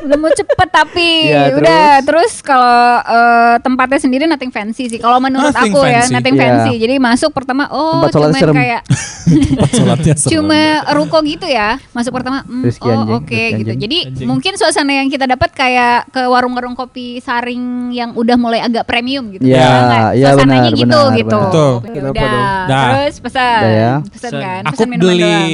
Udah 0.00 0.16
mau 0.16 0.30
cepet 0.30 0.68
tapi 0.70 1.10
Iya, 1.26 1.54
udah 1.54 1.84
terus 2.00 2.40
kalau 2.40 2.70
eh, 3.00 3.54
tempatnya 3.60 3.98
sendiri 3.98 4.24
nothing 4.24 4.48
fancy 4.48 4.86
sih 4.86 4.96
kalau 4.96 5.18
menurut 5.18 5.50
Nothing 5.50 5.72
aku 5.72 5.80
ya 5.82 6.00
fancy. 6.00 6.12
nothing 6.12 6.34
Iya. 6.34 6.42
fancy 6.42 6.72
jadi 6.78 6.94
masuk 6.96 7.30
pertama 7.30 7.68
oh 7.68 8.06
cuma 8.06 8.30
kayak 8.32 8.80
tempat 9.50 9.70
sholatnya 9.70 10.14
serem. 10.14 10.30
cuma 10.32 10.60
ruko 10.92 11.18
gitu 11.22 11.44
ya 11.44 11.76
masuk 11.90 12.10
pertama 12.12 12.42
Rizky 12.44 12.86
oh 12.86 13.18
oke 13.18 13.28
Rizky 13.28 13.58
gitu 13.58 13.70
anjing. 13.70 13.80
jadi 13.80 13.98
Anjing. 14.08 14.26
mungkin 14.26 14.52
suasana 14.54 14.92
yang 14.94 15.08
kita 15.08 15.26
dapat 15.26 15.50
kayak 15.50 16.08
ke 16.08 16.22
warung-warung 16.24 16.72
kopi 16.72 17.20
saring 17.20 17.60
yang 17.90 18.10
udah 18.12 18.34
mulai 18.34 18.60
agak 18.60 18.84
premium 18.84 19.28
gitu 19.28 19.42
Iya, 19.42 19.58
nggak? 19.60 20.08
iya, 20.14 20.26
suasananya 20.30 20.60
benar, 20.66 20.78
gitu 20.78 20.86
benar, 20.86 21.16
gitu 21.16 21.28
benar. 21.30 21.48
Betul. 21.50 21.72
Ya 21.90 22.00
udah. 22.02 22.22
dong? 22.24 22.46
Dah. 22.64 22.84
terus 22.94 23.14
pesan 23.18 23.60
ya. 23.66 23.92
pesan 24.04 24.30
Pesan. 24.30 24.40
kan 24.40 24.62
Aku 24.64 24.72
pesan 24.76 24.88
minuman 24.88 25.14
doang. 25.18 25.50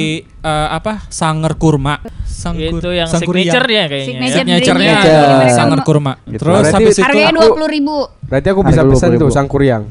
Eh, 0.47 0.67
apa? 0.71 0.93
Sanger 1.09 1.53
kurma. 1.53 1.99
Sangkur, 2.23 2.79
Itu 2.79 2.89
yang 2.89 3.05
sangkuriang. 3.05 3.49
signature 3.49 3.67
ya 3.67 3.83
kayaknya. 3.85 4.07
Signature 4.07 4.29
ya. 4.29 4.37
Signature-nya 4.37 4.73
drink-nya. 4.87 5.01
Signature. 5.03 5.25
ada 5.27 5.35
Mereka 5.37 5.57
sanger 5.57 5.79
kurma. 5.81 6.13
Gitu. 6.23 6.39
Terus 6.39 6.53
Berarti 6.55 6.75
habis 6.77 6.93
itu 6.93 7.03
harganya 7.03 7.27
aku- 7.27 7.37
dua 7.37 7.49
puluh 7.51 7.69
ribu 7.69 7.97
Berarti 8.23 8.47
aku 8.47 8.61
bisa 8.61 8.79
Harga 8.79 8.91
pesan 8.93 9.09
20.000. 9.09 9.19
tuh 9.19 9.29
sangkuriang. 9.29 9.83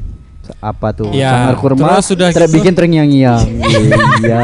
Apa 0.63 0.87
tuh? 0.91 1.11
Iya. 1.11 1.27
Sangar 1.29 1.55
kurma. 1.57 1.87
Terus 1.91 2.05
sudah 2.07 2.27
Tidak 2.29 2.39
gitu. 2.41 2.55
bikin 2.55 2.73
terngiang-ngiang. 2.73 3.41
Iya. 4.17 4.39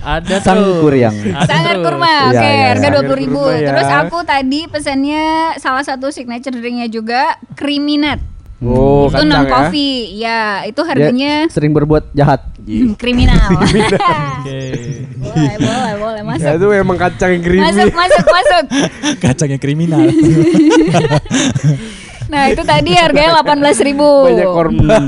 Ada 0.00 0.34
tuh. 0.34 0.46
Sangkur 0.46 0.94
yang. 0.94 1.12
Ada 1.36 1.52
terus. 1.68 1.84
kurma, 1.84 2.08
Iya, 2.08 2.24
oke, 2.24 2.40
iya, 2.48 2.64
harga 2.70 2.80
iya. 2.82 2.90
dua 2.90 3.02
puluh 3.02 3.18
ribu. 3.20 3.42
Ya. 3.46 3.68
Terus 3.68 3.88
aku 3.92 4.18
tadi 4.24 4.60
pesannya 4.66 5.24
salah 5.56 5.84
satu 5.84 6.08
signature 6.08 6.50
drinknya 6.50 6.88
juga 6.88 7.20
creamy 7.52 8.00
nut. 8.00 8.20
Oh, 8.62 9.10
itu 9.10 9.18
kacang 9.18 9.26
non 9.26 9.42
ya. 9.42 9.50
coffee, 9.50 9.94
ya 10.14 10.40
itu 10.62 10.78
Dia 10.78 10.88
harganya 10.88 11.32
sering 11.50 11.74
berbuat 11.74 12.14
jahat. 12.14 12.46
Hmm, 12.62 12.94
kriminal. 12.94 13.34
Oke. 14.38 14.60
boleh, 15.18 15.54
boleh, 15.58 15.94
boleh 15.98 16.20
Ya 16.22 16.24
masuk. 16.24 16.52
itu 16.54 16.66
emang 16.72 16.96
kacang 16.96 17.30
yang 17.32 17.42
creamy. 17.42 17.62
Masuk, 17.64 17.90
masuk, 17.90 18.24
masuk. 18.24 18.64
Kacangnya 19.24 19.58
kriminal. 19.58 20.06
Nah, 22.22 22.48
itu 22.48 22.62
tadi 22.64 22.96
harganya 22.96 23.44
18.000 23.44 23.82
ribu. 23.84 24.08
Banyak 24.24 24.48
korban. 24.48 25.04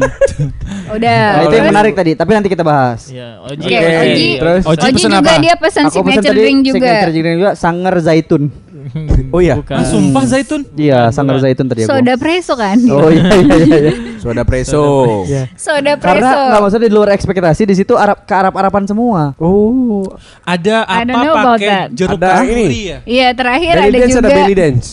Udah. 0.92 1.20
Nah, 1.32 1.42
itu 1.42 1.55
yang 1.57 1.68
menarik 1.72 1.94
tadi, 1.94 2.12
tapi 2.12 2.30
nanti 2.36 2.52
kita 2.52 2.61
bahas. 2.61 3.09
Ya, 3.09 3.40
Oji. 3.40 3.64
Oke, 3.64 3.76
Oke, 3.80 3.96
Oji. 4.02 4.28
terus? 4.36 4.62
Oji 4.68 4.84
Oji 4.84 5.00
juga 5.00 5.18
apa? 5.22 5.40
dia 5.40 5.55
pesan 5.57 5.84
Aku 5.88 6.02
pesan 6.02 6.20
signature 6.20 6.36
drink 6.36 6.59
juga. 6.66 6.76
signature 6.76 7.12
drink 7.14 7.36
juga 7.38 7.52
Sanger 7.57 7.94
Zaitun. 8.02 8.42
Oh 9.32 9.41
iya. 9.41 9.57
Bukan. 9.59 9.76
Ah, 9.80 9.85
sumpah 9.87 10.24
Zaitun. 10.28 10.62
Iya, 10.76 11.09
Sanger 11.09 11.41
Zaitun 11.41 11.66
tadi 11.66 11.85
aku. 11.85 11.91
Soda 11.97 12.14
preso 12.20 12.53
kan? 12.55 12.76
Oh 12.95 13.09
iya 13.11 13.24
iya 13.32 13.57
iya. 13.64 13.78
iya. 13.80 13.93
Soda 14.20 14.43
preso. 14.45 14.82
Soda 15.57 15.97
Karena 15.97 16.28
preso. 16.30 16.41
nggak 16.49 16.61
maksudnya 16.62 16.87
di 16.89 16.95
luar 16.95 17.09
ekspektasi 17.16 17.62
di 17.64 17.74
situ 17.74 17.97
Arab 17.97 18.22
ke 18.28 18.35
Arab-Araban 18.35 18.85
semua. 18.85 19.32
Oh. 19.41 20.05
Ada 20.45 20.85
apa 20.85 21.57
pakai 21.57 21.89
jeruk 21.93 22.20
Ada 22.20 22.45
ini. 22.45 22.93
ya? 22.93 22.99
Iya, 23.05 23.28
terakhir 23.32 23.74
Belly 23.80 23.89
ada 23.89 23.99
dance 23.99 24.12
juga. 24.12 24.20
ada 24.20 24.30
belly 24.37 24.55
dance. 24.55 24.87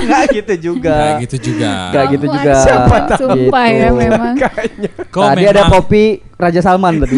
Enggak 0.00 0.24
gitu 0.32 0.54
juga. 0.72 0.94
Kayak 0.96 1.14
gitu 1.22 1.36
juga. 1.52 1.70
Enggak 1.88 2.04
gitu 2.10 2.26
juga. 2.26 2.50
ada 2.50 2.62
Siapa 2.62 2.96
tahu. 3.06 3.18
Sumpah 3.20 3.64
ya 3.66 3.78
Gitu. 3.80 3.96
memang. 3.96 4.34
Kayaknya. 4.36 4.90
Kok 5.06 5.24
Tadi 5.24 5.42
ada 5.42 5.62
memang- 5.62 5.72
kopi 5.72 6.04
Raja 6.34 6.60
Salman 6.60 6.94
tadi. 6.98 7.16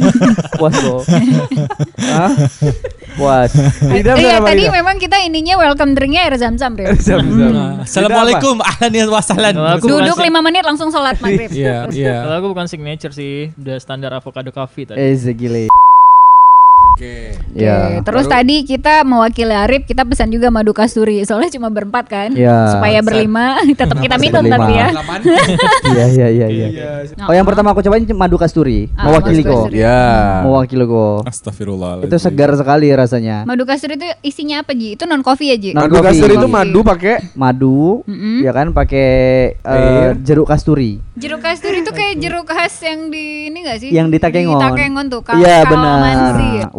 Puas 0.58 0.74
kok. 0.74 1.02
Hah? 2.02 2.30
Puas. 3.14 3.50
Lidah 3.80 4.14
Iya, 4.14 4.36
bersama 4.36 4.46
tadi 4.46 4.62
memang 4.68 4.96
kita 4.98 5.16
ininya 5.20 5.54
welcome 5.56 5.92
drinknya 5.92 6.26
air 6.26 6.34
zam-zam, 6.34 6.74
Rip. 6.74 6.98
Zam, 6.98 7.22
zam. 7.22 7.50
Nah, 7.50 7.86
Assalamualaikum, 7.86 8.58
ahlan 8.58 9.06
wa 9.06 9.22
sahlan. 9.22 9.54
Duduk 9.78 10.18
5 10.18 10.28
menit 10.42 10.62
langsung 10.62 10.90
sholat 10.90 11.16
maghrib. 11.18 11.48
Iya, 11.48 11.86
iya. 11.90 12.14
Kalau 12.20 12.34
aku 12.36 12.48
bukan 12.50 12.66
signature 12.66 13.10
sih, 13.10 13.54
udah 13.54 13.76
standar 13.78 14.10
avocado 14.12 14.50
coffee 14.50 14.84
tadi. 14.84 14.98
Eh 14.98 15.14
segile. 15.14 15.70
Oke. 16.96 17.36
Ya. 17.52 18.00
Oke, 18.00 18.08
Terus 18.08 18.24
tadi 18.24 18.64
kita 18.64 19.04
mewakili 19.04 19.52
Arif, 19.52 19.84
kita 19.84 20.08
pesan 20.08 20.32
juga 20.32 20.48
madu 20.48 20.72
kasturi. 20.72 21.20
Soalnya 21.28 21.52
cuma 21.52 21.68
berempat 21.68 22.08
kan. 22.08 22.32
Iya. 22.32 22.72
Supaya 22.72 23.04
berlima, 23.04 23.60
tetap 23.76 24.00
kita 24.00 24.16
minum 24.16 24.40
tapi 24.40 24.72
ya. 24.72 24.88
Iya 25.86 26.06
iya 26.08 26.26
iya 26.32 26.46
iya. 26.48 26.68
Oh 27.28 27.36
yang 27.36 27.44
pertama 27.44 27.76
aku 27.76 27.84
cobain 27.84 28.00
madu 28.16 28.40
kasturi. 28.40 28.88
Ah, 28.96 29.12
Mewakili 29.12 29.44
kok. 29.44 29.68
kasturi. 29.68 29.76
Ya. 29.76 30.40
Mewakili 30.40 30.84
kok. 30.88 31.18
Astagfirullah. 31.28 32.00
Itu 32.00 32.16
segar 32.16 32.56
sekali 32.56 32.88
rasanya. 32.88 33.44
Madu 33.44 33.68
kasturi 33.68 34.00
itu 34.00 34.08
isinya 34.24 34.64
apa 34.64 34.72
Ji? 34.72 34.96
Itu 34.96 35.04
non 35.04 35.20
coffee 35.20 35.52
ya 35.52 35.56
Ji? 35.60 35.70
Non- 35.76 35.84
Madu 35.86 36.00
kasur 36.00 36.32
itu 36.32 36.48
madu 36.48 36.80
pakai 36.80 37.36
Madu, 37.36 38.00
Mm-mm. 38.08 38.40
ya 38.40 38.56
kan 38.56 38.72
pakai 38.72 39.08
Air. 39.60 40.16
jeruk 40.24 40.48
kasturi. 40.48 40.96
Jeruk 41.12 41.44
kasturi 41.44 41.84
itu 41.84 41.92
kayak 41.92 42.20
jeruk 42.20 42.48
khas 42.48 42.72
yang 42.80 43.12
di 43.12 43.52
ini 43.52 43.58
gak 43.64 43.84
sih? 43.84 43.90
Yang 43.92 44.16
di 44.16 44.18
Takengon. 44.18 44.56
Di 44.56 44.64
Takengon 44.64 45.06
tuh. 45.12 45.20
Iya 45.36 45.68
benar. 45.68 45.96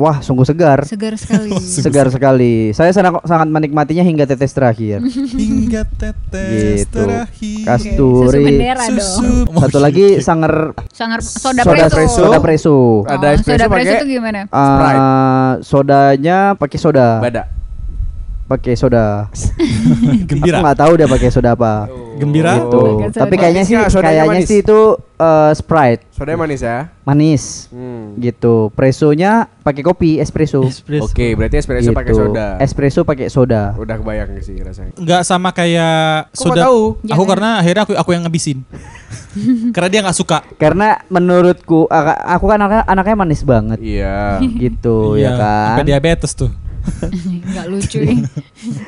Wah 0.08 0.24
sungguh 0.24 0.48
segar. 0.48 0.88
Segar 0.88 1.20
sekali. 1.20 1.52
Segar 1.76 2.08
sekali. 2.08 2.72
Saya 2.72 2.96
sangat 2.96 3.20
sangat 3.22 3.48
menikmatinya 3.50 4.00
hingga 4.02 4.24
tetes 4.24 4.56
terakhir. 4.56 5.04
Hingga 5.44 5.84
tetes 5.92 6.88
gitu. 6.88 7.04
terakhir. 7.04 7.60
Susu 7.60 7.68
Kasturi. 7.68 8.44
bendera 8.48 8.84
dong. 8.88 9.52
Satu 9.60 9.78
lagi 9.78 10.06
sanger 10.18 10.72
Sangar 10.96 11.20
soda, 11.20 11.62
soda 11.62 11.86
preso. 11.86 11.92
preso. 11.92 12.22
Soda 12.24 12.40
preso. 12.40 12.76
Ada 13.04 13.28
Oh, 13.28 13.36
espresso 13.36 13.60
soda 13.60 13.68
preso 13.68 13.94
itu 13.94 14.08
gimana? 14.08 14.40
Eh, 14.48 15.52
sodanya 15.62 16.38
pakai 16.56 16.80
soda. 16.80 17.20
bada. 17.20 17.57
Pakai 18.48 18.74
soda. 18.74 19.28
Gembira. 20.30 20.58
Aku 20.58 20.64
nggak 20.64 20.80
tahu 20.80 20.92
dia 20.96 21.06
pakai 21.06 21.28
soda 21.28 21.52
apa. 21.52 21.92
Gembira. 22.16 22.56
Gitu. 22.58 22.82
Soda. 23.04 23.20
Tapi 23.20 23.36
kayaknya 23.36 23.64
sih 23.64 23.76
kayaknya 23.78 24.26
manis. 24.26 24.48
sih 24.48 24.60
itu 24.60 24.80
eh, 25.14 25.52
Sprite 25.52 26.02
Sodanya 26.10 26.40
manis 26.40 26.62
ya. 26.62 26.78
manis. 27.04 27.44
Hmm. 27.70 28.16
Gitu. 28.16 28.72
Presonya 28.72 29.52
pakai 29.62 29.84
kopi 29.84 30.18
espresso. 30.18 30.64
Espresso. 30.64 31.06
Oke, 31.06 31.36
berarti 31.36 31.56
espresso 31.58 31.92
Gitu. 31.92 31.94
pakai 31.94 32.14
soda. 32.14 32.48
Espresso 32.58 33.00
pakai 33.04 33.28
soda. 33.28 33.76
Udah 33.76 33.96
kebayang 33.96 34.40
sih 34.40 34.58
rasanya. 34.58 34.96
Enggak 34.96 35.22
sama 35.22 35.52
kayak 35.52 36.32
Kok 36.32 36.40
soda. 36.42 36.62
tahu? 36.64 36.82
Aku 36.98 37.06
Jangan. 37.06 37.28
karena 37.28 37.50
akhirnya 37.60 37.84
aku 37.84 37.94
aku 37.94 38.10
yang 38.12 38.24
ngabisin. 38.24 38.64
karena 39.76 39.90
dia 39.90 40.00
nggak 40.02 40.16
suka. 40.16 40.40
Karena 40.56 41.04
menurutku 41.08 41.86
ak- 41.86 42.24
aku 42.32 42.46
kan 42.48 42.58
anaknya, 42.60 42.84
anaknya 42.88 43.16
manis 43.18 43.44
banget. 43.44 43.78
Iya. 43.78 44.40
gitu 44.40 45.14
ya 45.14 45.22
Iya, 45.22 45.32
kan. 45.36 45.68
Sampai 45.76 45.86
diabetes 45.86 46.32
tuh. 46.32 46.50
Enggak 47.48 47.66
lucu 47.68 48.00
ya. 48.00 48.16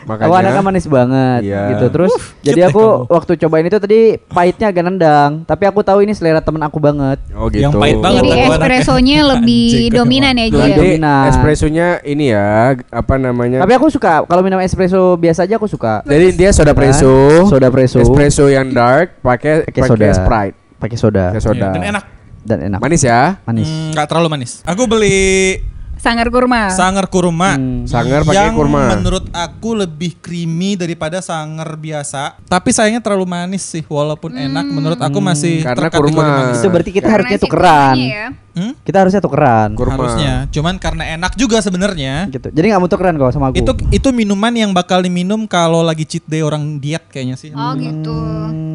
Aku 0.05 0.33
anaknya 0.33 0.61
manis 0.61 0.85
banget 0.85 1.41
Iya. 1.41 1.61
gitu. 1.71 1.85
Terus 1.89 2.11
jadi 2.41 2.61
cute 2.61 2.69
aku 2.69 2.81
kamu. 2.81 3.09
waktu 3.09 3.31
cobain 3.37 3.65
itu 3.65 3.77
tadi 3.77 3.99
pahitnya 4.25 4.67
agak 4.67 4.83
nendang, 4.83 5.31
tapi 5.43 5.63
aku 5.63 5.79
tahu 5.79 6.01
ini 6.01 6.11
selera 6.11 6.39
temen 6.39 6.59
aku 6.59 6.77
banget. 6.77 7.19
Oh 7.31 7.47
gitu. 7.47 7.61
Yang 7.61 7.73
pahit 7.75 7.97
banget 7.97 8.21
Jadi 8.21 8.29
espressonya 8.45 9.17
lebih 9.31 9.67
Anjing, 9.69 9.93
dominan 9.93 10.33
ya 10.33 10.45
Ji. 10.45 10.51
Ya? 10.51 10.63
Jadi 10.65 10.73
dominan. 10.75 11.23
espressonya 11.29 11.87
ini 12.03 12.25
ya, 12.29 12.49
apa 12.85 13.13
namanya? 13.15 13.59
Tapi 13.59 13.73
aku 13.73 13.87
suka 13.89 14.23
kalau 14.23 14.41
minum 14.41 14.59
espresso 14.59 15.15
biasa 15.15 15.43
aja 15.43 15.55
aku 15.55 15.65
suka. 15.65 16.01
Jadi 16.03 16.33
dia 16.33 16.49
soda 16.49 16.71
preso. 16.71 17.45
Soda 17.45 17.67
preso. 17.67 17.99
Espresso 17.99 18.45
yang 18.45 18.69
dark 18.69 19.19
pakai 19.19 19.63
Pakai 19.65 19.81
soda. 19.85 20.07
Sprite. 20.11 20.55
Pakai 20.77 20.95
soda 20.95 21.23
Pakai 21.29 21.41
soda. 21.41 21.65
Iya, 21.65 21.73
Dan 21.73 21.83
enak. 21.85 22.03
dan 22.41 22.57
enak. 22.63 22.79
Manis 22.79 23.01
ya? 23.01 23.35
Manis. 23.43 23.67
Hmm, 23.67 23.91
Nggak 23.91 24.05
terlalu 24.05 24.27
manis. 24.29 24.51
Aku 24.63 24.83
beli 24.85 25.59
Sangar 25.99 26.31
kurma. 26.31 26.71
sangar 26.71 27.05
kurma. 27.05 27.59
Hmm. 27.59 27.83
Sangar 27.83 28.23
pakai 28.23 28.47
yang 28.47 28.55
kurma. 28.55 28.95
menurut 28.95 29.27
aku 29.29 29.75
lebih 29.75 30.15
creamy 30.17 30.79
daripada 30.79 31.19
sangar 31.19 31.75
biasa. 31.75 32.39
Tapi 32.47 32.71
sayangnya 32.71 33.03
terlalu 33.03 33.27
manis 33.27 33.67
sih. 33.67 33.83
Walaupun 33.83 34.31
enak, 34.31 34.63
menurut 34.63 34.95
aku 34.95 35.19
masih 35.19 35.59
Karena 35.59 35.91
terkategori 35.91 36.11
kurma. 36.15 36.31
manis. 36.39 36.57
Itu 36.57 36.67
berarti 36.71 36.91
kita 36.95 37.03
Karena 37.03 37.15
harusnya 37.19 37.39
tukeran. 37.39 37.95
kurmanya 37.95 38.07
ya. 38.07 38.27
Hmm? 38.49 38.73
Kita 38.79 38.97
harusnya 38.97 39.21
tukeran. 39.21 39.69
Kurma. 39.75 39.93
Harusnya. 39.95 40.33
Cuman 40.49 40.75
karena 40.75 41.03
enak 41.13 41.35
juga 41.35 41.59
sebenarnya. 41.59 42.27
Gitu. 42.27 42.47
Jadi 42.47 42.65
nggak 42.65 42.81
mau 42.81 42.89
tukeran 42.89 43.15
kok 43.15 43.31
sama 43.31 43.45
aku. 43.51 43.59
Itu 43.59 43.71
itu 43.91 44.09
minuman 44.09 44.51
yang 44.51 44.71
bakal 44.71 45.03
diminum 45.03 45.45
kalau 45.45 45.83
lagi 45.83 46.03
cheat 46.03 46.23
day 46.25 46.39
orang 46.39 46.79
diet 46.79 47.03
kayaknya 47.07 47.35
sih. 47.35 47.51
Oh 47.51 47.75
gitu. 47.75 48.15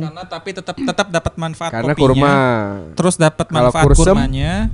Karena 0.01 0.23
tapi 0.25 0.53
tetap 0.53 0.77
tetap 0.77 1.09
dapat 1.09 1.33
manfaat 1.35 1.73
Karena 1.73 1.93
kopinya. 1.93 2.05
kurma. 2.05 2.33
Terus 2.93 3.15
dapat 3.17 3.47
manfaat 3.49 3.85
kursem? 3.89 4.13
kurmanya. 4.13 4.69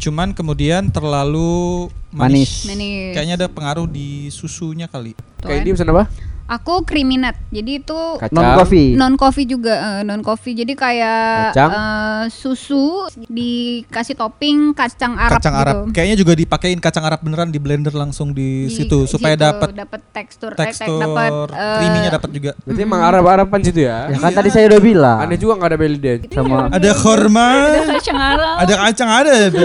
Cuman 0.00 0.32
kemudian 0.32 0.88
terlalu 0.88 1.92
Manis. 2.08 2.64
manis. 2.64 2.72
Manis. 2.72 3.12
Kayaknya 3.12 3.34
ada 3.36 3.48
pengaruh 3.52 3.84
di 3.84 4.32
susunya 4.32 4.88
kali. 4.88 5.12
Kayak 5.44 5.60
dia 5.60 5.72
pesan 5.76 5.92
apa? 5.92 6.08
Aku 6.50 6.82
kriminat. 6.82 7.38
Jadi 7.48 7.78
itu 7.78 8.00
Kacang. 8.16 8.34
non 8.34 8.48
coffee. 8.56 8.88
non 8.92 9.14
coffee 9.14 9.46
juga, 9.46 9.74
non 10.02 10.18
coffee. 10.18 10.52
Jadi 10.52 10.74
kayak 10.74 11.54
Kacang. 11.54 11.70
eh, 11.70 12.24
susu 12.28 13.06
dikasih 13.24 14.14
topping 14.14 14.58
kacang 14.72 15.14
Arab 15.14 15.38
kacang 15.38 15.54
gitu. 15.54 15.62
Arab. 15.62 15.76
Kayaknya 15.90 16.16
juga 16.16 16.32
dipakein 16.34 16.78
kacang 16.78 17.04
Arab 17.04 17.20
beneran 17.20 17.48
di 17.48 17.56
blender 17.56 17.92
langsung 17.92 18.30
di, 18.30 18.66
Di 18.66 18.74
situ 18.76 19.06
supaya 19.06 19.38
dapat 19.38 19.70
dapat 19.72 20.00
tekstur, 20.10 20.52
eh, 20.52 20.58
tek- 20.58 20.74
tekstur 20.74 20.98
dapat 20.98 21.30
eh, 21.54 22.10
dapat 22.10 22.30
juga. 22.30 22.50
Berarti 22.60 22.80
emang 22.80 23.00
Arab-Araban 23.00 23.60
situ 23.62 23.80
ya? 23.80 24.10
Ya 24.10 24.18
kan 24.18 24.32
tadi 24.32 24.48
saya 24.48 24.66
udah 24.66 24.80
bilang. 24.80 25.18
Aneh 25.20 25.38
juga 25.38 25.54
nggak 25.54 25.70
ada 25.70 25.78
belly 25.78 25.98
dance. 25.98 26.26
sama 26.30 26.66
Ada 26.68 26.90
korma, 26.92 27.46
ada 27.70 27.80
kacang 27.88 28.18
Arab. 28.18 28.54
ada 28.58 28.74
kacang 28.80 29.10
ada. 29.12 29.30
ada. 29.30 29.64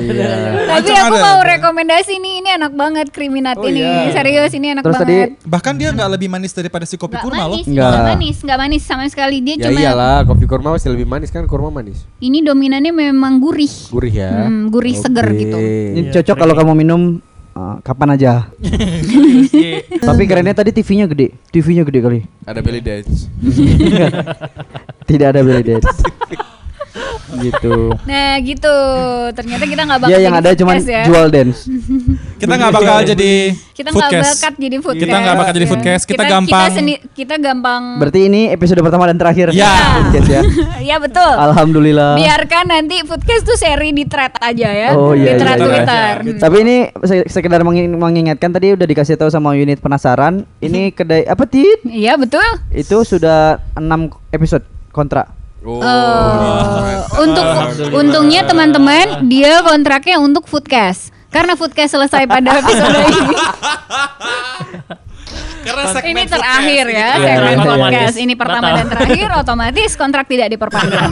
iya. 0.00 0.32
Tapi 0.66 0.82
kacang 0.82 0.98
aku 1.04 1.14
ada. 1.14 1.24
mau 1.24 1.38
rekomendasi 1.40 2.12
nih, 2.16 2.34
ini 2.40 2.48
enak 2.52 2.72
banget 2.74 3.06
kriminat 3.08 3.54
Oh, 3.54 3.64
ini. 3.64 3.80
iya. 3.80 4.10
Serius 4.10 4.52
ini 4.52 4.74
enak 4.74 4.82
Terus 4.82 4.98
banget. 4.98 5.28
Bahkan 5.44 5.74
dia 5.76 5.88
nggak 5.90 6.10
lebih 6.10 6.23
manis 6.26 6.50
daripada 6.50 6.82
si 6.82 6.94
kopi 6.94 7.14
Nggak 7.14 7.24
kurma 7.24 7.42
loh. 7.42 7.50
manis, 7.52 7.66
Nggak. 7.66 7.88
nggak 7.88 8.04
manis, 8.06 8.36
nggak 8.40 8.58
manis 8.58 8.82
sama 8.82 9.04
sekali. 9.06 9.36
Dia 9.38 9.54
Ya 9.54 9.64
cuma 9.66 9.78
iyalah, 9.78 10.16
kopi 10.22 10.44
kurma 10.44 10.68
pasti 10.70 10.88
lebih 10.88 11.04
manis 11.04 11.28
kan 11.28 11.44
kurma 11.44 11.70
manis. 11.70 12.04
ini 12.18 12.40
dominannya 12.40 12.90
memang 12.90 13.38
gurih. 13.38 13.70
Gurih 13.88 14.14
ya. 14.14 14.30
Hmm, 14.42 14.68
gurih 14.68 14.94
seger 14.94 15.26
Oke. 15.26 15.38
gitu. 15.38 15.58
Ini 15.92 16.08
cocok 16.10 16.36
kalau 16.36 16.54
kamu 16.54 16.72
minum 16.76 17.00
uh, 17.52 17.76
kapan 17.80 18.08
aja. 18.12 18.32
Tapi 20.06 20.22
kerennya 20.24 20.52
tadi 20.52 20.70
TV-nya 20.70 21.06
gede. 21.06 21.32
TV-nya 21.48 21.82
gede 21.82 22.00
kali. 22.00 22.20
Ada 22.42 22.60
belly 22.60 22.80
dance. 22.80 23.26
Tidak 25.08 25.26
ada 25.26 25.40
belly 25.40 25.64
dance. 25.64 25.88
gitu. 27.34 27.90
Nah 28.04 28.38
gitu, 28.40 28.76
ternyata 29.34 29.64
kita 29.64 29.82
nggak 29.82 30.00
bakal 30.00 30.10
Dia 30.12 30.20
yang 30.22 30.36
ada 30.36 30.54
cuman 30.54 30.76
foodcast 30.76 30.92
ya. 30.92 31.02
jual 31.04 31.26
dance. 31.28 31.58
Kita 32.44 32.54
nggak 32.54 32.72
bakal 32.74 32.96
jadi 33.06 33.32
Kita 33.72 33.88
nggak 33.88 33.96
foodcast. 34.06 34.28
bakat 34.30 34.54
jadi 34.56 34.76
foodcast. 34.78 35.02
Kita 35.02 35.16
nggak 35.16 35.34
bakal 35.34 35.52
jadi 35.52 35.64
Ya. 35.64 35.70
foodcast. 35.70 36.04
Kita 36.04 36.22
gampang. 36.24 36.60
Kita, 36.62 36.70
sendi- 36.70 37.00
kita 37.10 37.34
gampang. 37.36 37.82
Berarti 37.98 38.20
ini 38.22 38.42
episode 38.48 38.80
pertama 38.80 39.04
dan 39.06 39.16
terakhir. 39.16 39.46
Ya. 39.50 39.72
Podcast 39.98 40.28
ya. 40.28 40.42
Iya 40.86 40.96
betul. 40.98 41.26
Alhamdulillah. 41.26 42.14
Biarkan 42.14 42.64
nanti 42.66 43.00
foodcast 43.02 43.42
tuh 43.42 43.56
seri 43.56 43.90
di 43.90 44.04
thread 44.04 44.36
aja 44.36 44.68
ya. 44.70 44.90
Oh, 44.92 45.10
iya, 45.10 45.32
di 45.32 45.40
thread 45.40 45.56
iya, 45.56 45.62
iya. 45.62 45.66
Twitter. 45.66 46.12
Tapi 46.38 46.56
ini 46.60 46.76
se- 47.02 47.26
sekedar 47.26 47.60
mengin- 47.60 47.94
mengingatkan 47.94 48.50
tadi 48.50 48.72
udah 48.72 48.84
dikasih 48.84 49.16
tahu 49.16 49.28
sama 49.28 49.52
unit 49.52 49.78
penasaran. 49.78 50.44
Ini 50.58 50.90
kedai 50.94 51.24
apa 51.24 51.42
Tit? 51.44 51.80
Iya 51.82 52.14
betul. 52.14 52.44
Itu 52.68 53.02
sudah 53.02 53.58
6 53.74 54.12
episode 54.30 54.62
kontrak. 54.90 55.32
Oh. 55.62 55.80
Eh, 55.80 56.96
untuk 57.18 57.46
untungnya 57.90 58.44
teman-teman 58.44 59.24
dia 59.24 59.58
kontraknya 59.60 60.20
untuk 60.20 60.44
foodcast. 60.44 61.08
Karena 61.34 61.58
foodcast 61.58 61.90
selesai 61.92 62.22
pada 62.24 62.50
episode 62.54 62.94
ini. 62.94 63.34
Karena 65.64 65.82
ini 66.04 66.22
terakhir 66.24 66.84
ya, 66.86 67.08
Iya, 67.10 67.34
segmen 67.34 67.56
iya. 67.56 67.64
podcast. 67.64 68.16
Ini 68.16 68.34
pertama 68.36 68.66
Batal. 68.68 68.78
dan 68.78 68.86
terakhir 68.88 69.28
otomatis 69.34 69.90
kontrak 69.96 70.24
tidak 70.28 70.48
diperpanjang. 70.48 71.10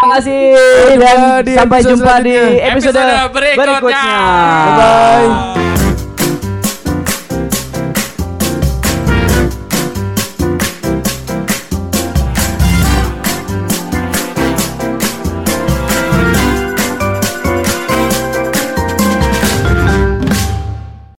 Terima 0.00 0.16
kasih 0.16 0.42
dan 0.96 1.18
di 1.44 1.52
sampai 1.52 1.78
jumpa 1.84 2.24
di 2.24 2.32
episode, 2.58 2.96
Episode 2.96 3.30
berikutnya. 3.30 3.78
berikutnya. 3.78 4.12
Bye-bye. 4.66 5.89